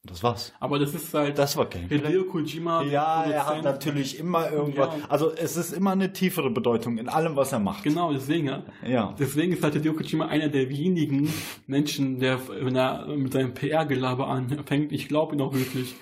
Das 0.06 0.24
war's. 0.24 0.54
Aber 0.60 0.80
das 0.80 0.94
ist 0.94 1.14
halt 1.14 1.38
Das 1.38 1.58
war 1.58 1.66
Gameplay. 1.66 1.98
Hideo 1.98 2.24
Kojima. 2.26 2.84
Ja, 2.84 3.24
er 3.24 3.46
hat 3.48 3.64
natürlich 3.64 4.20
immer 4.20 4.52
irgendwas. 4.52 4.90
Ja. 4.98 5.06
Also 5.10 5.32
es 5.32 5.58
ist 5.58 5.74
immer 5.74 5.92
eine 5.92 6.14
tiefere 6.14 6.50
Bedeutung 6.52 6.98
in 6.98 7.10
allem, 7.10 7.36
was 7.36 7.52
er 7.52 7.60
macht. 7.60 7.84
Genau, 7.84 8.14
deswegen, 8.14 8.48
ja. 8.48 8.64
Ja. 8.86 9.16
Deswegen 9.20 9.54
ist 9.54 9.64
halt 9.64 9.74
Hideo 9.74 9.94
Kojima 9.94 10.28
einer 10.28 10.50
der 10.50 10.70
wenigen 10.70 11.32
Menschen, 11.68 12.20
der, 12.20 12.40
wenn 12.48 12.76
er 12.76 13.08
mit 13.08 13.34
seinem 13.34 13.54
PR-Gelaber 13.54 14.28
anfängt, 14.28 14.92
ich 14.92 15.08
glaube 15.08 15.36
ihn 15.36 15.42
auch 15.42 15.54
wirklich. 15.54 15.96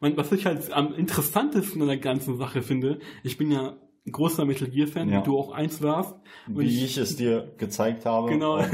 Was 0.00 0.32
ich 0.32 0.44
halt 0.44 0.70
am 0.72 0.92
interessantesten 0.92 1.80
an 1.80 1.88
der 1.88 1.96
ganzen 1.96 2.36
Sache 2.36 2.60
finde, 2.62 2.98
ich 3.22 3.38
bin 3.38 3.50
ja 3.50 3.74
großer 4.10 4.44
Metal 4.44 4.68
Gear-Fan, 4.68 5.08
Ja. 5.08 5.20
wie 5.20 5.24
du 5.24 5.38
auch 5.38 5.52
eins 5.52 5.80
warst. 5.82 6.14
Wie 6.46 6.84
ich 6.84 6.98
es 6.98 7.16
dir 7.16 7.54
gezeigt 7.56 8.04
habe. 8.04 8.28
Genau. 8.28 8.58
Oh. 8.58 8.64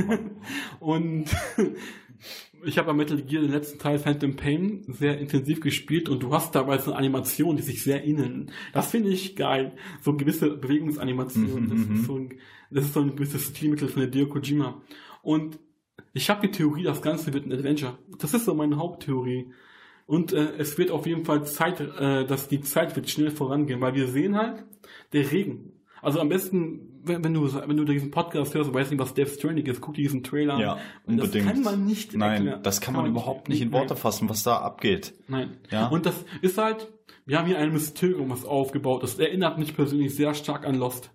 Und 0.95 1.27
ich 2.65 2.79
habe 2.79 2.89
bei 2.89 2.93
Metal 2.93 3.21
Gear 3.21 3.43
den 3.43 3.51
letzten 3.51 3.79
Teil 3.79 3.99
Phantom 3.99 4.37
Pain 4.37 4.85
sehr 4.89 5.19
intensiv 5.19 5.61
gespielt 5.61 6.09
und 6.09 6.23
du 6.23 6.33
hast 6.33 6.55
dabei 6.55 6.79
so 6.79 6.93
Animationen, 6.93 7.57
die 7.57 7.63
sich 7.63 7.83
sehr 7.83 8.03
innen. 8.05 8.51
Das 8.73 8.91
finde 8.91 9.11
ich 9.11 9.37
geil. 9.37 9.73
So 10.01 10.17
gewisse 10.17 10.57
Bewegungsanimationen. 10.57 11.65
Mhm, 11.65 11.71
das, 11.71 11.79
mhm. 11.79 11.95
ist 11.95 12.05
so 12.05 12.17
ein, 12.17 12.35
das 12.71 12.85
ist 12.85 12.95
so 12.95 13.01
ein 13.01 13.17
gewisses 13.17 13.49
Stilmittel 13.49 13.89
von 13.89 14.03
der 14.03 14.11
Deo 14.11 14.27
Kojima. 14.27 14.81
Und 15.23 15.59
ich 16.13 16.29
habe 16.31 16.47
die 16.47 16.53
Theorie, 16.53 16.83
das 16.83 17.03
Ganze 17.03 17.33
wird 17.33 17.47
ein 17.47 17.53
Adventure. 17.53 17.99
Das 18.19 18.35
ist 18.35 18.45
so 18.45 18.55
meine 18.55 18.77
Haupttheorie. 18.77 19.53
Und 20.07 20.33
äh, 20.33 20.55
es 20.59 20.77
wird 20.77 20.91
auf 20.91 21.07
jeden 21.07 21.25
Fall 21.25 21.47
Zeit, 21.47 21.81
äh, 21.81 22.27
dass 22.27 22.49
die 22.49 22.61
Zeit 22.61 22.97
wird 22.97 23.09
schnell 23.09 23.31
vorangehen, 23.31 23.81
weil 23.81 23.95
wir 23.95 24.09
sehen 24.09 24.37
halt, 24.37 24.65
der 25.13 25.31
Regen. 25.31 25.73
Also 26.03 26.21
am 26.21 26.29
besten, 26.29 27.01
wenn, 27.05 27.23
wenn 27.25 27.35
du 27.35 27.53
wenn 27.53 27.77
du 27.77 27.85
diesen 27.85 28.11
Podcast 28.11 28.55
hörst 28.55 28.69
und 28.69 28.75
weißt 28.75 28.91
nicht, 28.91 29.01
was 29.01 29.15
Death 29.15 29.29
Stranding 29.31 29.67
ist, 29.67 29.81
guck 29.81 29.95
dir 29.95 30.03
diesen 30.03 30.23
Trailer 30.23 30.55
an. 30.55 30.61
Ja, 30.61 30.73
Und 31.07 31.17
das 31.19 31.27
unbedingt. 31.27 31.47
kann 31.47 31.63
man 31.63 31.85
nicht 31.85 32.15
Nein, 32.17 32.33
erklären. 32.47 32.63
das 32.63 32.81
kann 32.81 32.95
man 32.95 33.07
überhaupt 33.07 33.49
nicht 33.49 33.61
in 33.61 33.73
Worte 33.73 33.97
fassen, 33.97 34.29
was 34.29 34.43
da 34.43 34.59
abgeht. 34.59 35.15
Nein. 35.29 35.57
Ja. 35.71 35.89
Und 35.89 36.07
das 36.07 36.15
ist 36.43 36.59
halt, 36.59 36.89
wir 37.27 37.39
haben 37.39 37.47
hier 37.47 37.59
ein 37.59 37.73
Mysterium, 37.73 38.31
was 38.31 38.45
aufgebaut 38.45 39.03
ist. 39.05 39.19
Erinnert 39.21 39.59
mich 39.59 39.75
persönlich 39.75 40.15
sehr 40.15 40.35
stark 40.35 40.67
an 40.67 40.75
Lost. 40.75 41.11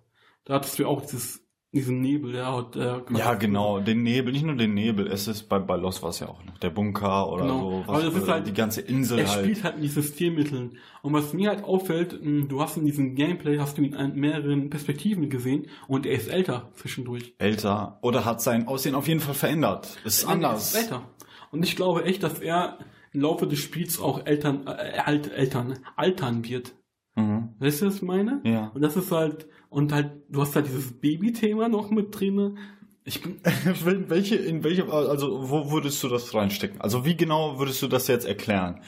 Da 0.46 0.56
hattest 0.56 0.78
du 0.80 0.86
auch 0.88 1.02
dieses, 1.02 1.45
diesen 1.76 2.02
Nebel, 2.02 2.32
der 2.32 2.52
hat, 2.56 2.76
äh, 2.76 3.02
Ja, 3.16 3.36
genau, 3.36 3.80
den 3.80 4.02
Nebel, 4.02 4.34
nicht 4.34 4.46
nur 4.46 4.56
den 4.56 4.74
Nebel, 4.74 5.06
es 5.08 5.28
ist 5.28 5.44
bei, 5.50 5.60
bei 5.60 5.76
Lost 5.76 6.02
war 6.02 6.10
es 6.10 6.20
ja 6.20 6.28
auch 6.30 6.44
noch, 6.44 6.58
der 6.58 6.72
Bunker 6.72 7.32
oder 7.32 7.44
Genau. 7.44 7.84
so, 7.86 7.92
Aber 7.92 8.02
das 8.02 8.16
ist 8.16 8.28
halt- 8.28 8.48
die 8.48 8.54
ganze 8.54 8.82
Insel 8.82 9.20
Er 9.20 9.30
halt. 9.30 9.44
spielt 9.44 9.64
halt 9.64 9.80
mit 9.80 9.92
Systemmitteln. 9.92 10.78
Und 11.04 11.14
was 11.14 11.34
mir 11.34 11.50
halt 11.50 11.64
auffällt, 11.64 12.20
mh, 12.24 12.46
du 12.48 12.62
hast 12.62 12.78
in 12.78 12.86
diesem 12.86 13.14
Gameplay, 13.14 13.60
hast 13.60 13.78
du 13.78 13.84
ihn 13.84 13.94
in 13.94 14.16
mehreren 14.16 14.70
Perspektiven 14.72 15.30
gesehen 15.30 15.68
und 15.88 16.06
er 16.06 16.14
ist 16.16 16.30
älter 16.30 16.70
zwischendurch. 16.76 17.36
älter 17.38 18.00
oder 18.02 18.26
hat 18.26 18.42
sein 18.42 18.68
Aussehen 18.68 18.96
auf 18.96 19.08
jeden 19.08 19.20
Fall 19.20 19.36
verändert. 19.36 19.98
Ist 20.04 20.24
er 20.24 20.30
anders. 20.30 20.74
ist 20.74 20.82
älter. 20.84 21.04
Und 21.52 21.64
ich 21.64 21.76
glaube 21.76 22.06
echt, 22.06 22.24
dass 22.24 22.40
er 22.40 22.80
im 23.12 23.22
Laufe 23.22 23.48
des 23.48 23.60
Spiels 23.60 24.00
auch 24.00 24.26
Eltern, 24.26 24.66
äh, 24.68 24.98
alt, 25.00 25.32
Eltern, 25.32 25.78
altern 25.96 26.44
wird. 26.48 26.74
Mhm. 27.16 27.50
Weißt 27.60 27.82
du, 27.82 27.86
was 27.86 27.96
ich 27.98 28.02
meine? 28.02 28.42
Ja. 28.44 28.72
Und 28.74 28.82
das 28.82 28.98
ist 28.98 29.12
halt, 29.12 29.48
und 29.76 29.92
halt, 29.92 30.12
du 30.30 30.42
hast 30.42 30.56
halt 30.56 30.68
dieses 30.68 30.94
Baby-Thema 30.94 31.68
noch 31.68 31.90
mit 31.92 32.18
drin. 32.18 32.58
Ich 33.04 33.22
bin, 33.22 33.40
In 33.86 34.10
welche, 34.10 34.36
in 34.36 34.64
welche, 34.64 34.92
also 34.92 35.50
wo 35.50 35.72
würdest 35.72 36.02
du 36.02 36.08
das 36.08 36.34
reinstecken? 36.34 36.80
Also 36.82 37.06
wie 37.06 37.16
genau 37.18 37.60
würdest 37.60 37.82
du 37.82 37.88
das 37.88 38.08
jetzt 38.08 38.26
erklären? 38.26 38.82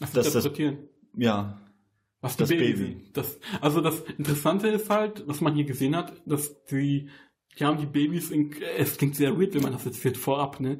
das 0.00 0.12
Das- 0.12 0.32
das- 0.32 0.44
interpretieren. 0.46 0.78
Ja. 1.16 1.58
Was 2.22 2.36
Das 2.36 2.48
Baby. 2.48 2.76
sind. 2.76 3.16
Das, 3.16 3.38
also 3.60 3.80
das 3.80 4.00
Interessante 4.16 4.68
ist 4.68 4.88
halt, 4.88 5.24
was 5.26 5.40
man 5.40 5.54
hier 5.54 5.64
gesehen 5.64 5.94
hat, 5.96 6.12
dass 6.24 6.64
die, 6.66 7.08
die 7.58 7.64
haben 7.64 7.78
die 7.78 7.86
Babys 7.86 8.30
in, 8.30 8.54
es 8.78 8.96
klingt 8.96 9.16
sehr 9.16 9.38
weird, 9.38 9.54
wenn 9.54 9.62
man 9.62 9.72
das 9.72 9.84
jetzt 9.84 10.02
wird 10.04 10.16
vorab, 10.16 10.60
ne? 10.60 10.78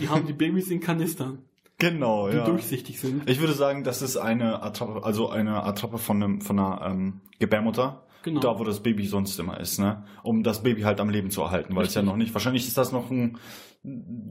Die 0.00 0.08
haben 0.10 0.26
die 0.26 0.34
Babys 0.34 0.70
in 0.70 0.80
Kanistern, 0.80 1.38
Genau, 1.78 2.28
die 2.28 2.36
ja. 2.36 2.44
durchsichtig 2.44 3.00
sind. 3.00 3.28
Ich 3.28 3.40
würde 3.40 3.54
sagen, 3.54 3.82
das 3.84 4.02
ist 4.02 4.18
eine 4.18 4.62
Attrappe, 4.62 5.02
also 5.02 5.30
eine 5.30 5.64
Attrappe 5.64 5.96
von, 5.98 6.22
einem, 6.22 6.40
von 6.42 6.58
einer 6.58 6.82
ähm, 6.86 7.20
Gebärmutter. 7.38 8.06
Genau. 8.22 8.40
Da, 8.40 8.58
wo 8.58 8.64
das 8.64 8.80
Baby 8.80 9.06
sonst 9.06 9.38
immer 9.38 9.58
ist, 9.58 9.78
ne? 9.78 10.04
Um 10.22 10.42
das 10.42 10.62
Baby 10.62 10.82
halt 10.82 11.00
am 11.00 11.10
Leben 11.10 11.30
zu 11.30 11.42
erhalten, 11.42 11.74
weil 11.74 11.86
es 11.86 11.94
ja 11.94 12.00
Richtig. 12.00 12.12
noch 12.12 12.16
nicht, 12.16 12.34
wahrscheinlich 12.34 12.66
ist 12.66 12.78
das 12.78 12.92
noch 12.92 13.10
ein, 13.10 13.38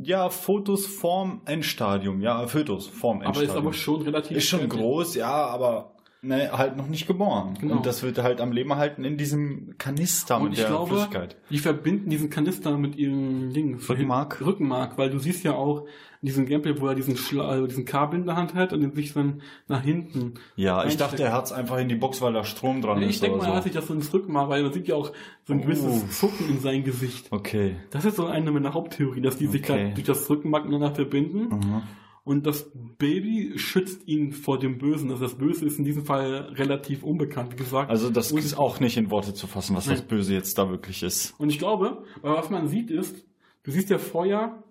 ja, 0.03 0.29
Fotos 0.29 0.85
vorm 0.85 1.41
Endstadium, 1.45 2.21
ja, 2.21 2.47
Fötus 2.47 2.87
vorm 2.87 3.17
aber 3.17 3.27
Endstadium. 3.27 3.55
ist 3.55 3.61
aber 3.61 3.73
schon 3.73 4.01
relativ 4.03 4.37
Ist 4.37 4.47
schon 4.47 4.69
groß, 4.69 5.15
ja, 5.15 5.45
aber 5.47 5.93
ne, 6.21 6.51
halt 6.51 6.77
noch 6.77 6.87
nicht 6.87 7.07
geboren. 7.07 7.55
Genau. 7.59 7.77
Und 7.77 7.85
das 7.85 8.03
wird 8.03 8.17
halt 8.21 8.41
am 8.41 8.51
Leben 8.51 8.69
erhalten 8.71 9.03
in 9.03 9.17
diesem 9.17 9.75
Kanister 9.77 10.37
Und 10.37 10.43
mit 10.45 10.53
ich 10.53 10.59
der 10.59 10.67
glaube, 10.69 10.89
Flüssigkeit. 10.91 11.35
die 11.49 11.57
verbinden 11.59 12.09
diesen 12.09 12.29
Kanister 12.29 12.77
mit 12.77 12.95
ihrem 12.95 13.51
Ding. 13.53 13.79
Rückenmark? 13.79 14.41
Rückenmark, 14.45 14.97
weil 14.97 15.09
du 15.09 15.19
siehst 15.19 15.43
ja 15.43 15.53
auch 15.53 15.81
in 16.21 16.27
diesem 16.27 16.45
Gameplay, 16.45 16.79
wo 16.79 16.87
er 16.87 16.93
diesen, 16.93 17.17
Schla 17.17 17.47
also 17.47 17.65
diesen 17.65 17.83
Kabel 17.85 18.19
in 18.19 18.27
der 18.27 18.35
Hand 18.35 18.53
hat 18.53 18.73
und 18.73 18.81
den 18.81 18.93
sich 18.93 19.11
dann 19.13 19.41
nach 19.67 19.81
hinten. 19.81 20.35
Ja, 20.55 20.85
ich 20.85 20.95
dachte, 20.97 21.23
er 21.23 21.33
hat's 21.33 21.51
einfach 21.51 21.79
in 21.79 21.89
die 21.89 21.95
Box, 21.95 22.21
weil 22.21 22.33
da 22.33 22.43
Strom 22.43 22.81
dran 22.83 23.01
Ich 23.01 23.09
ist. 23.09 23.23
denke 23.23 23.37
oder 23.37 23.47
mal, 23.47 23.53
er 23.53 23.55
hat 23.57 23.63
so. 23.63 23.67
sich 23.69 23.73
das 23.75 23.87
so 23.87 23.93
ins 23.95 24.13
Rückenmark, 24.13 24.47
weil 24.49 24.61
man 24.61 24.71
sieht 24.71 24.87
ja 24.87 24.93
auch 24.95 25.11
so 25.45 25.53
ein 25.53 25.61
gewisses 25.61 26.03
Uff. 26.03 26.11
Zucken 26.19 26.47
in 26.49 26.59
sein 26.59 26.83
Gesicht. 26.83 27.27
Okay. 27.31 27.77
Das 27.89 28.05
ist 28.05 28.17
so 28.17 28.27
eine 28.27 28.51
meiner 28.51 28.75
Haupttheorien, 28.75 29.23
dass 29.23 29.37
die 29.37 29.47
sich 29.47 29.63
Okay. 29.63 29.85
halt 29.85 29.97
durch 29.97 30.05
das 30.05 30.29
Rückenmark 30.29 30.65
miteinander 30.65 30.93
verbinden 30.93 31.49
Mhm. 31.55 31.81
Und 32.23 32.45
das 32.45 32.71
Baby 32.97 33.53
schützt 33.57 34.07
ihn 34.07 34.31
vor 34.31 34.59
dem 34.59 34.77
Bösen. 34.77 35.09
Also 35.11 35.23
das 35.23 35.35
Böse 35.37 35.65
ist 35.65 35.79
in 35.79 35.85
diesem 35.85 36.05
Fall 36.05 36.53
relativ 36.55 37.03
unbekannt, 37.03 37.53
wie 37.53 37.57
gesagt. 37.57 37.89
Also 37.89 38.09
das 38.09 38.31
Und- 38.31 38.39
ist 38.39 38.57
auch 38.57 38.79
nicht 38.79 38.97
in 38.97 39.09
Worte 39.09 39.33
zu 39.33 39.47
fassen, 39.47 39.75
was 39.75 39.85
das 39.87 39.99
Nein. 39.99 40.07
Böse 40.07 40.33
jetzt 40.33 40.57
da 40.57 40.69
wirklich 40.69 41.01
ist. 41.03 41.33
Und 41.39 41.49
ich 41.49 41.57
glaube, 41.59 42.03
weil 42.21 42.33
was 42.35 42.49
man 42.49 42.67
sieht 42.67 42.91
ist, 42.91 43.25
du 43.63 43.71
siehst 43.71 43.89
ja 43.89 43.97
vorher 43.97 44.63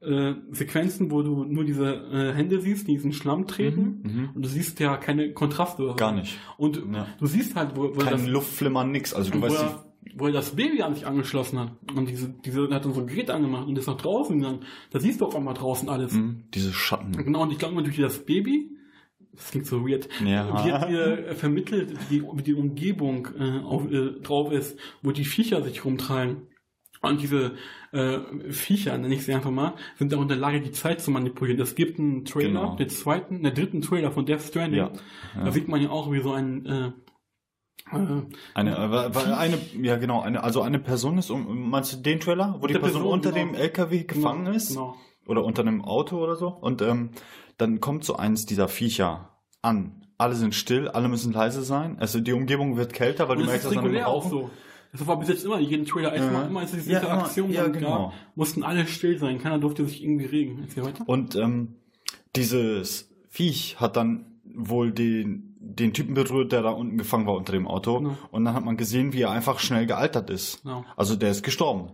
äh, 0.00 0.34
Sequenzen, 0.50 1.10
wo 1.10 1.22
du 1.22 1.44
nur 1.44 1.64
diese 1.64 1.86
äh, 1.94 2.34
Hände 2.34 2.60
siehst, 2.60 2.86
die 2.86 2.92
in 2.92 2.96
diesen 2.98 3.12
Schlamm 3.14 3.46
treten 3.46 4.02
Mhm. 4.04 4.30
und 4.34 4.42
du 4.44 4.48
siehst 4.50 4.78
ja 4.78 4.98
keine 4.98 5.32
Kontraste. 5.32 5.94
Gar 5.96 6.12
nicht. 6.12 6.38
Und 6.58 6.76
Ja. 6.92 7.06
du 7.18 7.24
siehst 7.26 7.56
halt, 7.56 7.74
wo, 7.74 7.84
wo 7.84 8.00
Kein 8.00 8.12
das 8.12 8.26
Luftflimmern, 8.26 8.90
nix. 8.90 9.14
Also 9.14 9.30
du 9.30 9.40
weißt 9.40 9.62
er, 9.62 9.84
wo 10.16 10.26
er 10.26 10.32
das 10.32 10.54
Baby 10.56 10.82
an 10.82 10.94
sich 10.94 11.06
angeschlossen 11.06 11.58
hat. 11.58 11.72
Und 11.94 12.08
diese, 12.08 12.28
diese 12.44 12.68
hat 12.70 12.84
dann 12.84 12.92
so 12.92 13.00
ein 13.00 13.06
Gerät 13.06 13.30
angemacht 13.30 13.66
und 13.66 13.76
ist 13.78 13.86
nach 13.86 13.96
draußen 13.96 14.38
gegangen. 14.38 14.60
Da 14.90 15.00
siehst 15.00 15.20
du 15.20 15.26
auf 15.26 15.34
einmal 15.36 15.54
draußen 15.54 15.88
alles. 15.88 16.12
Mhm. 16.12 16.44
Diese 16.54 16.72
Schatten. 16.72 17.12
Genau, 17.12 17.42
und 17.42 17.52
ich 17.52 17.58
glaube, 17.58 17.82
durch 17.82 17.96
das 17.96 18.24
Baby, 18.24 18.70
das 19.32 19.50
klingt 19.50 19.66
so 19.66 19.86
weird, 19.88 20.08
Ja. 20.24 20.64
wird 20.64 20.88
dir 20.90 21.28
äh, 21.28 21.34
vermittelt, 21.34 21.92
wie 22.10 22.18
die, 22.20 22.22
wie 22.22 22.42
die 22.42 22.54
Umgebung 22.54 23.28
äh, 23.38 23.60
auf, 23.64 23.90
äh, 23.90 24.12
drauf 24.22 24.52
ist, 24.52 24.78
wo 25.02 25.10
die 25.10 25.24
Viecher 25.24 25.62
sich 25.62 25.84
rumtreiben. 25.84 26.48
Und 27.02 27.20
diese 27.20 27.52
äh, 27.92 28.18
Viecher, 28.50 28.96
nenne 28.96 29.14
ich 29.14 29.24
sie 29.24 29.34
einfach 29.34 29.50
mal, 29.50 29.74
sind 29.98 30.14
auch 30.14 30.22
in 30.22 30.28
der 30.28 30.38
Lage, 30.38 30.60
die 30.62 30.70
Zeit 30.70 31.02
zu 31.02 31.10
manipulieren. 31.10 31.60
Es 31.60 31.74
gibt 31.74 31.98
einen 31.98 32.24
Trailer, 32.24 32.48
Genau. 32.48 32.76
den 32.76 32.88
zweiten, 32.88 33.42
der 33.42 33.52
dritten 33.52 33.82
Trailer 33.82 34.10
von 34.10 34.24
Death 34.24 34.40
Stranding. 34.42 34.78
Ja. 34.78 34.92
Da 35.34 35.44
Ja. 35.46 35.52
sieht 35.52 35.68
man 35.68 35.82
ja 35.82 35.90
auch, 35.90 36.10
wie 36.12 36.22
so 36.22 36.32
ein 36.32 36.64
äh, 36.64 36.92
Eine, 38.54 38.76
äh, 38.76 38.90
weil- 38.90 39.14
weil 39.14 39.34
eine, 39.34 39.58
ja 39.80 39.96
genau, 39.96 40.20
eine, 40.20 40.42
also 40.42 40.62
eine 40.62 40.78
Person 40.78 41.18
ist, 41.18 41.30
um, 41.30 41.68
meinst 41.70 41.92
du 41.92 41.96
den 41.98 42.18
Trailer, 42.20 42.56
wo 42.60 42.66
die 42.66 42.74
Person, 42.74 42.90
Person, 42.92 43.06
unter 43.12 43.32
genau. 43.32 43.52
dem 43.52 43.54
LKW 43.54 44.04
gefangen 44.04 44.44
genau, 44.46 44.56
ist? 44.56 44.68
Genau. 44.70 44.96
Oder 45.26 45.44
unter 45.44 45.62
einem 45.62 45.82
Auto 45.84 46.18
oder 46.22 46.36
so? 46.36 46.48
Und 46.48 46.82
ähm, 46.82 47.10
dann 47.58 47.80
kommt 47.80 48.04
so 48.04 48.16
eins 48.16 48.46
dieser 48.46 48.68
Viecher 48.68 49.30
an. 49.62 50.06
Alle 50.18 50.34
sind 50.34 50.54
still, 50.54 50.88
alle 50.88 51.08
müssen 51.08 51.32
leise 51.32 51.62
sein. 51.62 51.98
Also 51.98 52.20
die 52.20 52.32
Umgebung 52.32 52.76
wird 52.76 52.92
kälter, 52.92 53.28
weil 53.28 53.36
Und 53.36 53.42
du 53.42 53.46
merkst, 53.46 53.66
ist 53.66 53.76
dass 53.76 53.82
dann 53.82 54.04
auch 54.04 54.28
so. 54.28 54.50
Das 54.92 55.04
war 55.06 55.18
bis 55.18 55.28
jetzt 55.28 55.44
immer 55.44 55.58
in 55.58 55.68
jedem 55.68 55.86
Trailer. 55.86 56.16
Ja. 56.16 56.42
immer, 56.42 56.60
als 56.60 56.72
es 56.72 56.84
diese 56.84 56.92
Ja, 56.92 56.98
Interaktion 57.00 57.50
immer. 57.50 57.54
Ja, 57.62 57.66
genau. 57.68 57.88
gab, 57.88 58.12
mussten 58.36 58.62
alle 58.62 58.86
still 58.86 59.18
sein. 59.18 59.40
Keiner 59.40 59.58
durfte 59.58 59.84
sich 59.86 60.04
irgendwie 60.04 60.26
regen. 60.26 60.68
Und 61.06 61.34
ähm, 61.34 61.74
dieses 62.36 63.10
Viech 63.28 63.80
hat 63.80 63.96
dann 63.96 64.33
wohl 64.54 64.92
den, 64.92 65.56
den 65.58 65.92
Typen 65.92 66.14
berührt, 66.14 66.52
der 66.52 66.62
da 66.62 66.70
unten 66.70 66.98
gefangen 66.98 67.26
war 67.26 67.34
unter 67.34 67.52
dem 67.52 67.66
Auto. 67.66 67.98
Genau. 67.98 68.16
Und 68.30 68.44
dann 68.44 68.54
hat 68.54 68.64
man 68.64 68.76
gesehen, 68.76 69.12
wie 69.12 69.22
er 69.22 69.30
einfach 69.30 69.58
schnell 69.58 69.86
gealtert 69.86 70.30
ist. 70.30 70.62
Genau. 70.62 70.84
Also 70.96 71.16
der 71.16 71.30
ist 71.30 71.42
gestorben. 71.42 71.90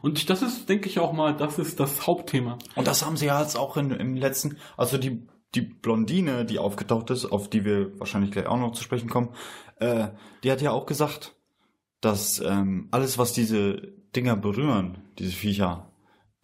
Und 0.00 0.28
das 0.28 0.42
ist, 0.42 0.68
denke 0.68 0.88
ich 0.88 0.98
auch 0.98 1.12
mal, 1.12 1.36
das 1.36 1.58
ist 1.58 1.78
das 1.78 2.06
Hauptthema. 2.06 2.58
Und 2.74 2.86
das 2.86 3.04
haben 3.06 3.16
sie 3.16 3.26
ja 3.26 3.40
jetzt 3.40 3.56
auch 3.56 3.76
in, 3.76 3.92
im 3.92 4.16
letzten, 4.16 4.56
also 4.76 4.98
die, 4.98 5.26
die 5.54 5.60
Blondine, 5.60 6.44
die 6.44 6.58
aufgetaucht 6.58 7.10
ist, 7.10 7.26
auf 7.26 7.48
die 7.48 7.64
wir 7.64 7.98
wahrscheinlich 7.98 8.32
gleich 8.32 8.46
auch 8.46 8.58
noch 8.58 8.72
zu 8.72 8.82
sprechen 8.82 9.08
kommen, 9.08 9.30
äh, 9.76 10.08
die 10.42 10.50
hat 10.50 10.62
ja 10.62 10.72
auch 10.72 10.86
gesagt, 10.86 11.36
dass 12.00 12.40
ähm, 12.40 12.88
alles, 12.90 13.18
was 13.18 13.32
diese 13.32 13.92
Dinger 14.16 14.36
berühren, 14.36 14.98
diese 15.18 15.32
Viecher, 15.32 15.91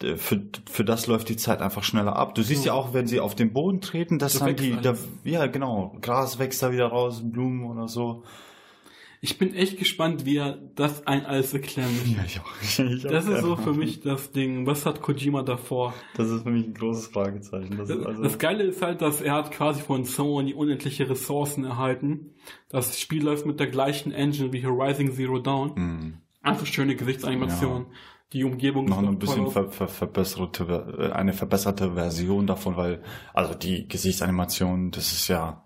für, 0.01 0.43
für 0.71 0.85
das 0.85 1.07
läuft 1.07 1.29
die 1.29 1.37
Zeit 1.37 1.61
einfach 1.61 1.83
schneller 1.83 2.17
ab. 2.17 2.35
Du 2.35 2.43
siehst 2.43 2.65
ja 2.65 2.73
auch, 2.73 2.95
wenn 2.95 3.07
sie 3.07 3.21
auf 3.21 3.35
den 3.35 3.53
Boden 3.53 3.81
treten, 3.81 4.19
dass 4.19 4.39
Da 4.39 4.47
dann 4.47 4.57
die, 4.57 4.77
da, 4.81 4.95
ja 5.25 5.47
genau, 5.47 5.97
Gras 6.01 6.39
wächst 6.39 6.63
da 6.63 6.71
wieder 6.73 6.87
raus, 6.87 7.23
Blumen 7.25 7.65
oder 7.65 7.89
so. 7.89 8.23
Ich 9.21 9.37
bin 9.37 9.53
echt 9.53 9.79
gespannt, 9.79 10.25
wie 10.27 10.37
er 10.37 10.53
das 10.77 11.09
ein 11.09 11.27
alles 11.27 11.53
erklären 11.53 11.91
will. 12.05 12.17
Ja, 12.17 12.25
ich 12.25 12.39
auch. 12.39 12.79
Ich 12.79 13.03
Das 13.03 13.27
ist 13.27 13.41
so 13.41 13.57
für 13.57 13.73
mich 13.73 14.01
das 14.01 14.31
Ding. 14.31 14.65
Was 14.67 14.87
hat 14.87 15.03
Kojima 15.03 15.43
davor? 15.43 15.93
Das 16.15 16.31
ist 16.31 16.45
für 16.45 16.51
mich 16.51 16.67
ein 16.67 16.75
großes 16.75 17.09
Fragezeichen. 17.09 17.77
Das 17.77 17.89
Das, 17.89 18.07
also, 18.07 18.23
das 18.23 18.39
Geile 18.39 18.63
ist 18.63 18.81
halt, 18.81 19.03
dass 19.03 19.21
er 19.21 19.35
hat 19.35 19.51
quasi 19.51 19.83
von 19.83 20.05
Sony 20.05 20.55
unendliche 20.55 21.11
Ressourcen 21.11 21.65
erhalten. 21.65 22.35
Das 22.69 23.01
Spiel 23.01 23.25
läuft 23.25 23.45
mit 23.45 23.59
der 23.59 23.67
gleichen 23.67 24.13
Engine 24.13 24.53
wie 24.53 24.65
Horizon 24.65 25.13
Zero 25.13 25.41
Dawn. 25.41 25.75
Hm. 25.75 26.19
Einfach 26.43 26.67
schöne 26.67 26.95
Gesichtsanimation. 26.95 27.87
Die 28.33 28.45
Umgebung 28.45 28.85
noch 28.85 28.99
ein 28.99 29.19
bisschen 29.19 29.51
ver, 29.51 29.71
ver, 29.71 29.89
verbesserte, 29.89 30.65
äh, 30.99 31.13
eine 31.13 31.33
verbesserte 31.33 31.93
Version 31.95 32.47
davon, 32.47 32.77
weil, 32.77 33.03
also 33.33 33.55
die 33.55 33.89
Gesichtsanimation, 33.89 34.91
das 34.91 35.13
ist 35.13 35.29
ja 35.29 35.65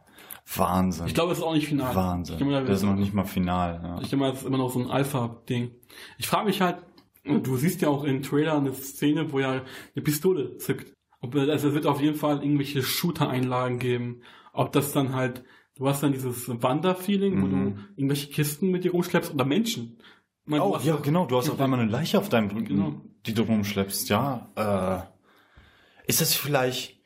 Wahnsinn. 0.57 1.07
Ich 1.07 1.15
glaube, 1.15 1.33
es 1.33 1.39
ist 1.39 1.45
auch 1.45 1.55
nicht 1.55 1.67
final. 1.69 1.95
Wahnsinn. 1.95 2.39
Denke 2.39 2.53
mal, 2.53 2.65
das 2.65 2.79
ist 2.79 2.85
noch 2.85 2.95
nicht 2.97 3.15
mal 3.15 3.25
final. 3.25 3.81
Ja. 3.83 3.95
Ich 4.01 4.11
denke 4.11 4.17
mal, 4.25 4.31
das 4.31 4.43
ist 4.43 4.47
immer 4.47 4.59
noch 4.59 4.71
so 4.71 4.79
ein 4.81 4.91
Alpha-Ding. 4.91 5.71
Ich 6.19 6.27
frage 6.29 6.47
mich 6.47 6.61
halt, 6.61 6.77
du 7.25 7.57
siehst 7.57 7.81
ja 7.83 7.89
auch 7.89 8.05
im 8.05 8.23
Trailer 8.23 8.57
eine 8.57 8.73
Szene, 8.75 9.33
wo 9.33 9.39
er 9.41 9.63
eine 9.95 10.03
Pistole 10.05 10.57
zückt. 10.59 10.93
Ob, 11.21 11.35
also 11.37 11.69
es 11.69 11.75
wird 11.75 11.87
auf 11.87 12.01
jeden 12.01 12.17
Fall 12.17 12.43
irgendwelche 12.43 12.83
Shooter-Einlagen 12.83 13.79
geben. 13.79 14.23
Ob 14.53 14.73
das 14.73 14.93
dann 14.93 15.15
halt, 15.15 15.45
du 15.77 15.89
hast 15.89 16.03
dann 16.03 16.13
dieses 16.13 16.49
Wander-Feeling, 16.49 17.41
wo 17.43 17.47
Mhm. 17.47 17.51
du 17.75 17.81
irgendwelche 17.97 18.29
Kisten 18.31 18.71
mit 18.71 18.85
dir 18.85 18.93
rumschleppst 18.93 19.33
oder 19.33 19.45
Menschen. 19.45 19.99
Meine, 20.45 20.65
Oh, 20.65 20.79
ja, 20.83 20.97
genau. 20.97 21.27
Du 21.27 21.37
hast 21.37 21.49
auf 21.51 21.61
einmal 21.61 21.81
eine 21.81 21.91
Leiche 21.91 22.19
auf 22.19 22.29
deinem 22.29 22.49
Rücken, 22.51 22.65
Genau. 22.67 22.95
die 23.27 23.35
du 23.35 23.43
rumschleppst. 23.43 24.09
Ja. 24.09 24.49
Äh, 24.57 26.09
ist 26.09 26.21
das 26.21 26.35
vielleicht, 26.35 26.99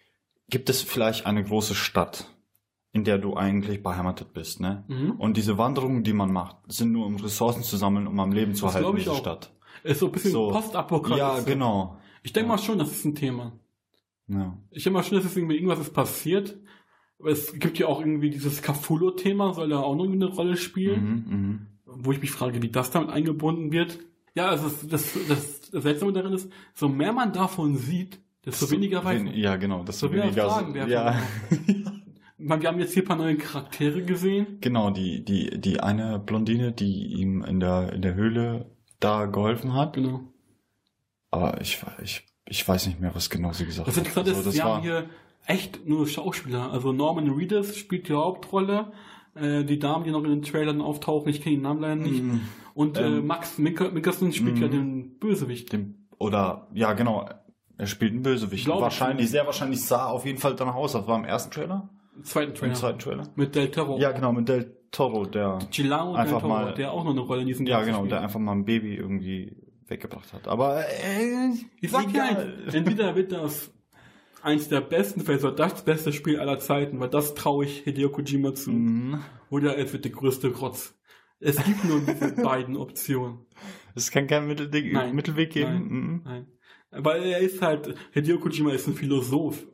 gibt 0.49 0.71
es 0.71 0.81
vielleicht 0.83 1.27
eine 1.27 1.45
große 1.45 1.75
Stadt, 1.75 2.27
in 2.93 3.05
der 3.05 3.19
du 3.19 3.37
eigentlich 3.37 3.83
beheimatet 3.83 4.33
bist, 4.33 4.61
ne? 4.61 4.85
Mhm. 4.89 5.13
Und 5.13 5.37
diese 5.37 5.59
Wanderungen, 5.59 6.03
die 6.03 6.15
man 6.15 6.33
macht, 6.33 6.57
sind 6.69 6.93
nur 6.93 7.05
um 7.07 7.17
Ressourcen 7.17 7.63
zu 7.63 7.77
sammeln, 7.77 8.07
um 8.07 8.19
am 8.21 8.33
Leben 8.33 8.55
zu 8.55 8.65
Das 8.67 8.75
halten, 8.77 8.97
diese 8.97 9.13
auch. 9.13 9.19
Stadt. 9.19 9.53
Ist 9.85 10.01
so 10.01 10.07
ein 10.07 10.13
bisschen 10.13 10.31
So. 10.33 10.49
Postapokalypse. 10.51 11.19
Ja, 11.19 11.41
genau. 11.41 11.99
Ich 12.23 12.33
denke 12.33 12.49
mal 12.49 12.59
schon, 12.59 12.79
das 12.79 12.91
ist 12.91 13.05
ein 13.05 13.15
Thema. 13.15 13.53
Ja. 14.29 14.57
Ich 14.71 14.83
denke 14.85 14.97
mal 14.99 15.05
schon, 15.05 15.19
dass 15.19 15.27
es 15.27 15.37
irgendwie 15.37 15.57
irgendwas 15.57 15.79
ist 15.79 15.93
passiert. 15.93 16.59
Es 17.25 17.53
gibt 17.53 17.79
ja 17.79 17.87
auch 17.87 18.01
irgendwie 18.01 18.31
dieses 18.31 18.63
Cthulhu-Thema, 18.63 19.53
soll 19.55 19.69
da 19.69 19.79
auch 19.81 19.95
noch 19.95 20.05
eine 20.11 20.27
Rolle 20.27 20.57
spielen. 20.57 21.05
Mhm, 21.29 21.37
mhm. 21.37 21.67
Wo 21.99 22.13
ich 22.13 22.21
mich 22.21 22.31
frage, 22.31 22.63
wie 22.63 22.69
das 22.69 22.91
damit 22.91 23.11
eingebunden 23.11 23.73
wird. 23.73 23.99
Ja, 24.35 24.49
also 24.49 24.69
das, 24.69 25.13
das, 25.29 25.71
das, 25.71 25.83
Seltsame 25.83 26.13
darin 26.13 26.33
ist, 26.33 26.51
so 26.75 26.89
mehr 26.89 27.13
man 27.13 27.33
davon 27.33 27.77
sieht, 27.77 28.21
desto 28.45 28.71
weniger 28.71 29.05
weiß 29.05 29.23
man. 29.23 29.35
Ja, 29.35 29.57
genau, 29.57 29.83
desto 29.83 30.09
So 30.09 30.13
weniger. 30.13 30.49
Fragen 30.49 30.75
werfen 30.75 30.91
ja. 30.91 31.21
Meine, 32.39 32.63
Wir 32.63 32.69
haben 32.69 32.79
jetzt 32.79 32.93
hier 32.93 33.03
ein 33.03 33.07
paar 33.07 33.17
neue 33.17 33.37
Charaktere 33.37 34.03
gesehen. 34.03 34.59
genau, 34.61 34.91
die, 34.91 35.25
die, 35.25 35.59
die 35.59 35.81
eine 35.81 36.19
Blondine, 36.19 36.73
die 36.73 37.15
ihm 37.15 37.43
in 37.43 37.61
der, 37.61 37.93
in 37.95 38.03
der 38.03 38.15
Höhle 38.15 38.71
da 39.01 39.27
geholfen 39.27 39.73
hat. 39.73 39.95
Genau. 39.95 40.21
Aber 41.31 41.61
ich, 41.61 41.83
ich, 42.03 42.27
ich 42.47 42.67
weiß 42.67 42.87
nicht 42.87 43.01
mehr, 43.01 43.15
was 43.15 43.31
genau 43.31 43.53
sie 43.53 43.65
gesagt 43.65 43.89
Das 43.89 43.97
hat. 43.97 44.05
Interessante 44.05 44.31
ist, 44.31 44.37
Also, 44.37 44.51
das 44.51 44.57
wir 44.57 44.65
war, 44.65 44.77
haben 44.77 44.83
hier 44.83 45.09
echt 45.47 45.87
nur 45.87 46.07
Schauspieler. 46.07 46.71
Also 46.73 46.93
Norman 46.93 47.31
Reedus 47.31 47.77
spielt 47.77 48.09
die 48.09 48.15
Hauptrolle. 48.15 48.93
Äh, 49.37 49.65
die 49.65 49.79
Damen, 49.79 50.05
die 50.05 50.11
noch 50.11 50.25
in 50.25 50.31
den 50.31 50.43
Trailern 50.43 50.81
auftauchen, 50.81 51.29
ich 51.29 51.43
kenne 51.43 51.57
den 51.57 51.63
Namen 51.63 51.81
leider 51.81 51.97
nicht. 51.97 52.23
Mhm. 52.23 52.41
Und 52.75 52.99
äh, 52.99 53.07
Ähm, 53.07 53.27
Max 53.27 53.59
Mick- 53.59 53.93
Mickelson 53.93 54.33
spielt 54.33 54.57
mhm. 54.57 54.63
ja 54.63 54.69
den 54.69 55.19
Bösewicht. 55.19 55.73
dem, 55.73 56.07
oder, 56.19 56.69
ja, 56.75 56.93
genau. 56.95 57.29
Er 57.79 57.87
spielt 57.87 58.13
einen 58.13 58.23
Bösewicht. 58.23 58.65
Glaub 58.65 58.79
ich 58.79 58.83
wahrscheinlich, 58.83 59.31
sehr 59.31 59.45
wahrscheinlich 59.47 59.85
sah 59.85 60.07
auf 60.07 60.25
jeden 60.25 60.39
Fall 60.39 60.55
danach 60.57 60.75
aus. 60.75 60.93
Das 60.93 61.07
war 61.07 61.19
im 61.19 61.25
ersten 61.25 61.51
Trailer? 61.51 61.91
Im 62.17 62.25
zweiten 62.25 62.51
Im 62.53 62.57
Trailer. 62.57 62.75
zweiten 62.75 62.99
Trailer? 62.99 63.23
Mit 63.35 63.55
Del 63.55 63.71
Toro. 63.71 63.99
Ja, 63.99 64.13
genau, 64.13 64.33
mit 64.33 64.49
Del 64.49 64.75
Toro, 64.91 65.27
der, 65.27 65.59
Gilao 65.71 66.13
Del 66.13 66.21
Einfach 66.23 66.41
Toro, 66.41 66.49
mal- 66.53 66.73
der 66.75 66.93
auch 66.93 67.05
noch 67.05 67.11
eine 67.11 67.21
Rolle 67.21 67.43
in 67.43 67.49
diesem 67.49 67.67
ja, 67.67 67.77
Ganzen 67.77 67.89
genau, 67.89 67.99
spielt. 67.99 68.13
der 68.13 68.21
einfach 68.23 68.41
mal 68.41 68.53
ein 68.53 68.65
Baby 68.65 68.95
irgendwie 68.95 69.55
weggebracht 69.89 70.33
hat. 70.33 70.49
Aber, 70.49 70.81
äh, 70.81 71.51
Ich 71.81 71.91
sag 71.91 72.07
eins, 72.07 72.75
entweder 72.75 73.15
wird 73.15 73.33
das 73.33 73.71
eins 74.47 74.69
der 74.69 74.81
besten, 74.81 75.21
vielleicht 75.21 75.43
sogar 75.43 75.57
das 75.57 75.85
beste 75.85 76.13
Spiel 76.13 76.39
aller 76.39 76.59
Zeiten, 76.59 77.01
weil 77.01 77.11
das 77.11 77.35
traue 77.35 77.65
ich 77.65 77.81
Hideo 77.81 78.11
Kojima 78.11 78.55
zu. 78.55 78.71
Mhm. 78.71 79.21
Oder 79.51 79.77
es 79.77 79.93
wird 79.93 80.05
der 80.05 80.13
größte 80.13 80.55
Rotz. 80.55 80.95
Es 81.41 81.63
gibt 81.63 81.85
nur 81.85 82.01
diese 82.01 82.33
beiden 82.43 82.77
Optionen. 82.77 83.41
Es 83.95 84.11
kann 84.11 84.27
keinen 84.27 84.47
Mittelding, 84.47 84.93
Nein. 84.93 85.15
Mittelweg 85.15 85.51
geben. 85.51 85.73
Nein. 85.73 85.89
Mhm. 85.89 86.23
Nein. 86.25 86.47
Weil 86.93 87.25
er 87.25 87.41
ist 87.41 87.61
halt, 87.61 87.95
Hideo 88.13 88.39
Kojima 88.39 88.71
ist 88.71 88.87
ein 88.87 88.95
Philosoph. 88.95 89.67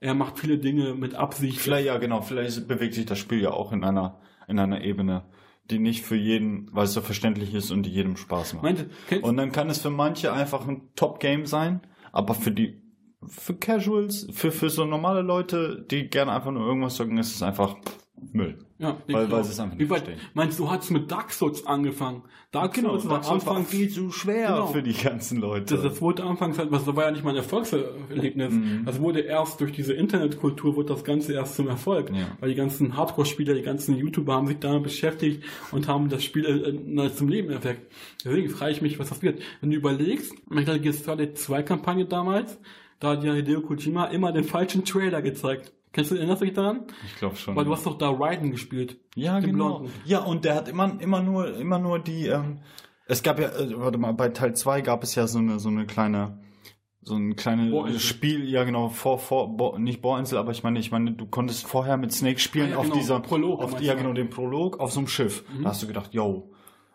Er 0.00 0.14
macht 0.14 0.38
viele 0.38 0.58
Dinge 0.58 0.94
mit 0.94 1.14
Absicht. 1.14 1.58
Vielleicht, 1.58 1.86
ja, 1.86 1.98
genau, 1.98 2.22
vielleicht 2.22 2.66
bewegt 2.66 2.94
sich 2.94 3.06
das 3.06 3.18
Spiel 3.18 3.40
ja 3.40 3.50
auch 3.50 3.72
in 3.72 3.84
einer, 3.84 4.20
in 4.48 4.58
einer 4.58 4.82
Ebene, 4.82 5.24
die 5.70 5.78
nicht 5.78 6.04
für 6.04 6.16
jeden, 6.16 6.68
weil 6.72 6.84
es 6.84 6.94
so 6.94 7.00
verständlich 7.00 7.54
ist 7.54 7.70
und 7.70 7.84
die 7.84 7.90
jedem 7.90 8.16
Spaß 8.16 8.54
macht. 8.54 8.86
Kennst, 9.08 9.24
Und 9.24 9.36
dann 9.36 9.52
kann 9.52 9.68
es 9.68 9.78
für 9.78 9.90
manche 9.90 10.32
einfach 10.32 10.66
ein 10.66 10.88
Top-Game 10.96 11.46
sein, 11.46 11.80
aber 12.12 12.34
für 12.34 12.50
die, 12.50 12.82
für 13.26 13.54
Casuals, 13.54 14.26
für, 14.32 14.50
für 14.52 14.70
so 14.70 14.84
normale 14.84 15.22
Leute, 15.22 15.84
die 15.90 16.08
gerne 16.08 16.32
einfach 16.32 16.50
nur 16.50 16.66
irgendwas 16.66 16.96
sagen, 16.96 17.16
ist 17.18 17.34
es 17.34 17.42
einfach 17.42 17.76
Müll. 18.32 18.58
ja, 18.78 18.96
weil- 19.08 19.30
weil 19.30 19.44
sie 19.44 19.50
es 19.50 19.60
einfach 19.60 19.76
nicht 19.76 19.90
weit- 19.90 20.04
verstehen. 20.04 20.20
Meinst 20.32 20.58
du, 20.58 20.64
du 20.64 20.70
hast 20.70 20.90
mit 20.90 21.10
Dark 21.10 21.32
Souls 21.32 21.66
angefangen? 21.66 22.22
Dark 22.50 22.74
Souls 22.74 23.04
war 23.04 23.14
Dark 23.16 23.24
Souls 23.24 23.44
war 23.46 23.52
anfangs 23.56 23.70
viel 23.70 23.90
zu 23.90 24.10
schwer 24.10 24.48
Genau. 24.48 24.66
für 24.68 24.82
die 24.82 24.94
ganzen 24.94 25.38
Leute. 25.40 25.74
Das, 25.74 25.82
das 25.82 26.00
wurde 26.00 26.24
anfangs 26.24 26.58
halt, 26.58 26.70
was 26.70 26.84
das 26.86 26.96
war 26.96 27.04
ja 27.04 27.10
nicht 27.10 27.24
mal 27.24 27.30
ein 27.30 27.36
Erfolgserlebnis. 27.36 28.52
Mhm. 28.52 28.82
Das 28.86 29.00
wurde 29.00 29.20
erst 29.20 29.60
durch 29.60 29.72
diese 29.72 29.92
Internetkultur 29.92 30.76
wurde 30.76 30.88
das 30.94 31.04
Ganze 31.04 31.34
erst 31.34 31.56
zum 31.56 31.68
Erfolg. 31.68 32.10
Ja. 32.10 32.26
Weil 32.40 32.48
die 32.50 32.54
ganzen 32.54 32.96
Hardcore-Spieler, 32.96 33.52
die 33.54 33.62
ganzen 33.62 33.96
YouTuber 33.96 34.34
haben 34.34 34.46
sich 34.46 34.58
damit 34.60 34.84
beschäftigt 34.84 35.42
und 35.72 35.86
haben 35.88 36.08
das 36.08 36.24
Spiel 36.24 36.46
äh, 36.46 36.72
neu 36.72 37.10
zum 37.10 37.28
Leben 37.28 37.50
erweckt. 37.50 37.92
Deswegen 38.24 38.48
frage 38.48 38.72
ich 38.72 38.80
mich, 38.82 38.98
was 38.98 39.10
das 39.10 39.20
wird. 39.22 39.40
Wenn 39.60 39.70
du 39.70 39.76
überlegst, 39.76 40.32
Metal 40.50 40.78
Gear 40.80 40.94
Solid 40.94 41.36
2 41.36 41.62
Kampagne 41.62 42.06
damals, 42.06 42.58
da 43.00 43.10
hat 43.10 43.24
ja 43.24 43.32
Hideo 43.32 43.60
Kojima 43.60 44.06
immer 44.06 44.32
den 44.32 44.44
falschen 44.44 44.84
Trailer 44.84 45.22
gezeigt. 45.22 45.72
Kennst 45.92 46.10
du, 46.10 46.16
erinnerst 46.16 46.42
dich 46.42 46.52
daran? 46.52 46.84
ich 47.06 47.16
glaube 47.16 47.36
schon. 47.36 47.56
Weil 47.56 47.64
du 47.64 47.72
hast 47.72 47.86
doch 47.86 47.96
da 47.96 48.10
Raiden 48.10 48.50
gespielt. 48.50 48.98
Ja, 49.14 49.40
genau. 49.40 49.78
Blonden. 49.78 49.92
Ja, 50.04 50.18
und 50.20 50.44
der 50.44 50.54
hat 50.54 50.68
immer, 50.68 51.00
immer 51.00 51.22
nur, 51.22 51.56
immer 51.56 51.78
nur 51.78 51.98
die, 51.98 52.26
ähm, 52.26 52.58
es 53.06 53.22
gab 53.22 53.38
ja, 53.38 53.48
äh, 53.48 53.78
warte 53.78 53.98
mal, 53.98 54.12
bei 54.12 54.28
Teil 54.28 54.54
2 54.54 54.80
gab 54.82 55.02
es 55.02 55.14
ja 55.14 55.26
so 55.26 55.38
eine, 55.38 55.58
so 55.58 55.68
eine 55.68 55.86
kleine, 55.86 56.38
so 57.02 57.14
ein 57.14 57.36
kleines 57.36 57.70
Bohrinsel. 57.70 58.00
Spiel, 58.00 58.48
ja 58.48 58.64
genau, 58.64 58.88
vor, 58.88 59.18
vor, 59.18 59.56
Bo, 59.56 59.78
nicht 59.78 60.02
Bohrinsel, 60.02 60.38
aber 60.38 60.50
ich 60.50 60.62
meine, 60.62 60.80
ich 60.80 60.90
meine, 60.90 61.12
du 61.12 61.26
konntest 61.26 61.66
vorher 61.66 61.96
mit 61.96 62.12
Snake 62.12 62.40
spielen 62.40 62.68
Ah, 62.68 62.70
ja, 62.72 62.76
auf 62.78 62.84
genau, 62.84 62.96
dieser, 62.96 63.20
Prolog 63.20 63.62
auf, 63.62 63.80
ja 63.80 63.94
genau, 63.94 64.12
den 64.12 64.28
Prolog 64.28 64.80
auf 64.80 64.92
so 64.92 65.00
einem 65.00 65.08
Schiff. 65.08 65.44
Mhm. 65.56 65.62
Da 65.62 65.70
hast 65.70 65.82
du 65.82 65.86
gedacht, 65.86 66.12
yo, 66.12 66.52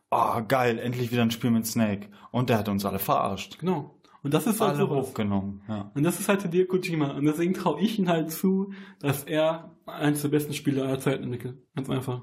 ah, 0.10 0.42
geil, 0.42 0.78
endlich 0.80 1.12
wieder 1.12 1.22
ein 1.22 1.32
Spiel 1.32 1.52
mit 1.52 1.66
Snake. 1.66 2.10
Und 2.32 2.50
der 2.50 2.60
hat 2.60 2.70
uns 2.70 2.86
alle 2.86 3.00
verarscht. 3.00 3.60
Genau. 3.60 3.96
Und 4.24 4.34
das 4.34 4.46
ist 4.46 4.62
halt 4.62 4.78
sowas. 4.78 5.08
hochgenommen, 5.08 5.62
ja. 5.68 5.92
Und 5.96 6.04
das 6.04 6.20
ist 6.20 6.30
halt 6.30 6.44
Hideo 6.44 6.66
Kojima. 6.68 7.12
Und 7.12 7.26
deswegen 7.26 7.54
traue 7.54 7.82
ich 7.82 7.98
ihn 7.98 8.08
halt 8.08 8.32
zu, 8.32 8.72
dass 9.00 9.24
er 9.24 9.76
eines 9.88 10.22
der 10.22 10.30
besten 10.30 10.54
Spiele 10.54 10.84
aller 10.84 11.00
Zeiten 11.00 11.24
entwickelt. 11.24 11.58
Ganz 11.76 11.90
einfach. 11.90 12.22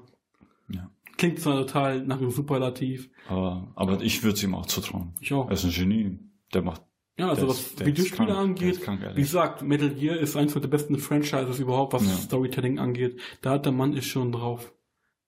ja. 0.69 0.89
Klingt 1.17 1.39
zwar 1.39 1.57
total 1.57 2.05
nach 2.05 2.17
einem 2.19 2.31
Superlativ. 2.31 3.09
Aber, 3.27 3.73
aber 3.75 4.01
ich 4.01 4.23
würde 4.23 4.35
es 4.35 4.43
ihm 4.43 4.55
auch 4.55 4.65
zutrauen. 4.67 5.13
Ich 5.19 5.33
auch. 5.33 5.47
Er 5.47 5.53
ist 5.53 5.65
ein 5.65 5.71
Genie. 5.71 6.17
Der 6.53 6.61
macht, 6.61 6.81
Ja, 7.17 7.27
also 7.27 7.41
der 7.41 7.49
was 7.49 7.59
ist- 7.59 7.79
der 7.81 7.87
Videospiele 7.87 8.15
krank. 8.27 8.29
Der 8.29 8.37
angeht, 8.37 8.81
krank, 8.81 9.01
wie 9.15 9.21
gesagt, 9.21 9.61
Metal 9.61 9.89
Gear 9.89 10.15
ist 10.15 10.37
eines 10.37 10.53
der 10.53 10.61
besten 10.69 10.97
Franchises 10.97 11.59
überhaupt, 11.59 11.91
was 11.91 12.05
Ja. 12.07 12.13
Storytelling 12.13 12.79
angeht. 12.79 13.19
Da 13.41 13.51
hat 13.51 13.65
der 13.65 13.73
Mann 13.73 13.91
ist 13.91 14.05
schon 14.05 14.31
drauf. 14.31 14.73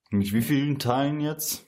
Mit 0.09 0.31
wie 0.31 0.41
vielen 0.41 0.79
Teilen 0.79 1.19
jetzt? 1.19 1.67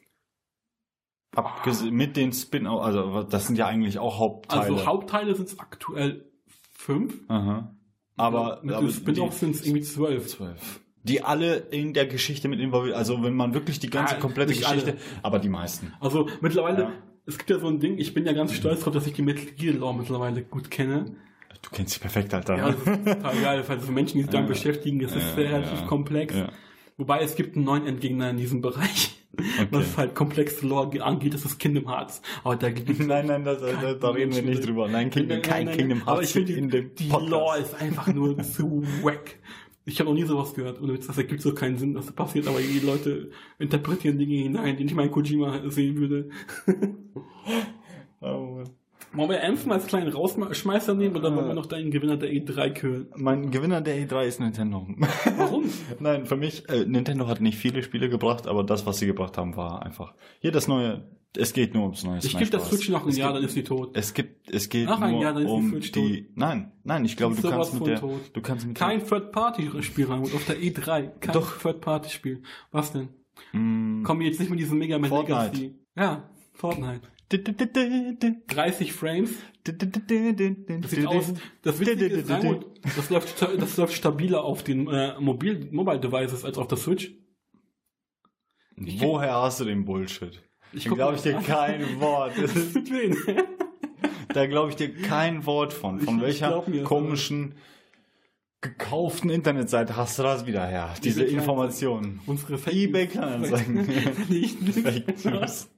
Abgese 1.35 1.89
mit 1.91 2.15
den 2.17 2.31
Spin 2.33 2.67
also 2.67 3.23
das 3.23 3.47
sind 3.47 3.57
ja 3.57 3.67
eigentlich 3.67 3.99
auch 3.99 4.19
Hauptteile. 4.19 4.61
Also 4.61 4.85
Hauptteile 4.85 5.35
sind 5.35 5.47
es 5.49 5.59
aktuell 5.59 6.29
fünf. 6.71 7.15
Aha. 7.27 7.75
Aber, 8.15 8.59
mit 8.63 8.75
aber 8.75 8.85
den 8.87 8.93
Spin-offs 8.93 9.39
sind 9.39 9.55
es 9.55 9.65
irgendwie 9.65 9.81
zwölf. 9.81 10.27
zwölf. 10.27 10.81
Die 11.03 11.23
alle 11.23 11.55
in 11.55 11.93
der 11.93 12.05
Geschichte 12.05 12.47
mit 12.47 12.59
involviert, 12.59 12.95
also 12.95 13.21
wenn 13.23 13.35
man 13.35 13.53
wirklich 13.53 13.79
die 13.79 13.89
ganze 13.89 14.15
Ah, 14.15 14.19
komplette 14.19 14.53
Geschichte, 14.53 14.91
alle. 14.91 14.97
aber 15.23 15.39
die 15.39 15.49
meisten. 15.49 15.91
Also 15.99 16.29
mittlerweile, 16.41 16.83
Ja. 16.83 16.91
es 17.25 17.37
gibt 17.37 17.49
ja 17.49 17.59
so 17.59 17.67
ein 17.67 17.79
Ding, 17.79 17.97
ich 17.97 18.13
bin 18.13 18.25
ja 18.25 18.33
ganz 18.33 18.53
stolz 18.53 18.81
drauf, 18.81 18.93
dass 18.93 19.07
ich 19.07 19.13
die 19.13 19.21
Metal 19.23 19.45
Gear 19.57 19.73
Lore 19.75 19.95
mittlerweile 19.97 20.43
gut 20.43 20.69
kenne. 20.71 21.15
Du 21.61 21.69
kennst 21.71 21.93
sie 21.93 21.99
perfekt, 21.99 22.33
Alter. 22.33 22.55
Ja, 22.57 22.71
das 22.71 22.77
ist 22.79 23.05
total 23.05 23.41
geil, 23.41 23.63
weil 23.67 23.79
so 23.79 23.91
Menschen, 23.91 24.17
die 24.17 24.23
sich 24.23 24.31
damit 24.31 24.49
Ja. 24.49 24.53
beschäftigen, 24.53 24.99
das 24.99 25.15
ist 25.15 25.23
Ja, 25.29 25.35
sehr 25.35 25.51
relativ 25.53 25.85
komplex. 25.87 26.35
Ja. 26.35 26.49
Wobei 26.97 27.21
es 27.21 27.35
gibt 27.35 27.55
einen 27.55 27.65
neuen 27.65 27.87
Endgegner 27.87 28.29
in 28.29 28.37
diesem 28.37 28.61
Bereich. 28.61 29.22
Was 29.71 29.97
halt 29.97 30.13
komplexe 30.13 30.67
Lore 30.67 31.03
angeht, 31.03 31.33
das 31.33 31.43
ist 31.43 31.57
Kingdom 31.57 31.87
Hearts. 31.87 32.21
Aber 32.43 32.55
da 32.55 32.69
gibt 32.69 32.99
Nein, 33.07 33.25
nein, 33.27 33.43
das, 33.43 33.61
da, 33.61 33.93
da 33.93 34.09
reden 34.09 34.33
wir 34.33 34.43
nicht 34.43 34.65
drüber. 34.65 34.87
Nein, 34.87 35.09
Kingdom, 35.09 35.41
kein 35.41 35.71
Kingdom 35.71 35.99
Hearts 35.99 36.07
Aber 36.11 36.21
ich 36.21 36.29
finde, 36.29 36.53
in 36.53 36.69
dem 36.69 36.93
die 36.95 37.07
Podcast. 37.07 37.31
Lore 37.31 37.57
ist 37.59 37.75
einfach 37.81 38.07
nur 38.13 38.37
zu 38.43 38.83
wack. 39.01 39.39
Ich 39.85 39.99
habe 39.99 40.09
noch 40.09 40.15
nie 40.15 40.23
sowas 40.23 40.53
gehört. 40.53 40.79
Und 40.79 41.07
das 41.07 41.17
ergibt 41.17 41.41
so 41.41 41.53
keinen 41.53 41.77
Sinn, 41.77 41.93
dass 41.95 42.05
das 42.05 42.15
passiert. 42.15 42.47
Aber 42.47 42.59
die 42.59 42.79
Leute 42.79 43.31
interpretieren 43.57 44.17
Dinge 44.17 44.35
hinein, 44.35 44.77
die 44.77 44.83
nicht 44.83 44.95
mal 44.95 45.05
in 45.05 45.11
Kojima 45.11 45.69
sehen 45.69 45.97
würde. 45.97 46.29
Oh, 48.25 48.55
Mann. 48.55 48.82
Wollen 49.15 49.29
wir 49.29 49.43
Anthem 49.43 49.71
als 49.71 49.85
kleinen 49.87 50.11
Rausschmeißer 50.11 50.95
nehmen 50.95 51.15
oder 51.15 51.35
wollen 51.35 51.47
wir 51.47 51.53
noch 51.53 51.67
deinen 51.67 51.91
Gewinner 51.91 52.17
der 52.17 52.31
E3 52.31 52.69
kühlen? 52.71 53.07
mein 53.15 53.51
Gewinner 53.51 53.79
der 53.81 53.95
E3 53.97 54.23
ist 54.25 54.39
Nintendo. 54.39 54.87
Warum? 55.37 55.65
Nein, 55.99 56.25
für 56.25 56.35
mich, 56.35 56.67
äh, 56.69 56.85
Nintendo 56.85 57.27
hat 57.27 57.39
nicht 57.39 57.57
viele 57.57 57.83
Spiele 57.83 58.09
gebracht, 58.09 58.47
aber 58.47 58.63
das, 58.63 58.85
was 58.85 58.97
sie 58.97 59.05
gebracht 59.05 59.37
haben, 59.37 59.55
war 59.55 59.83
einfach. 59.85 60.15
Hier 60.39 60.51
das 60.51 60.67
neue, 60.67 61.07
es 61.37 61.53
geht 61.53 61.73
nur 61.75 61.83
ums 61.83 62.03
neue 62.03 62.17
Ich 62.19 62.35
gebe 62.37 62.49
das. 62.49 62.67
Switch 62.69 62.89
noch 62.89 63.03
ein 63.03 63.09
Es 63.09 63.17
Jahr, 63.17 63.29
gibt- 63.33 63.37
dann 63.37 63.45
ist 63.47 63.53
sie 63.53 63.63
tot. 63.63 63.95
Es 63.95 64.13
gibt, 64.15 64.49
es 64.49 64.69
geht 64.69 64.85
Nach 64.87 64.99
nur 64.99 65.21
Jahr, 65.21 65.33
dann 65.33 65.43
ist 65.43 65.49
die 65.49 65.53
um 65.53 65.69
Switch 65.69 65.91
die, 65.91 66.29
nein, 66.35 66.71
nein, 66.83 67.05
ich 67.05 67.15
glaube, 67.15 67.35
Die 67.35 67.41
du 67.43 67.49
kannst 67.49 67.73
mit 67.75 67.85
der, 67.87 67.99
tot. 67.99 68.19
du 68.33 68.41
kannst 68.41 68.65
mit 68.65 68.75
Kein 68.75 69.05
Third-Party-Spiel 69.05 70.05
rein 70.05 70.21
auf 70.23 70.45
der 70.47 70.57
E3. 70.57 71.11
Kein 71.19 71.33
Doch. 71.33 71.59
Third-Party-Spiel. 71.59 72.41
Was 72.71 72.91
denn? 72.93 73.09
mm, 73.51 74.03
Kommen 74.03 74.21
wir 74.21 74.27
jetzt 74.27 74.39
nicht 74.39 74.49
mit 74.49 74.59
diesem 74.59 74.79
Mega 74.79 74.97
Man 74.97 75.09
Fortnite. 75.09 75.43
Legacy. 75.55 75.75
Ja, 75.95 76.29
Fortnite. 76.53 77.01
Das 77.37 78.31
30 78.47 78.93
Frames. 78.93 79.31
Das 79.63 79.75
sieht 80.91 81.05
aus. 81.07 81.33
Das 81.61 81.79
Witzige 81.79 82.05
ist, 82.07 82.29
Raimund, 82.29 82.65
das 82.95 83.09
läuft, 83.09 83.41
das 83.41 83.77
läuft 83.77 83.93
stabiler 83.93 84.43
auf 84.43 84.63
den 84.63 84.87
äh, 84.87 85.19
Mobil 85.19 85.69
Mobile 85.71 85.99
Devices 85.99 86.43
als 86.43 86.57
auf 86.57 86.67
der 86.67 86.77
Switch. 86.77 87.11
Woher 88.75 89.33
hast 89.35 89.59
du 89.59 89.65
den 89.65 89.85
Bullshit? 89.85 90.41
Ich 90.73 90.85
glaube 90.85 91.15
ich 91.15 91.21
dir 91.21 91.37
an. 91.37 91.43
kein 91.43 91.99
Wort. 91.99 92.33
Da 94.33 94.47
glaube 94.47 94.71
ich 94.71 94.75
dir 94.75 94.91
kein 94.93 95.45
Wort 95.45 95.73
von. 95.73 95.99
Von 95.99 96.15
Ich- 96.15 96.21
ich 96.21 96.41
welcher 96.41 96.63
das 96.65 96.83
komischen 96.85 97.53
gekauften 98.61 99.29
Internetseite 99.29 99.95
hast 99.95 100.17
du 100.17 100.23
das 100.23 100.47
wieder 100.47 100.65
her? 100.65 100.93
Diese. 101.03 101.23
Informationen. 101.23 102.19
Unsere 102.25 102.57
Fake 102.57 102.73
eBay. 102.73 103.07
Kleinanzeigen. 103.07 103.75
Nicht- 104.29 104.57
Fake 104.73 105.23
News. 105.25 105.69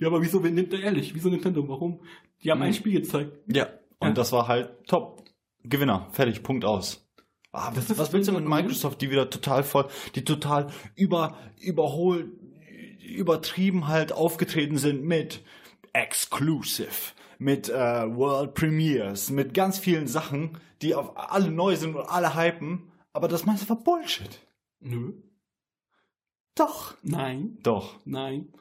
Ja, 0.00 0.06
aber 0.08 0.20
wieso 0.22 0.40
Nintendo 0.40 0.76
ehrlich? 0.76 1.14
Wieso 1.14 1.28
Nintendo? 1.28 1.68
Warum? 1.68 2.02
Die 2.42 2.50
haben 2.50 2.62
ein 2.62 2.68
Hm. 2.68 2.74
Spiel 2.74 3.00
gezeigt. 3.00 3.32
Ja, 3.46 3.66
und 3.98 4.08
Ja. 4.08 4.14
das 4.14 4.32
war 4.32 4.48
halt 4.48 4.86
top. 4.86 5.24
Gewinner, 5.62 6.08
fertig, 6.12 6.42
Punkt 6.42 6.64
aus. 6.64 7.06
Ah, 7.52 7.72
was, 7.74 7.98
was 7.98 8.12
willst 8.12 8.28
du 8.28 8.32
mit 8.32 8.42
Argument? 8.42 8.66
Microsoft, 8.66 9.00
die 9.02 9.10
wieder 9.10 9.28
total 9.28 9.62
voll, 9.64 9.88
die 10.14 10.24
total 10.24 10.68
über, 10.94 11.36
überholt, 11.60 12.28
übertrieben 13.00 13.88
halt 13.88 14.12
aufgetreten 14.12 14.78
sind 14.78 15.02
mit 15.04 15.42
Exclusive, 15.92 17.12
mit 17.38 17.68
äh, 17.68 17.74
World 17.74 18.54
Premiers, 18.54 19.30
mit 19.30 19.52
ganz 19.52 19.78
vielen 19.78 20.06
Sachen, 20.06 20.58
die 20.80 20.94
auf 20.94 21.12
alle 21.16 21.50
neu 21.50 21.74
sind 21.76 21.96
und 21.96 22.04
alle 22.08 22.34
hypen, 22.36 22.90
aber 23.12 23.26
das 23.28 23.44
meiste 23.44 23.68
war 23.68 23.82
Bullshit. 23.82 24.40
Nö. 24.78 25.12
Doch. 26.54 26.94
Nein. 27.02 27.58
Doch. 27.62 27.98
Nein. 28.04 28.52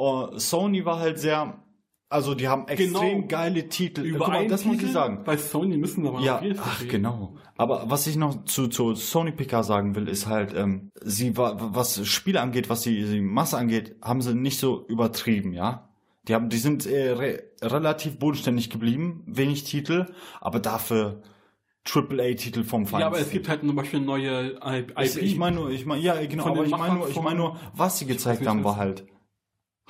Uh, 0.00 0.38
Sony 0.38 0.84
war 0.84 0.98
halt 0.98 1.18
sehr, 1.18 1.62
also 2.08 2.34
die 2.34 2.48
haben 2.48 2.66
extrem 2.68 2.92
Genau. 2.92 3.26
geile 3.28 3.68
Titel. 3.68 4.00
Über 4.02 4.24
Guck 4.24 4.28
mal, 4.28 4.48
das 4.48 4.64
muss 4.64 4.76
Titel 4.76 4.86
ich 4.88 4.92
sagen. 4.92 5.22
Bei 5.24 5.36
Sony 5.36 5.76
müssen 5.76 6.02
wir 6.02 6.12
mal 6.12 6.24
Ja, 6.24 6.40
jeden 6.42 6.58
ach 6.58 6.82
genau. 6.88 7.36
Aber 7.56 7.84
was 7.90 8.06
ich 8.06 8.16
noch 8.16 8.44
zu, 8.46 8.68
zu 8.68 8.94
Sony 8.94 9.32
PK 9.32 9.62
sagen 9.62 9.94
will, 9.94 10.08
ist 10.08 10.26
halt, 10.26 10.54
ähm, 10.56 10.90
sie 11.02 11.36
war, 11.36 11.74
was 11.74 12.06
Spiele 12.06 12.40
angeht, 12.40 12.70
was 12.70 12.80
die, 12.82 13.04
die 13.04 13.20
Masse 13.20 13.58
angeht, 13.58 13.96
haben 14.02 14.22
sie 14.22 14.34
nicht 14.34 14.58
so 14.58 14.86
übertrieben, 14.88 15.52
ja. 15.52 15.88
Die 16.28 16.34
haben, 16.34 16.48
die 16.48 16.58
sind 16.58 16.86
äh, 16.86 17.10
re 17.10 17.42
relativ 17.62 18.18
bodenständig 18.18 18.70
geblieben, 18.70 19.22
wenig 19.26 19.64
Titel, 19.64 20.06
aber 20.40 20.60
dafür 20.60 21.22
AAA-Titel 21.86 22.64
vom 22.64 22.86
Feinsten. 22.86 23.00
Ja, 23.00 23.06
aber 23.06 23.18
es 23.18 23.30
gibt 23.30 23.48
halt 23.48 23.60
zum 23.60 23.74
Beispiel 23.74 24.00
neue 24.00 24.58
IP. 24.62 24.92
Ich, 24.98 25.36
meine 25.36 25.56
nur, 25.56 25.70
ich 25.70 25.86
meine, 25.86 26.02
ja, 26.02 26.14
genau, 26.26 26.46
aber 26.46 26.64
ich 26.64 26.70
meine 26.70 26.94
nur, 26.94 27.08
ich 27.08 27.20
meine 27.20 27.38
nur, 27.38 27.56
was 27.74 27.98
sie 27.98 28.06
gezeigt 28.06 28.46
haben, 28.46 28.64
war 28.64 28.76
halt 28.76 29.06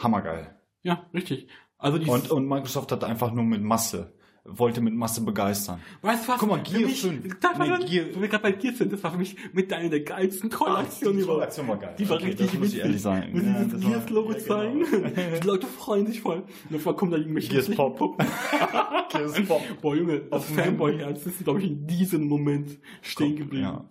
hammergeil. 0.03 0.55
ja, 0.83 1.07
richtig. 1.15 1.49
Also 1.79 1.97
die 1.99 2.07
Und, 2.11 2.31
und 2.31 2.47
Microsoft 2.47 2.93
hat 2.93 3.05
einfach 3.05 3.33
nur 3.33 3.43
mit 3.45 3.63
Masse, 3.63 4.13
wollte 4.45 4.83
mit 4.83 4.93
Masse 4.95 5.23
begeistern. 5.23 5.81
Weißt 6.03 6.25
du 6.29 6.33
was? 6.33 6.39
Guck 6.39 6.49
mal, 6.51 6.63
Gear 6.63 6.81
mich, 6.83 7.01
5. 7.01 7.41
Darf 7.41 7.57
Nee, 7.59 7.69
man, 7.71 7.81
Gear- 7.87 8.05
wo 8.15 8.21
wir 8.21 8.29
gerade 8.29 8.43
bei 8.43 8.53
Gear 8.53 8.75
sind, 8.75 8.93
das 8.93 9.03
war 9.03 9.13
für 9.13 9.17
mich 9.19 9.35
mit 9.55 9.73
einer 9.73 9.89
der 9.89 10.01
geilsten 10.01 10.51
Kollektionen 10.51 11.19
die. 11.21 11.25
Kollektion 11.25 11.69
war 11.69 11.79
geil. 11.79 11.95
Die 11.99 12.07
war 12.09 12.17
Okay, 12.17 12.27
richtig 12.27 12.51
das 12.51 12.59
muss 12.59 12.73
ich 12.75 12.79
ehrlich 12.81 13.01
sagen. 13.01 13.31
Sie 13.35 13.47
Ja, 13.47 13.53
dieses 13.55 13.73
das 13.73 13.83
war- 13.83 13.91
Gears-Logo 13.91 14.33
ja, 14.33 14.39
genau. 14.39 14.49
zeigen. 14.49 14.85
Die 15.43 15.47
Leute 15.47 15.67
freuen 15.69 16.07
sich 16.07 16.21
voll. 16.21 16.43
Und 16.69 16.77
auf 16.77 16.81
einmal 16.83 16.97
kommen 16.97 17.13
da 17.13 17.17
irgendwelche 17.19 17.49
Gears 17.51 17.71
Pop. 17.71 17.97
Puppen. 17.97 18.27
Gears 19.11 19.41
Pop. 19.47 19.63
Boah, 19.81 19.97
Junge, 19.97 20.21
das 20.31 20.45
Fanboy-Herz 20.45 21.25
ist, 21.27 21.45
glaube 21.45 21.61
ich, 21.61 21.67
in 21.71 21.87
diesem 21.87 22.27
Moment 22.29 22.79
stehen 23.01 23.37
geblieben. 23.37 23.63
Ja, 23.65 23.85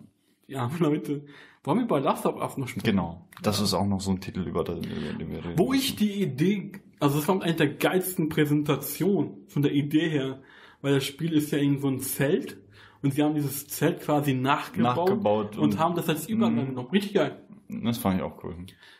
Ja, 0.46 0.70
Leute. 0.78 1.24
Wollen 1.64 1.80
wir 1.80 1.86
bei 1.86 1.98
Last 2.00 2.24
of 2.26 2.36
Us 2.40 2.56
noch 2.56 2.68
sprechen? 2.68 2.84
genau. 2.86 3.26
Das 3.42 3.60
ist 3.60 3.74
auch 3.74 3.86
noch 3.86 4.00
so 4.00 4.10
ein 4.12 4.20
Titel, 4.20 4.40
über 4.46 4.64
den, 4.64 4.78
über 4.84 5.12
den 5.18 5.30
wir 5.30 5.44
reden. 5.44 5.58
Wo 5.58 5.72
ich 5.72 5.96
die 5.96 6.22
Idee, 6.22 6.72
also 7.00 7.18
es 7.18 7.28
war 7.28 7.40
eine 7.42 7.54
der 7.54 7.68
geilsten 7.74 8.28
Präsentationen 8.28 9.46
von 9.48 9.62
der 9.62 9.72
Idee 9.72 10.08
her, 10.08 10.40
weil 10.82 10.94
das 10.94 11.04
Spiel 11.04 11.32
ist 11.34 11.50
ja 11.52 11.58
in 11.58 11.78
so 11.78 11.88
ein 11.88 12.00
Zelt 12.00 12.58
und 13.02 13.12
sie 13.14 13.22
haben 13.22 13.34
dieses 13.34 13.68
Zelt 13.68 14.00
quasi 14.00 14.34
nachgebaut, 14.34 14.96
Nachgebaut 15.08 15.56
und, 15.56 15.62
und- 15.74 15.78
haben 15.78 15.94
das 15.94 16.08
als 16.08 16.28
Übergang 16.28 16.64
Mhm. 16.64 16.68
genommen. 16.70 16.88
Richtig 16.90 17.14
geil. 17.14 17.42
Das 17.68 17.98
fand 17.98 18.16
ich 18.16 18.22
auch 18.22 18.42
cool. 18.42 18.56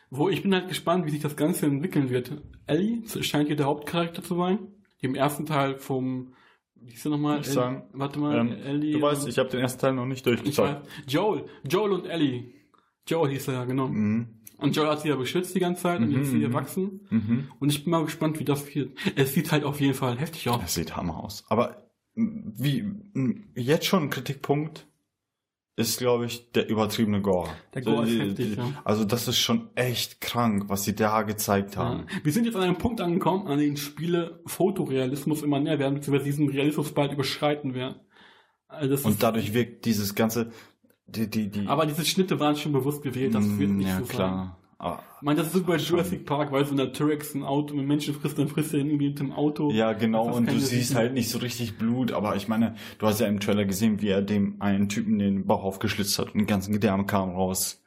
Wo 0.09 0.29
ich 0.29 0.43
bin 0.43 0.53
halt 0.53 0.67
gespannt, 0.67 1.05
wie 1.05 1.09
sich 1.09 1.21
das 1.21 1.35
Ganze 1.35 1.65
entwickeln 1.65 2.09
wird. 2.09 2.41
Ellie 2.67 3.01
scheint 3.21 3.47
hier 3.47 3.55
der 3.57 3.65
Hauptcharakter 3.65 4.23
zu 4.23 4.35
sein, 4.35 4.59
die 5.01 5.05
im 5.07 5.15
ersten 5.15 5.45
Teil 5.45 5.77
vom, 5.77 6.33
hieß 6.87 7.05
er 7.05 7.11
nochmal? 7.11 7.41
Ich 7.41 7.47
sagen, 7.47 7.83
Warte 7.93 8.19
mal, 8.19 8.37
Ähm, 8.37 8.51
Ellie. 8.53 8.93
du 8.93 9.01
weißt, 9.01 9.27
ich 9.27 9.37
habe 9.39 9.49
den 9.49 9.59
ersten 9.59 9.79
Teil 9.81 9.93
noch 9.93 10.05
nicht 10.05 10.25
durchgeschaut. 10.25 10.81
Joel, 11.07 11.45
Joel 11.69 11.91
und 11.93 12.05
Ellie. 12.05 12.53
Joel 13.07 13.31
hieß 13.31 13.47
er 13.49 13.53
ja, 13.55 13.65
genau. 13.65 13.87
Mhm. 13.87 14.27
Und 14.57 14.75
Joel 14.75 14.89
hat 14.89 15.01
sie 15.01 15.09
ja 15.09 15.15
beschützt 15.15 15.55
die 15.55 15.59
ganze 15.59 15.81
Zeit 15.81 15.99
und 15.99 16.09
Mhm, 16.09 16.11
jetzt 16.17 16.25
ist 16.25 16.31
sie 16.31 16.37
mhm. 16.37 16.43
erwachsen. 16.43 17.07
Mhm. 17.09 17.47
Und 17.59 17.69
ich 17.71 17.83
bin 17.83 17.91
mal 17.91 18.03
gespannt, 18.05 18.39
wie 18.39 18.43
das 18.43 18.73
wird. 18.75 18.95
Es 19.15 19.33
sieht 19.33 19.51
halt 19.51 19.63
auf 19.63 19.79
jeden 19.81 19.95
Fall 19.95 20.17
heftig 20.19 20.47
aus. 20.49 20.61
Das 20.61 20.75
sieht 20.75 20.95
hammer 20.95 21.17
aus. 21.23 21.43
Aber 21.49 21.87
wie 22.13 22.85
jetzt 23.55 23.85
schon 23.85 24.03
ein 24.03 24.09
Kritikpunkt 24.11 24.87
ist, 25.81 25.97
glaube 25.99 26.25
ich, 26.25 26.51
der 26.51 26.69
übertriebene 26.69 27.21
Gore. 27.21 27.49
Der 27.73 27.81
Gore 27.81 28.03
ist 28.03 28.11
Die- 28.11 28.19
heftig, 28.21 28.57
ja. 28.57 28.71
Also 28.83 29.03
das 29.05 29.27
ist 29.27 29.37
schon 29.39 29.69
echt 29.75 30.21
krank, 30.21 30.65
was 30.67 30.83
sie 30.85 30.95
da 30.95 31.23
gezeigt 31.23 31.77
haben. 31.77 32.05
Ja. 32.09 32.19
Wir 32.23 32.31
sind 32.31 32.45
jetzt 32.45 32.55
an 32.55 32.61
einem 32.63 32.77
Punkt 32.77 33.01
angekommen, 33.01 33.47
an 33.47 33.59
dem 33.59 33.75
Spiele 33.77 34.41
Fotorealismus 34.45 35.41
immer 35.43 35.59
näher 35.59 35.79
werden, 35.79 35.95
beziehungsweise 35.95 36.25
diesen 36.25 36.49
Realismus 36.49 36.91
bald 36.93 37.11
überschreiten 37.13 37.73
werden. 37.73 37.95
Also 38.67 39.05
Und 39.05 39.11
ist, 39.13 39.23
dadurch 39.23 39.53
wirkt 39.53 39.83
dieses 39.85 40.15
ganze, 40.15 40.51
die, 41.05 41.29
die, 41.29 41.49
die. 41.51 41.67
aber 41.67 41.85
diese 41.85 42.05
Schnitte 42.05 42.39
waren 42.39 42.55
schon 42.55 42.71
bewusst 42.71 43.03
gewählt, 43.03 43.35
das 43.35 43.45
wird 43.59 43.69
Mm, 43.69 43.77
nicht 43.77 43.89
ja, 43.89 43.99
so 43.99 44.05
sein. 44.05 44.51
Aber, 44.83 45.03
Ich 45.17 45.21
meine, 45.21 45.37
das 45.37 45.47
ist 45.47 45.53
so 45.53 45.63
bei 45.63 45.75
Jurassic 45.77 46.25
Park, 46.25 46.51
weil 46.51 46.65
so 46.65 46.75
ein 46.75 46.91
T-Rex 46.93 47.35
ein 47.35 47.43
Auto 47.43 47.75
mit 47.75 47.85
Menschen 47.85 48.15
frisst, 48.15 48.39
dann 48.39 48.47
frisst 48.47 48.73
er 48.73 48.79
ihn 48.79 48.87
irgendwie 48.87 49.09
mit 49.09 49.19
dem 49.19 49.31
Auto. 49.31 49.69
ja, 49.71 49.93
genau. 49.93 50.23
Und 50.33 50.49
du 50.51 50.59
siehst 50.59 50.95
halt 50.95 51.13
nicht 51.13 51.29
so 51.29 51.37
richtig 51.37 51.77
Blut. 51.77 52.11
Aber 52.13 52.35
ich 52.35 52.47
meine, 52.47 52.73
du 52.97 53.05
hast 53.05 53.19
ja 53.19 53.27
im 53.27 53.39
Trailer 53.39 53.65
gesehen, 53.65 54.01
wie 54.01 54.07
er 54.09 54.23
dem 54.23 54.55
einen 54.59 54.89
Typen 54.89 55.19
den 55.19 55.45
Bauch 55.45 55.63
aufgeschlitzt 55.63 56.17
hat 56.17 56.33
und 56.33 56.39
die 56.39 56.45
ganzen 56.47 56.73
Gedärme 56.73 57.05
kamen 57.05 57.35
raus. 57.35 57.83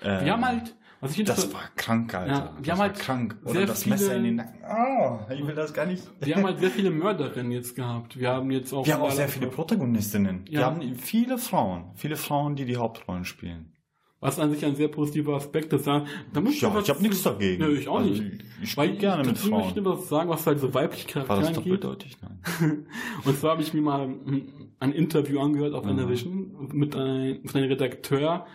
Äh, 0.00 0.24
Wir 0.24 0.32
haben 0.32 0.44
halt, 0.46 0.74
was 1.00 1.18
ich 1.18 1.24
Das 1.24 1.52
war 1.52 1.60
krank, 1.76 2.14
Alter. 2.14 2.32
Ja, 2.32 2.52
wir 2.56 2.62
das 2.62 2.72
haben 2.72 2.78
halt 2.80 2.98
krank. 2.98 3.36
Oder 3.44 3.66
das 3.66 3.82
viele- 3.82 3.96
Messer 3.96 4.16
in 4.16 4.24
den 4.24 4.34
Nacken. 4.36 4.64
Ah, 4.64 5.26
ich 5.30 5.46
will 5.46 5.54
das 5.54 5.74
gar 5.74 5.84
nicht. 5.84 6.02
wir 6.20 6.34
haben 6.34 6.44
halt 6.46 6.60
sehr 6.60 6.70
viele 6.70 6.90
Mörderinnen 6.90 7.52
jetzt 7.52 7.76
gehabt. 7.76 8.18
Wir 8.18 8.30
haben 8.30 8.50
jetzt 8.50 8.72
auch, 8.72 8.86
Wir 8.86 8.94
haben 8.94 9.02
auch 9.02 9.10
sehr 9.10 9.28
viele 9.28 9.48
Protagonistinnen. 9.48 10.46
Wir 10.48 10.60
Ja. 10.60 10.66
haben 10.66 10.80
viele 10.94 11.36
Frauen. 11.36 11.90
Viele 11.94 12.16
Frauen, 12.16 12.56
die 12.56 12.64
die 12.64 12.78
Hauptrollen 12.78 13.26
spielen. 13.26 13.72
Was 14.20 14.38
an 14.40 14.50
sich 14.52 14.64
ein 14.64 14.74
sehr 14.74 14.88
positiver 14.88 15.36
Aspekt 15.36 15.72
ist. 15.72 15.86
Da, 15.86 16.04
da 16.32 16.40
muss 16.40 16.60
Ja, 16.60 16.74
was- 16.74 16.84
ich 16.84 16.90
habe 16.90 17.00
nichts 17.02 17.22
dagegen. 17.22 17.62
Nö, 17.62 17.76
ich 17.78 17.86
auch 17.86 17.98
Also, 17.98 18.10
nicht. 18.10 18.44
Ich 18.62 18.76
Weil 18.76 18.86
spiele 18.88 18.98
gerne 19.00 19.18
mit 19.22 19.26
möchte 19.32 19.48
Frauen. 19.48 19.72
ich 19.76 19.84
was 19.84 20.08
sagen, 20.08 20.28
was 20.30 20.44
halt 20.46 20.58
so 20.58 20.74
weibliche 20.74 21.06
War 21.14 21.22
das 21.22 21.28
Charaktere 21.52 21.54
doppeldeutig? 21.78 22.16
Nein. 22.20 22.86
Und 23.24 23.38
zwar 23.38 23.52
habe 23.52 23.62
ich 23.62 23.72
mir 23.74 23.80
mal 23.80 24.08
ein, 24.08 24.48
ein 24.80 24.92
Interview 24.92 25.38
angehört 25.38 25.72
auf 25.74 25.84
Mhm. 25.84 25.90
Anavision 25.90 26.68
mit 26.72 26.96
einem, 26.96 27.38
mit 27.42 27.54
einem 27.54 27.68
Redakteur 27.68 28.46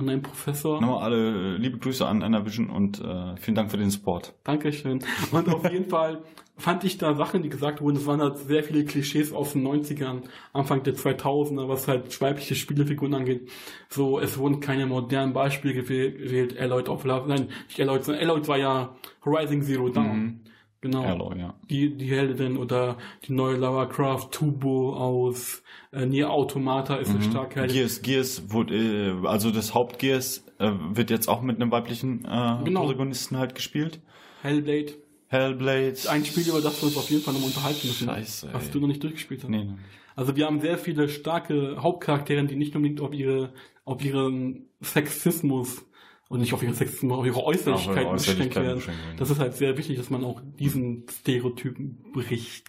und 0.00 0.08
einem 0.08 0.22
Professor. 0.22 0.80
Nochmal 0.80 1.02
alle 1.04 1.54
äh, 1.54 1.56
liebe 1.56 1.78
Grüße 1.78 2.06
an 2.06 2.22
Anavision 2.22 2.70
und 2.70 3.00
äh, 3.00 3.36
vielen 3.36 3.54
Dank 3.54 3.70
für 3.70 3.76
den 3.76 3.90
Support. 3.90 4.34
Dankeschön. 4.44 5.00
Und 5.32 5.48
auf 5.52 5.70
jeden 5.70 5.84
Fall 5.88 6.22
fand 6.56 6.84
ich 6.84 6.98
da 6.98 7.14
Sachen, 7.14 7.42
die 7.42 7.48
gesagt 7.48 7.80
wurden, 7.80 7.96
es 7.96 8.06
waren 8.06 8.20
halt 8.20 8.36
sehr 8.36 8.62
viele 8.62 8.84
Klischees 8.84 9.32
aus 9.32 9.54
den 9.54 9.66
90ern, 9.66 10.22
Anfang 10.52 10.82
der 10.82 10.94
2000er, 10.94 11.68
was 11.68 11.88
halt 11.88 12.20
weibliche 12.20 12.54
Spielefiguren 12.54 13.14
angeht. 13.14 13.48
So, 13.88 14.18
es 14.20 14.36
wurden 14.36 14.60
keine 14.60 14.84
modernen 14.86 15.32
Beispiele 15.32 15.80
gewäh- 15.80 16.10
gewählt. 16.12 16.58
Alloy 16.58 16.82
of 16.88 17.04
Love, 17.04 17.28
nein, 17.28 17.48
nicht 17.66 17.80
Alloy, 17.80 18.00
sondern 18.02 18.22
Alloy 18.28 18.46
war 18.46 18.58
ja 18.58 18.94
Rising 19.24 19.62
Zero 19.62 19.88
Dawn. 19.88 20.18
Mhm. 20.18 20.40
Genau. 20.82 21.02
Hello, 21.04 21.32
ja. 21.36 21.54
Die, 21.68 21.94
die 21.94 22.06
Heldin 22.06 22.56
oder 22.56 22.96
die 23.26 23.32
neue 23.32 23.56
Lara 23.56 23.84
Croft 23.86 24.32
Tubo 24.32 24.94
aus 24.94 25.62
äh, 25.92 26.06
Nier 26.06 26.30
Automata 26.30 26.96
ist 26.96 27.10
eine 27.10 27.22
starke 27.22 27.60
Heldin. 27.60 27.76
Gears, 27.76 28.02
Gears 28.02 28.50
wurde, 28.52 28.74
äh, 29.22 29.26
also 29.26 29.50
das 29.50 29.74
Hauptgears 29.74 30.46
äh, 30.58 30.70
wird 30.92 31.10
jetzt 31.10 31.28
auch 31.28 31.42
mit 31.42 31.56
einem 31.60 31.70
weiblichen 31.70 32.24
äh, 32.24 32.64
Genau. 32.64 32.82
Protagonisten 32.82 33.36
halt 33.36 33.54
gespielt. 33.54 34.00
Hellblade. 34.42 34.94
Hellblade. 35.28 35.94
Ein 36.08 36.24
Spiel, 36.24 36.48
über 36.48 36.62
das 36.62 36.80
wir 36.80 36.86
uns 36.88 36.96
auf 36.96 37.10
jeden 37.10 37.22
Fall 37.22 37.34
noch 37.34 37.44
unterhalten 37.44 37.86
müssen. 37.86 38.08
Scheiße, 38.08 38.46
ey. 38.48 38.54
Was 38.54 38.70
du 38.70 38.80
noch 38.80 38.88
nicht 38.88 39.02
durchgespielt 39.02 39.42
hast. 39.42 39.50
Nee, 39.50 39.64
nee. 39.64 39.74
Also 40.16 40.34
wir 40.34 40.46
haben 40.46 40.60
sehr 40.60 40.78
viele 40.78 41.08
starke 41.08 41.76
Hauptcharaktere, 41.82 42.44
die 42.44 42.56
nicht 42.56 42.74
unbedingt 42.74 43.00
auf 43.00 43.12
ihre, 43.12 43.52
auf 43.84 44.04
ihren 44.04 44.66
Sexismus 44.82 45.84
und 46.30 46.38
nicht 46.38 46.54
auf 46.54 46.62
ihren 46.62 46.74
Sexismus, 46.74 47.18
auf 47.18 47.26
ihre 47.26 47.42
Äußerlichkeiten 47.42 48.06
Auf 48.06 48.24
ihre 48.24 48.36
beschränkt 48.36 48.54
werden. 48.54 48.76
beschränkt 48.76 49.04
werden. 49.04 49.16
Das 49.18 49.30
ist 49.30 49.40
halt 49.40 49.54
sehr 49.54 49.76
wichtig, 49.76 49.96
dass 49.96 50.10
man 50.10 50.22
auch 50.24 50.40
diesen 50.60 51.04
Stereotypen 51.10 52.04
bricht. 52.12 52.68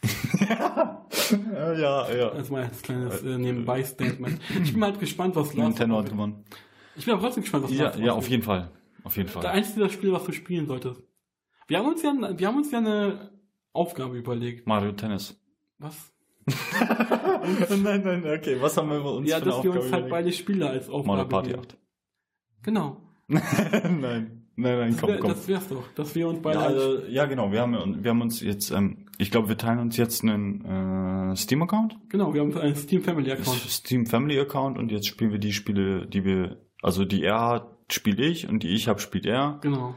ja, 0.49 2.11
ja. 2.11 2.29
Das 2.31 2.49
war 2.49 2.63
als 2.63 2.81
kleines 2.81 3.21
äh, 3.21 3.37
Nebenbei-Statement. 3.37 4.41
Ich 4.63 4.73
bin 4.73 4.83
halt 4.83 4.99
gespannt, 4.99 5.35
was 5.35 5.53
Last 5.53 5.57
Nintendo 5.59 5.99
hat 5.99 6.09
gewonnen. 6.09 6.43
Ich 6.95 7.05
bin 7.05 7.13
aber 7.13 7.21
trotzdem 7.21 7.43
gespannt, 7.43 7.65
was 7.65 7.71
Ja, 7.71 7.83
Last 7.85 7.99
ja, 7.99 8.13
auf 8.13 8.27
jeden 8.29 8.41
Fall. 8.41 8.71
Auf 9.03 9.15
jeden 9.15 9.31
Der 9.31 9.41
Fall. 9.43 9.51
einzige 9.51 9.87
Spiel, 9.91 10.11
was 10.11 10.23
du 10.25 10.31
spielen 10.31 10.65
solltest. 10.65 11.03
Wir 11.67 11.77
haben 11.77 11.87
uns 11.87 12.01
ja, 12.01 12.13
wir 12.35 12.47
haben 12.47 12.57
uns 12.57 12.71
ja 12.71 12.79
eine 12.79 13.29
Aufgabe 13.73 14.17
überlegt. 14.17 14.65
Mario 14.65 14.93
Tennis. 14.93 15.39
Was? 15.77 16.11
nein, 17.69 18.01
nein, 18.03 18.23
okay. 18.25 18.57
Was 18.59 18.75
haben 18.75 18.89
wir 18.89 18.97
über 18.97 19.13
uns 19.13 19.29
ja, 19.29 19.37
für 19.37 19.43
eine 19.43 19.51
dass 19.51 19.63
wir 19.63 19.71
uns 19.71 19.81
halt 19.83 19.89
überlegt? 19.91 20.09
beide 20.09 20.31
Spiele 20.31 20.67
als 20.67 20.87
Mario 20.87 20.99
Aufgabe 21.11 21.29
Party 21.29 21.49
geben. 21.51 21.61
8. 21.61 21.77
Genau. 22.63 23.10
nein, 23.83 24.01
nein, 24.01 24.43
nein, 24.55 24.97
komm, 24.99 25.17
komm. 25.19 25.29
das 25.29 25.47
wär's 25.47 25.67
doch, 25.69 25.87
dass 25.93 26.13
wir 26.15 26.27
uns 26.27 26.41
beide 26.41 26.59
Ja, 26.59 26.65
als 26.65 26.75
also, 26.75 27.05
ja, 27.07 27.25
genau. 27.25 27.51
Wir 27.51 27.61
haben, 27.61 28.03
wir 28.03 28.11
haben 28.11 28.21
uns 28.21 28.41
jetzt, 28.41 28.71
ähm, 28.71 29.05
ich 29.17 29.31
glaube, 29.31 29.49
wir 29.49 29.57
teilen 29.57 29.79
uns 29.79 29.97
jetzt 29.97 30.23
einen 30.23 31.31
äh, 31.31 31.35
Steam-Account, 31.35 31.97
Genau, 32.09 32.33
wir 32.33 32.41
haben 32.41 32.57
einen 32.57 32.75
Steam 32.75 33.01
Family 33.01 33.31
Account. 33.31 33.57
Steam 33.57 34.05
Family 34.05 34.39
Account 34.39 34.77
und 34.77 34.91
jetzt 34.91 35.07
spielen 35.07 35.31
wir 35.31 35.39
die 35.39 35.53
Spiele, 35.53 36.07
die 36.07 36.25
wir, 36.25 36.57
also 36.81 37.05
die 37.05 37.23
er 37.23 37.39
hat, 37.39 37.67
spiele 37.89 38.25
ich 38.25 38.49
und 38.49 38.63
die 38.63 38.69
ich 38.69 38.87
habe, 38.87 38.99
spielt 38.99 39.25
er. 39.25 39.59
Genau. 39.61 39.95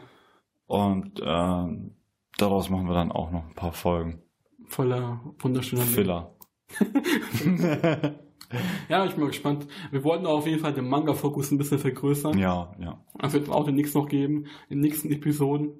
Und 0.66 1.20
ähm, 1.24 1.97
daraus 2.39 2.70
machen 2.70 2.87
wir 2.87 2.95
dann 2.95 3.12
auch 3.12 3.30
noch 3.30 3.47
ein 3.47 3.55
paar 3.55 3.72
Folgen. 3.72 4.22
Voller 4.66 5.20
wunderschöner 5.41 5.82
Filler. 5.82 6.35
Ja, 8.88 9.05
ich 9.05 9.12
bin 9.12 9.20
mal 9.22 9.28
gespannt. 9.28 9.66
Wir 9.90 10.05
wollten 10.05 10.26
auf 10.26 10.46
jeden 10.46 10.61
Fall 10.61 10.72
den 10.74 10.88
Manga-Fokus 10.88 11.50
ein 11.50 11.59
bisschen 11.59 11.78
vergrößern. 11.78 12.38
ja, 12.38 12.72
ja. 12.78 13.05
Das 13.18 13.32
wird 13.32 13.44
es 13.44 13.50
auch 13.50 13.64
demnächst 13.64 13.94
noch 13.94 14.09
geben, 14.09 14.46
in 14.68 14.78
den 14.78 14.80
nächsten 14.80 15.11
Episoden. 15.11 15.70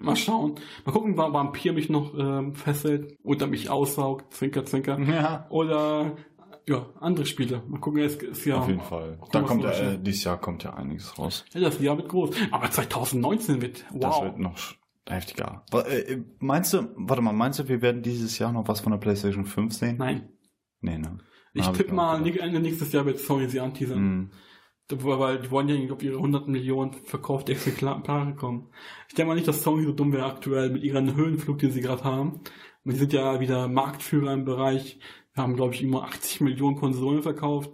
Mal 0.00 0.16
schauen. 0.16 0.54
Mal 0.86 0.92
gucken, 0.92 1.16
wann 1.18 1.32
Vampir 1.34 1.72
mich 1.74 1.90
noch 1.90 2.14
ähm, 2.18 2.54
fesselt 2.54 3.18
oder 3.22 3.46
mich 3.46 3.68
aussaugt, 3.68 4.32
zwinker, 4.32 4.64
zwinker. 4.64 4.98
Ja. 5.00 5.46
Oder 5.50 6.16
ja, 6.66 6.86
andere 7.00 7.26
Spiele. 7.26 7.62
Mal 7.68 7.78
gucken, 7.78 8.00
es 8.02 8.16
ist 8.16 8.44
ja. 8.46 8.56
Auf 8.56 8.68
jeden 8.68 8.80
Fall. 8.80 9.16
Gucken, 9.20 9.28
Da 9.32 9.42
kommt 9.42 9.64
ja, 9.64 9.70
äh, 9.72 9.98
dieses 10.00 10.24
Jahr 10.24 10.40
kommt 10.40 10.64
ja 10.64 10.72
einiges 10.74 11.18
raus. 11.18 11.44
Ja, 11.52 11.60
das 11.60 11.78
Jahr 11.80 11.96
wird 11.98 12.08
groß. 12.08 12.30
Aber 12.52 12.70
2019 12.70 13.60
wird. 13.60 13.84
Das 13.92 14.14
Wow. 14.16 14.24
wird 14.24 14.38
noch 14.38 14.56
heftiger. 15.08 15.64
Wa- 15.70 15.82
äh, 15.82 16.22
Meinst 16.38 16.72
du, 16.72 16.88
warte 16.96 17.20
mal, 17.20 17.32
meinst 17.32 17.58
du, 17.58 17.68
wir 17.68 17.82
werden 17.82 18.00
dieses 18.02 18.38
Jahr 18.38 18.50
noch 18.52 18.68
was 18.68 18.80
von 18.80 18.92
der 18.92 18.98
PlayStation 18.98 19.44
5 19.44 19.74
sehen? 19.74 19.96
Nein. 19.98 20.28
Nee, 20.80 20.98
ne? 20.98 21.18
Ich 21.54 21.66
Hab 21.66 21.74
tippe 21.76 21.94
mal, 21.94 22.22
gedacht. 22.22 22.40
Ende 22.40 22.60
nächstes 22.60 22.92
Jahr 22.92 23.04
wird 23.06 23.18
Sony 23.18 23.48
sie 23.48 23.60
anteasern. 23.60 24.02
Mhm. 24.02 24.30
Weil 24.90 25.38
die 25.38 25.50
wollen 25.50 25.68
ja 25.68 25.92
auf 25.92 26.02
ihre 26.02 26.16
100 26.16 26.48
Millionen 26.48 26.92
verkaufte 26.92 27.52
Exemplare 27.52 28.34
kommen. 28.34 28.68
Ich 29.08 29.14
denke 29.14 29.28
mal 29.28 29.34
nicht, 29.34 29.48
dass 29.48 29.62
Sony 29.62 29.84
so 29.84 29.92
dumm 29.92 30.12
wäre 30.12 30.26
aktuell 30.26 30.68
mit 30.70 30.82
ihren 30.82 31.14
Höhenflug, 31.16 31.58
den 31.58 31.70
sie 31.70 31.80
gerade 31.80 32.04
haben. 32.04 32.40
Und 32.84 32.92
die 32.92 32.96
sind 32.96 33.12
ja 33.14 33.40
wieder 33.40 33.68
Marktführer 33.68 34.34
im 34.34 34.44
Bereich. 34.44 34.98
Wir 35.34 35.42
haben, 35.44 35.56
glaube 35.56 35.72
ich, 35.74 35.82
immer 35.82 36.02
80 36.04 36.42
Millionen 36.42 36.76
Konsolen 36.76 37.22
verkauft. 37.22 37.70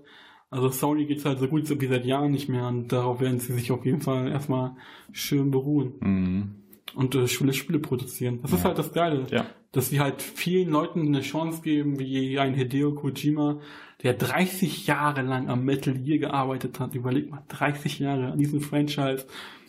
Also 0.51 0.69
Sony 0.71 1.07
geht's 1.07 1.25
halt 1.25 1.41
so 1.41 1.49
gut 1.49 1.69
wie 1.81 1.87
seit 1.89 2.05
Jahren 2.07 2.31
nicht 2.31 2.49
mehr 2.49 2.69
und 2.69 2.89
darauf 2.93 3.21
werden 3.21 3.39
sie 3.41 3.53
sich 3.53 3.71
auf 3.73 3.85
jeden 3.85 4.01
Fall 4.01 4.29
erstmal 4.31 4.77
schön 5.13 5.51
beruhen 5.51 5.95
Mhm. 6.01 6.55
und 6.95 7.15
äh, 7.17 7.27
Spiele, 7.29 7.53
Spiele 7.53 7.81
produzieren. 7.81 8.41
Das 8.43 8.53
ist 8.53 8.65
halt 8.65 8.79
das 8.79 8.93
Geile, 8.93 9.27
Ja. 9.31 9.45
Dass 9.73 9.91
sie 9.91 10.01
halt 10.01 10.23
vielen 10.23 10.71
Leuten 10.71 11.07
eine 11.07 11.21
Chance 11.21 11.63
geben, 11.63 11.99
wie 11.99 12.39
ein 12.39 12.55
Hideo 12.55 12.95
Kojima, 12.95 13.61
der 14.03 14.15
30 14.15 14.87
Jahre 14.87 15.23
lang 15.23 15.49
am 15.49 15.65
Metal 15.65 15.95
Gear 15.95 16.19
gearbeitet 16.19 16.81
hat. 16.81 16.95
Überleg 16.95 17.31
mal, 17.31 17.45
30 17.49 17.99
Jahre 17.99 18.33
an 18.33 18.39
diesem 18.39 18.61
Franchise 18.61 19.27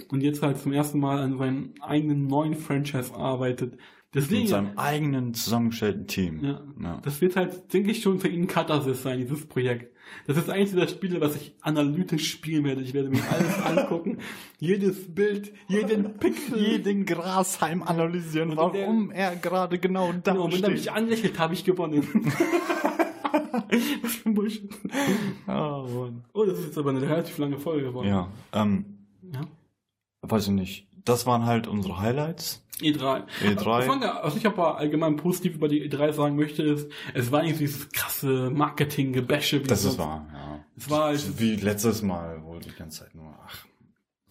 und 0.10 0.22
jetzt 0.22 0.42
halt 0.42 0.58
zum 0.58 0.72
ersten 0.72 1.00
Mal 1.00 1.20
an 1.20 1.38
seinem 1.38 1.74
eigenen 1.82 2.28
neuen 2.28 2.56
Franchise 2.56 3.14
arbeitet. 3.14 3.78
Deswegen, 4.14 4.42
Mit 4.42 4.50
seinem 4.50 4.78
eigenen 4.78 5.34
zusammengestellten 5.36 6.08
Team. 6.08 6.44
ja, 6.44 6.62
Ja. 6.82 7.00
das 7.04 7.22
wird 7.22 7.36
halt, 7.36 7.72
denke 7.72 7.92
ich, 7.92 8.02
schon 8.02 8.20
für 8.20 8.28
ihn 8.28 8.48
Katharsis 8.48 9.04
sein, 9.04 9.20
dieses 9.20 9.46
Projekt. 9.46 9.96
Das 10.26 10.36
ist 10.36 10.50
eins 10.50 10.72
dieser 10.72 10.88
Spiele, 10.88 11.22
was 11.22 11.36
ich 11.36 11.54
analytisch 11.62 12.32
spielen 12.32 12.64
werde. 12.64 12.82
Ich 12.82 12.96
werde 12.96 13.10
mir 13.10 13.22
alles 13.30 13.60
angucken, 13.64 14.18
jedes 14.58 15.14
Bild, 15.14 15.54
jeden 15.68 16.14
Pixel. 16.18 16.58
Jeden 16.60 17.06
Grashalm 17.06 17.84
analysieren, 17.84 18.58
warum 18.58 19.12
er 19.12 19.36
gerade 19.36 19.78
genau 19.78 20.12
da 20.24 20.32
Genau, 20.32 20.46
und 20.46 20.54
wenn 20.54 20.64
er 20.64 20.70
mich 20.72 20.82
steht. 20.82 20.94
anlächelt, 20.96 21.38
habe 21.38 21.54
ich 21.54 21.64
gewonnen. 21.64 22.02
was 24.02 24.12
für 24.16 24.30
ein 24.30 24.34
Bullshit. 24.34 24.70
Oh, 25.48 25.52
Mann. 25.88 26.24
Oh, 26.34 26.46
das 26.46 26.58
ist 26.60 26.66
jetzt 26.66 26.78
aber 26.80 26.90
eine 26.90 27.02
relativ 27.02 27.38
lange 27.38 27.60
Folge 27.60 27.84
geworden. 27.86 28.08
Ja, 28.08 28.32
ähm, 28.54 28.86
Ja. 29.32 29.42
weiß 30.22 30.46
ich 30.48 30.54
nicht. 30.54 30.88
Das 31.06 31.26
waren 31.26 31.46
halt 31.46 31.68
unsere 31.68 32.00
Highlights. 32.00 32.66
E3. 32.82 33.24
E3. 33.44 33.66
Was, 33.66 33.88
man 33.88 34.02
ja, 34.02 34.20
was 34.24 34.36
ich 34.38 34.46
aber 34.48 34.78
allgemein 34.78 35.18
positiv 35.18 35.56
über 35.56 35.68
die 35.68 35.90
E3 35.90 36.14
sagen 36.14 36.36
möchte, 36.38 36.64
ist, 36.64 36.90
es 37.14 37.32
war 37.32 37.44
nicht 37.44 37.60
dieses 37.60 37.90
krasse 37.92 38.50
Marketing-Gebäsche. 38.52 39.64
wie 39.64 39.68
Das 39.68 39.84
ist 39.84 39.98
wahr, 39.98 40.26
ja. 40.34 40.64
Es 40.78 40.90
war 40.90 41.06
halt, 41.08 41.40
Wie 41.40 41.56
letztes 41.58 42.02
Mal, 42.02 42.42
wo 42.44 42.58
die 42.58 42.72
ganze 42.72 43.02
Zeit 43.02 43.16
nur, 43.16 43.36
ach. 43.46 43.66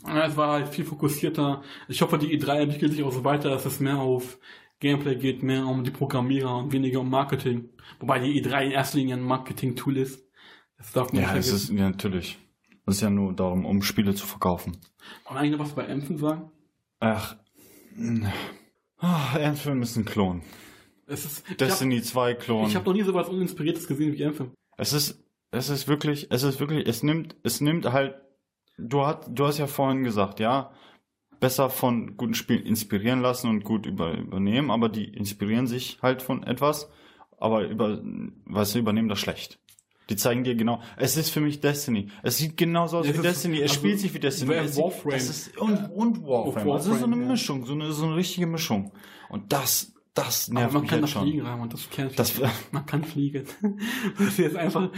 ja, 0.07 0.27
es 0.27 0.37
war 0.37 0.53
halt 0.53 0.69
viel 0.69 0.85
fokussierter. 0.87 1.62
Ich 1.89 2.01
hoffe, 2.01 2.16
die 2.16 2.39
E3 2.41 2.61
entwickelt 2.61 2.93
sich 2.93 3.03
auch 3.03 3.12
so 3.12 3.23
weiter, 3.23 3.51
dass 3.51 3.66
es 3.66 3.81
mehr 3.81 3.99
auf 3.99 4.39
Gameplay 4.81 5.16
geht, 5.16 5.43
mehr 5.43 5.66
um 5.66 5.85
die 5.85 5.91
Programmierer 5.91 6.57
und 6.57 6.73
weniger 6.73 7.01
um 7.01 7.11
Marketing. 7.11 7.69
Wobei 8.01 8.19
die 8.21 8.43
E3 8.43 8.66
in 8.66 8.71
erster 8.71 8.97
Linie 8.99 9.16
ein 9.16 9.23
Marketing-Tool 9.23 9.99
ist. 9.99 10.25
Das 10.79 10.93
darf 10.93 11.12
man 11.12 11.23
Ja, 11.23 11.35
nicht 11.35 11.41
es 11.41 11.53
ist, 11.53 11.71
ja, 11.71 11.91
natürlich. 11.91 12.39
Es 12.87 12.95
ist 12.97 13.01
ja 13.03 13.11
nur 13.11 13.35
darum, 13.35 13.66
um 13.66 13.83
Spiele 13.83 14.14
zu 14.14 14.27
verkaufen. 14.27 14.79
Wollen 15.25 15.37
wir 15.37 15.41
eigentlich 15.41 15.53
noch 15.53 15.66
was 15.66 15.73
bei 15.75 15.87
Anthem 15.87 16.16
sagen? 16.16 16.51
Ach. 17.01 17.36
Ah, 18.99 19.36
Anthem 19.36 19.82
ist 19.82 19.96
ein 19.96 20.05
Klon. 20.05 20.42
Es 21.07 21.24
ist, 21.24 21.44
ich 21.44 21.51
hab- 21.53 21.59
Destiny 21.59 22.03
2 22.03 22.34
Klon. 22.34 22.66
Ich 22.66 22.74
habe 22.76 22.84
noch 22.86 22.92
nie 22.92 23.03
so 23.03 23.14
was 23.14 23.28
Uninspiriertes 23.28 23.86
gesehen 23.86 24.12
wie 24.16 24.24
Anthem. 24.24 24.53
Es 24.76 24.92
ist, 24.92 25.22
es 25.51 25.68
ist 25.70 25.88
wirklich, 25.88 26.26
es 26.30 26.42
ist 26.42 26.61
wirklich, 26.61 26.86
es 26.86 27.03
nimmt, 27.03 27.36
es 27.42 27.61
nimmt 27.61 27.90
halt, 27.92 28.16
du 28.76 29.05
hast, 29.05 29.28
du 29.28 29.46
hast 29.46 29.59
ja 29.59 29.66
vorhin 29.66 30.05
gesagt, 30.05 30.40
ja, 30.40 30.72
besser 31.40 31.70
von 31.70 32.16
guten 32.16 32.34
Spielen 32.34 32.64
inspirieren 32.66 33.20
lassen 33.20 33.49
und 33.49 33.64
gut 33.64 33.86
über, 33.86 34.12
übernehmen, 34.18 34.70
aber 34.70 34.88
die 34.88 35.05
inspirieren 35.05 35.66
sich 35.66 35.99
halt 36.03 36.20
von 36.22 36.42
etwas, 36.42 36.90
aber 37.38 37.62
über, 37.68 38.01
was 38.44 38.74
übernehmen 38.74 39.09
das 39.09 39.20
schlecht. 39.20 39.59
Die 40.11 40.17
zeigen 40.17 40.43
dir 40.45 40.55
genau, 40.55 40.81
es 40.97 41.17
ist 41.19 41.31
für 41.31 41.41
mich 41.41 41.61
Destiny. 41.61 42.09
Es 42.23 42.39
sieht 42.39 42.57
genauso 42.57 42.99
aus 42.99 43.07
Es 43.07 43.13
wie 43.13 43.17
ist- 43.19 43.25
Destiny, 43.25 43.57
es 43.59 43.63
also, 43.65 43.75
spielt 43.75 44.01
sich 44.01 44.15
wie 44.15 44.19
Destiny. 44.21 44.55
Es 44.55 44.75
sieht- 44.75 44.85
Warframe. 44.85 45.15
Es 45.15 45.29
ist, 45.29 45.59
und, 45.59 45.77
und 45.95 46.23
Warframe. 46.27 46.71
Also 46.71 46.85
so 46.87 46.91
Warframe, 46.93 47.13
eine 47.13 47.23
ja. 47.25 47.29
Mischung, 47.33 47.67
so 47.67 47.75
eine, 47.75 47.93
so 47.93 48.07
eine 48.07 48.17
richtige 48.17 48.47
Mischung. 48.47 48.91
Und 49.29 49.53
das, 49.53 49.93
das 50.15 50.49
nervt 50.49 50.65
Aber 50.65 50.73
man 50.75 50.81
mich 50.83 50.91
kann 50.91 51.01
da 51.01 51.07
jetzt 51.07 51.13
schon. 51.13 51.23
fliegen, 51.25 51.43
Raimund, 51.43 51.73
das 51.75 51.91
kenn 51.91 52.07
ich. 52.09 52.17
Das 52.17 52.33
man 52.73 52.87
kann 52.87 53.05
fliegen. 53.05 53.45
Das 54.19 54.29
ist 54.29 54.39
jetzt 54.39 54.57
einfach 54.57 54.91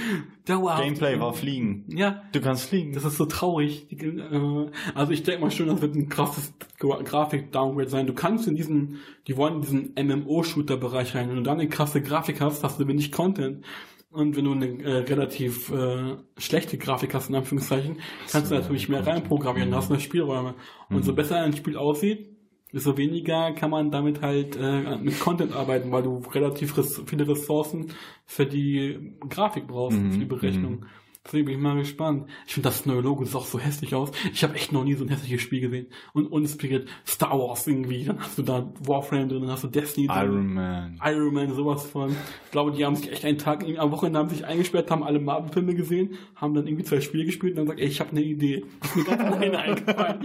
dauerhaft. 0.47 0.85
Gameplay 0.85 1.19
war 1.19 1.33
Fliegen. 1.35 1.85
Ja, 1.89 2.23
Du 2.33 2.41
kannst 2.41 2.67
fliegen. 2.69 2.93
das 2.93 3.05
ist 3.05 3.17
so 3.17 3.27
traurig. 3.27 3.89
Äh, 3.91 4.71
Also 4.95 5.13
ich 5.13 5.25
denke 5.25 5.41
mal 5.41 5.51
schon, 5.51 5.67
das 5.67 5.83
wird 5.83 5.95
ein 5.97 6.09
krasses 6.09 6.55
Gra- 6.79 7.03
Grafik-Downgrade 7.03 7.89
sein. 7.91 8.07
Du 8.07 8.15
kannst 8.15 8.47
in 8.47 8.55
diesen, 8.55 9.01
die 9.27 9.37
wollen 9.37 9.57
in 9.57 9.61
diesen 9.63 9.95
MMO-Shooter-Bereich 9.97 11.15
rein. 11.17 11.29
Wenn 11.29 11.37
du 11.37 11.43
dann 11.43 11.59
eine 11.59 11.69
krasse 11.69 12.01
Grafik 12.01 12.41
hast, 12.41 12.63
hast 12.65 12.79
du 12.81 12.87
wenig 12.87 13.11
Content. 13.13 13.65
Und 14.13 14.37
wenn 14.37 14.45
du 14.45 14.53
eine 14.53 14.67
äh, 14.83 14.97
relativ 14.99 15.71
äh, 15.71 16.17
schlechte 16.37 16.79
Grafik 16.79 17.15
hast, 17.15 17.29
in 17.29 17.37
Anführungszeichen, 17.37 17.99
kannst 18.31 18.51
du 18.51 18.57
natürlich 18.57 18.89
mehr 18.89 19.07
reinprogrammieren, 19.07 19.75
hast 19.75 19.89
mehr 19.89 20.01
Spielräume. 20.01 20.55
Und 20.89 21.05
so 21.05 21.15
besser 21.15 21.41
ein 21.41 21.57
Spiel 21.57 21.77
aussieht, 21.77 22.29
desto 22.73 22.97
weniger 22.97 23.53
kann 23.53 23.71
man 23.71 23.93
damit 23.93 24.21
halt 24.21 24.57
äh, 24.57 24.97
mit 24.97 25.19
Content 25.21 25.55
arbeiten, 25.55 25.93
weil 25.93 26.03
du 26.03 26.19
relativ 26.19 26.77
res 26.77 27.01
viele 27.07 27.29
Ressourcen 27.29 27.93
für 28.27 28.47
die 28.47 29.15
Grafik 29.29 29.69
brauchst, 29.69 29.99
für 29.99 30.19
die 30.19 30.25
Berechnung. 30.25 30.87
Deswegen 31.25 31.45
bin 31.45 31.55
ich 31.57 31.61
mal 31.61 31.77
gespannt. 31.77 32.31
Ich 32.47 32.55
finde 32.55 32.71
das 32.71 32.87
neue 32.87 33.03
Logo 33.03 33.25
sieht 33.25 33.35
auch 33.35 33.45
so 33.45 33.59
hässlich 33.59 33.95
aus. 33.95 34.11
Ich 34.33 34.43
habe 34.43 34.55
echt 34.55 34.73
noch 34.73 34.85
nie 34.85 34.95
so 34.95 35.05
ein 35.05 35.11
hässliches 35.11 35.43
Spiel 35.43 35.61
gesehen. 35.61 35.89
Und 36.15 36.27
uninspiriert 36.27 36.89
Star 37.07 37.39
Wars 37.39 37.67
irgendwie. 37.67 38.05
Dann 38.05 38.21
hast 38.21 38.39
du 38.39 38.43
da 38.43 38.73
Warframe 38.81 39.29
drin, 39.29 39.43
dann 39.43 39.51
hast 39.51 39.65
du 39.65 39.69
Destiny 39.69 40.07
drin. 40.07 40.17
Iron 40.17 40.55
Man. 40.55 41.01
Iron 41.05 41.35
Man, 41.35 41.55
sowas 41.55 41.85
von. 41.87 42.17
Ich 42.47 42.51
glaube, 42.53 42.73
die 42.73 42.87
haben 42.87 42.97
sich 42.97 43.13
echt 43.13 43.27
einen 43.27 43.37
Tag, 43.37 43.63
irgendwie 43.63 43.79
am 43.79 43.93
Wochenende 43.93 44.19
haben 44.19 44.31
sich 44.31 44.47
eingesperrt, 44.47 44.91
haben 44.91 45.03
alle 45.03 45.21
Marvel-Filme 45.21 45.75
gesehen, 45.75 46.15
haben 46.37 46.55
dann 46.55 46.67
irgendwie 46.67 46.85
zwei 46.85 47.03
Spiele 47.03 47.27
gespielt 47.27 47.53
und 47.53 47.59
dann 47.59 47.67
sagt, 47.67 47.81
ey, 47.81 47.89
ich 47.89 48.01
habe 48.01 48.11
eine 48.13 48.23
Idee. 48.23 48.65
Ist 48.83 48.97
mir 48.97 49.05
ganz 49.05 49.23
alleine 49.23 49.59
eingefallen. 49.59 50.21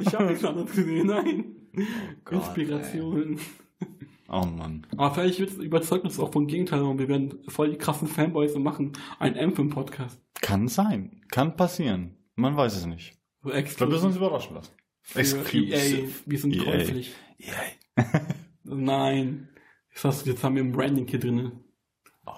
ich 0.00 0.14
habe 0.14 0.26
nichts 0.26 0.44
anderes 0.44 0.70
gesehen, 0.70 1.06
nein. 1.08 1.44
Gott, 2.24 2.56
Inspiration. 2.56 3.38
Oh 4.32 4.46
Mann. 4.46 4.86
Aber 4.96 5.14
vielleicht 5.14 5.38
wird 5.40 5.52
überzeugt 5.58 6.04
uns 6.04 6.18
auch 6.18 6.32
vom 6.32 6.46
Gegenteil 6.46 6.80
und 6.80 6.98
wir 6.98 7.06
werden 7.08 7.38
voll 7.48 7.70
die 7.70 7.76
krassen 7.76 8.08
Fanboys 8.08 8.54
und 8.54 8.62
machen 8.62 8.92
einen 9.18 9.36
Anthem-Podcast. 9.36 10.18
Kann 10.40 10.68
sein. 10.68 11.20
Kann 11.30 11.54
passieren. 11.54 12.16
Man 12.34 12.56
weiß 12.56 12.74
es 12.76 12.86
nicht. 12.86 13.14
So 13.42 13.50
Wir 13.50 13.86
müssen 13.86 14.06
uns 14.06 14.16
überraschen 14.16 14.54
lassen. 14.54 14.72
für 15.02 15.58
EA. 15.58 16.08
Wir 16.24 16.38
sind 16.38 16.56
EA. 16.56 16.64
käuflich. 16.64 17.14
Yay. 17.36 18.04
Nein. 18.64 19.48
Jetzt, 19.90 20.04
hast 20.04 20.24
du, 20.24 20.30
jetzt 20.30 20.42
haben 20.42 20.56
wir 20.56 20.62
ein 20.64 20.72
Branding 20.72 21.06
hier 21.06 21.20
drin. 21.20 21.52
Oh. 22.24 22.32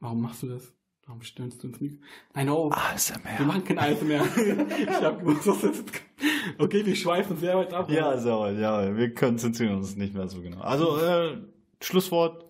Warum 0.00 0.22
machst 0.22 0.42
du 0.42 0.48
das? 0.48 0.74
Warum 1.08 1.22
stöhnst 1.22 1.62
du 1.62 1.68
uns 1.68 1.80
nicht? 1.80 1.98
Nein, 2.34 2.50
oh. 2.50 2.68
Wir 2.68 2.76
ASMR. 2.76 3.42
machen 3.46 3.64
kein 3.64 4.06
mehr. 4.06 4.22
ich 4.78 4.88
hab 4.88 5.20
gewusst, 5.20 5.46
was 5.46 5.62
das. 5.62 5.82
Okay, 6.58 6.84
wir 6.84 6.96
schweifen 6.96 7.38
sehr 7.38 7.56
weit 7.56 7.72
ab. 7.72 7.90
Ja, 7.90 8.18
so, 8.18 8.46
ja, 8.46 8.94
wir 8.94 9.14
konzentrieren 9.14 9.76
uns 9.76 9.96
nicht 9.96 10.12
mehr 10.12 10.28
so 10.28 10.42
genau. 10.42 10.60
Also, 10.60 10.98
äh, 10.98 11.38
Schlusswort. 11.80 12.44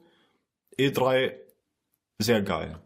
E3, 0.77 1.35
sehr 2.19 2.43
geil. 2.43 2.81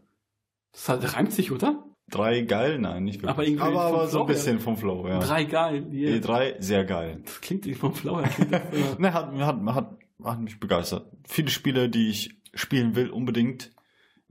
Das 0.73 0.89
hat, 0.89 1.15
reimt 1.15 1.31
sich, 1.31 1.51
oder? 1.51 1.83
Drei 2.11 2.41
geil? 2.41 2.77
Nein, 2.77 3.05
nicht 3.05 3.23
wirklich. 3.23 3.31
Aber 3.31 3.43
irgendwie 3.43 3.63
aber, 3.63 3.81
aber 3.81 4.07
so 4.07 4.21
ein 4.21 4.27
bisschen 4.27 4.59
vom 4.59 4.77
Flow, 4.77 5.07
ja. 5.07 5.19
Drei 5.19 5.45
geil. 5.45 5.87
Yeah. 5.91 6.17
E3, 6.17 6.61
sehr 6.61 6.85
geil. 6.85 7.21
Das 7.25 7.41
klingt 7.41 7.65
irgendwie 7.65 7.79
vom 7.79 7.95
Flow 7.95 8.21
her. 8.21 8.61
Ne, 8.99 9.11
hat, 9.11 9.31
hat, 9.31 9.65
hat, 9.65 9.97
hat 10.23 10.39
mich 10.39 10.59
begeistert. 10.59 11.11
Viele 11.27 11.49
Spiele, 11.49 11.89
die 11.89 12.09
ich 12.09 12.35
spielen 12.53 12.95
will, 12.95 13.09
unbedingt, 13.09 13.71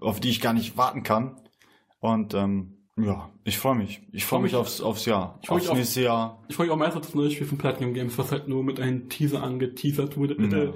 auf 0.03 0.21
die 0.21 0.31
ich 0.31 0.41
gar 0.41 0.53
nicht 0.53 0.77
warten 0.77 1.03
kann. 1.03 1.37
Und 2.01 2.35
ähm, 2.35 2.77
ja, 2.97 3.31
ich 3.45 3.59
freue 3.59 3.75
mich. 3.75 4.03
Ich 4.13 4.25
freue 4.27 4.39
Freu 4.39 4.43
mich 4.43 4.53
mich- 4.53 4.61
aufs, 4.61 4.81
aufs 4.83 5.07
Jahr. 5.07 5.39
Ich 5.41 5.49
freu 5.49 5.55
mich 5.55 5.63
aufs 5.65 5.71
auf- 5.71 5.79
nächste 5.79 6.03
Jahr. 6.03 6.43
ich 6.49 6.57
freue 6.57 6.67
mich 6.67 6.73
auch 6.75 6.79
meistens 6.79 6.97
auf 7.01 7.07
das 7.07 7.15
neue 7.15 7.31
Spiel 7.31 7.47
von 7.47 7.57
Platinum 7.59 7.95
Games, 7.95 8.19
was 8.19 8.31
halt 8.33 8.49
nur 8.49 8.63
mit 8.63 8.79
einem 8.81 9.09
Teaser 9.09 9.43
angeteasert 9.43 10.17
wurde. 10.17 10.35
Ja, 10.39 10.47
ne? 10.47 10.73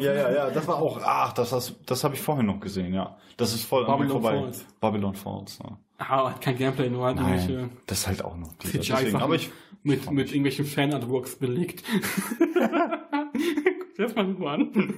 ja, 0.00 0.12
ja, 0.14 0.32
ja, 0.32 0.50
das 0.50 0.68
war 0.68 0.76
auch, 0.76 1.00
ach, 1.02 1.32
das, 1.32 1.50
das, 1.50 1.74
das 1.84 2.04
habe 2.04 2.14
ich 2.14 2.20
vorhin 2.20 2.46
noch 2.46 2.60
gesehen, 2.60 2.94
ja. 2.94 3.16
Das 3.36 3.52
ist 3.54 3.64
voll 3.64 3.84
Babylon 3.86 4.12
vorbei. 4.12 4.38
Falls. 4.40 4.64
Babylon 4.80 5.14
Falls. 5.14 5.58
Ja. 5.58 5.78
Ah, 5.98 6.30
hat 6.30 6.40
kein 6.42 6.56
Gameplay, 6.56 6.88
nur 6.90 7.04
halt 7.06 7.16
irgendwelche 7.16 7.52
Nein, 7.52 7.70
das 7.86 7.98
ist 8.00 8.06
halt 8.06 8.24
auch 8.24 8.36
noch. 8.36 8.56
CGI-Sachen 8.58 9.16
aber 9.16 9.34
ich, 9.34 9.50
mit, 9.82 10.04
freu 10.04 10.12
mit 10.12 10.28
irgendwelchen 10.28 10.64
Fan-Artworks 10.66 11.36
belegt. 11.36 11.82
Guck 12.52 13.94
dir 13.96 14.02
das 14.04 14.14
mal 14.14 14.24
nur 14.26 14.50
an. 14.50 14.70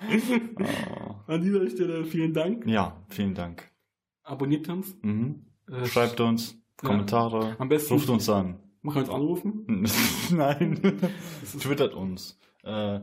Oh. 0.00 1.14
An 1.32 1.42
dieser 1.42 1.68
Stelle 1.70 2.04
vielen 2.04 2.32
Dank. 2.32 2.66
ja, 2.66 2.96
vielen 3.08 3.34
Dank. 3.34 3.70
Abonniert 4.22 4.68
uns. 4.68 4.96
Mhm. 5.02 5.46
Äh, 5.70 5.86
Schreibt 5.86 6.20
uns 6.20 6.52
Ja. 6.82 6.88
Kommentare. 6.88 7.56
Am 7.58 7.68
besten- 7.68 7.94
Ruft 7.94 8.08
uns 8.10 8.28
an. 8.28 8.58
Machen 8.82 8.96
wir 8.96 9.00
uns 9.02 9.10
anrufen. 9.10 9.64
Nein. 10.36 10.80
Twittert 11.60 11.94
uns. 11.94 12.38
Äh, 12.64 12.96
äh, 12.96 13.00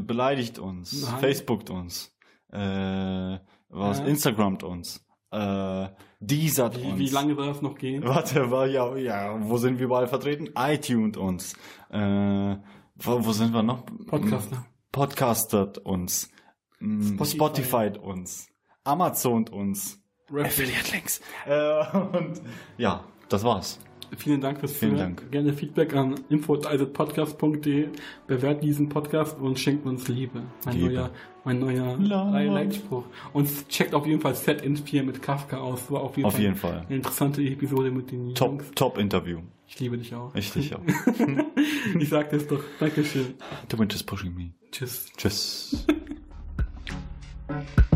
beleidigt 0.00 0.58
uns. 0.58 1.02
Nein. 1.08 1.20
Facebookt 1.20 1.70
uns. 1.70 2.16
Äh, 2.50 3.38
was? 3.68 3.98
Ja. 4.00 4.06
Instagramt 4.06 4.62
uns. 4.64 5.04
Äh, 5.30 5.88
Deezert 6.20 6.80
Wie, 6.82 6.86
uns. 6.90 6.98
wie 6.98 7.08
lange 7.10 7.34
soll 7.34 7.46
das 7.46 7.60
noch 7.62 7.76
gehen? 7.76 8.02
Warte, 8.04 8.50
war 8.50 8.66
ja, 8.66 8.96
ja, 8.96 9.36
wo 9.40 9.56
sind 9.58 9.78
wir 9.78 9.84
überall 9.84 10.08
vertreten? 10.08 10.48
iTunes 10.56 11.16
uns. 11.16 11.52
Äh, 11.90 12.56
wo, 12.96 13.24
wo 13.24 13.32
sind 13.32 13.52
wir 13.52 13.62
noch? 13.62 13.84
Podcaster. 14.06 14.64
Podcastet 14.92 15.78
uns. 15.78 16.30
Mm, 16.80 17.02
Spotify. 17.24 17.90
Spotify 17.90 17.98
uns. 17.98 18.48
Amazon 18.84 19.48
uns. 19.48 20.00
Affiliate 20.32 20.92
Links. 20.92 21.20
Äh, 21.46 21.96
und 21.96 22.40
ja, 22.76 23.04
das 23.28 23.44
war's. 23.44 23.78
Vielen 24.16 24.40
Dank 24.40 24.58
fürs 24.60 24.72
Vielen 24.72 24.92
Zuhören. 24.92 25.16
Dank. 25.16 25.30
Gerne 25.30 25.52
Feedback 25.52 25.94
an 25.94 26.14
info.podcast.de. 26.30 27.88
Bewerten 28.26 28.60
diesen 28.62 28.88
Podcast 28.88 29.38
und 29.38 29.58
schenkt 29.58 29.84
uns 29.84 30.08
Liebe. 30.08 30.42
Mein 30.64 30.76
Liebe. 30.76 30.92
neuer, 30.94 31.10
mein 31.44 31.58
neuer. 31.58 31.96
Leitspruch. 32.54 33.04
Und 33.34 33.68
checkt 33.68 33.94
auf 33.94 34.06
jeden 34.06 34.20
Fall 34.22 34.34
Set 34.34 34.62
in 34.62 34.76
4 34.78 35.02
mit 35.02 35.20
Kafka 35.20 35.58
aus. 35.58 35.90
War 35.90 36.00
auf 36.00 36.16
jeden, 36.16 36.26
Auf 36.26 36.34
Fall, 36.34 36.42
jeden 36.42 36.56
Fall. 36.56 36.84
eine 36.86 36.96
interessante 36.96 37.42
Episode 37.42 37.90
mit 37.90 38.10
den 38.10 38.34
Top, 38.34 38.52
Jungs. 38.52 38.70
top 38.74 38.96
Interview. 38.98 39.40
Ich 39.68 39.78
liebe 39.78 39.98
dich 39.98 40.14
auch. 40.14 40.34
Ich 40.34 40.50
dich 40.52 40.74
auch. 40.74 40.80
Ich 41.98 42.08
sag 42.08 42.30
das 42.30 42.46
doch. 42.46 42.62
Dankeschön. 42.80 43.34
Wind 43.76 43.94
is 43.94 44.02
pushing 44.02 44.34
me. 44.34 44.52
Tschüss. 44.72 45.06
Tschüss. 45.16 45.86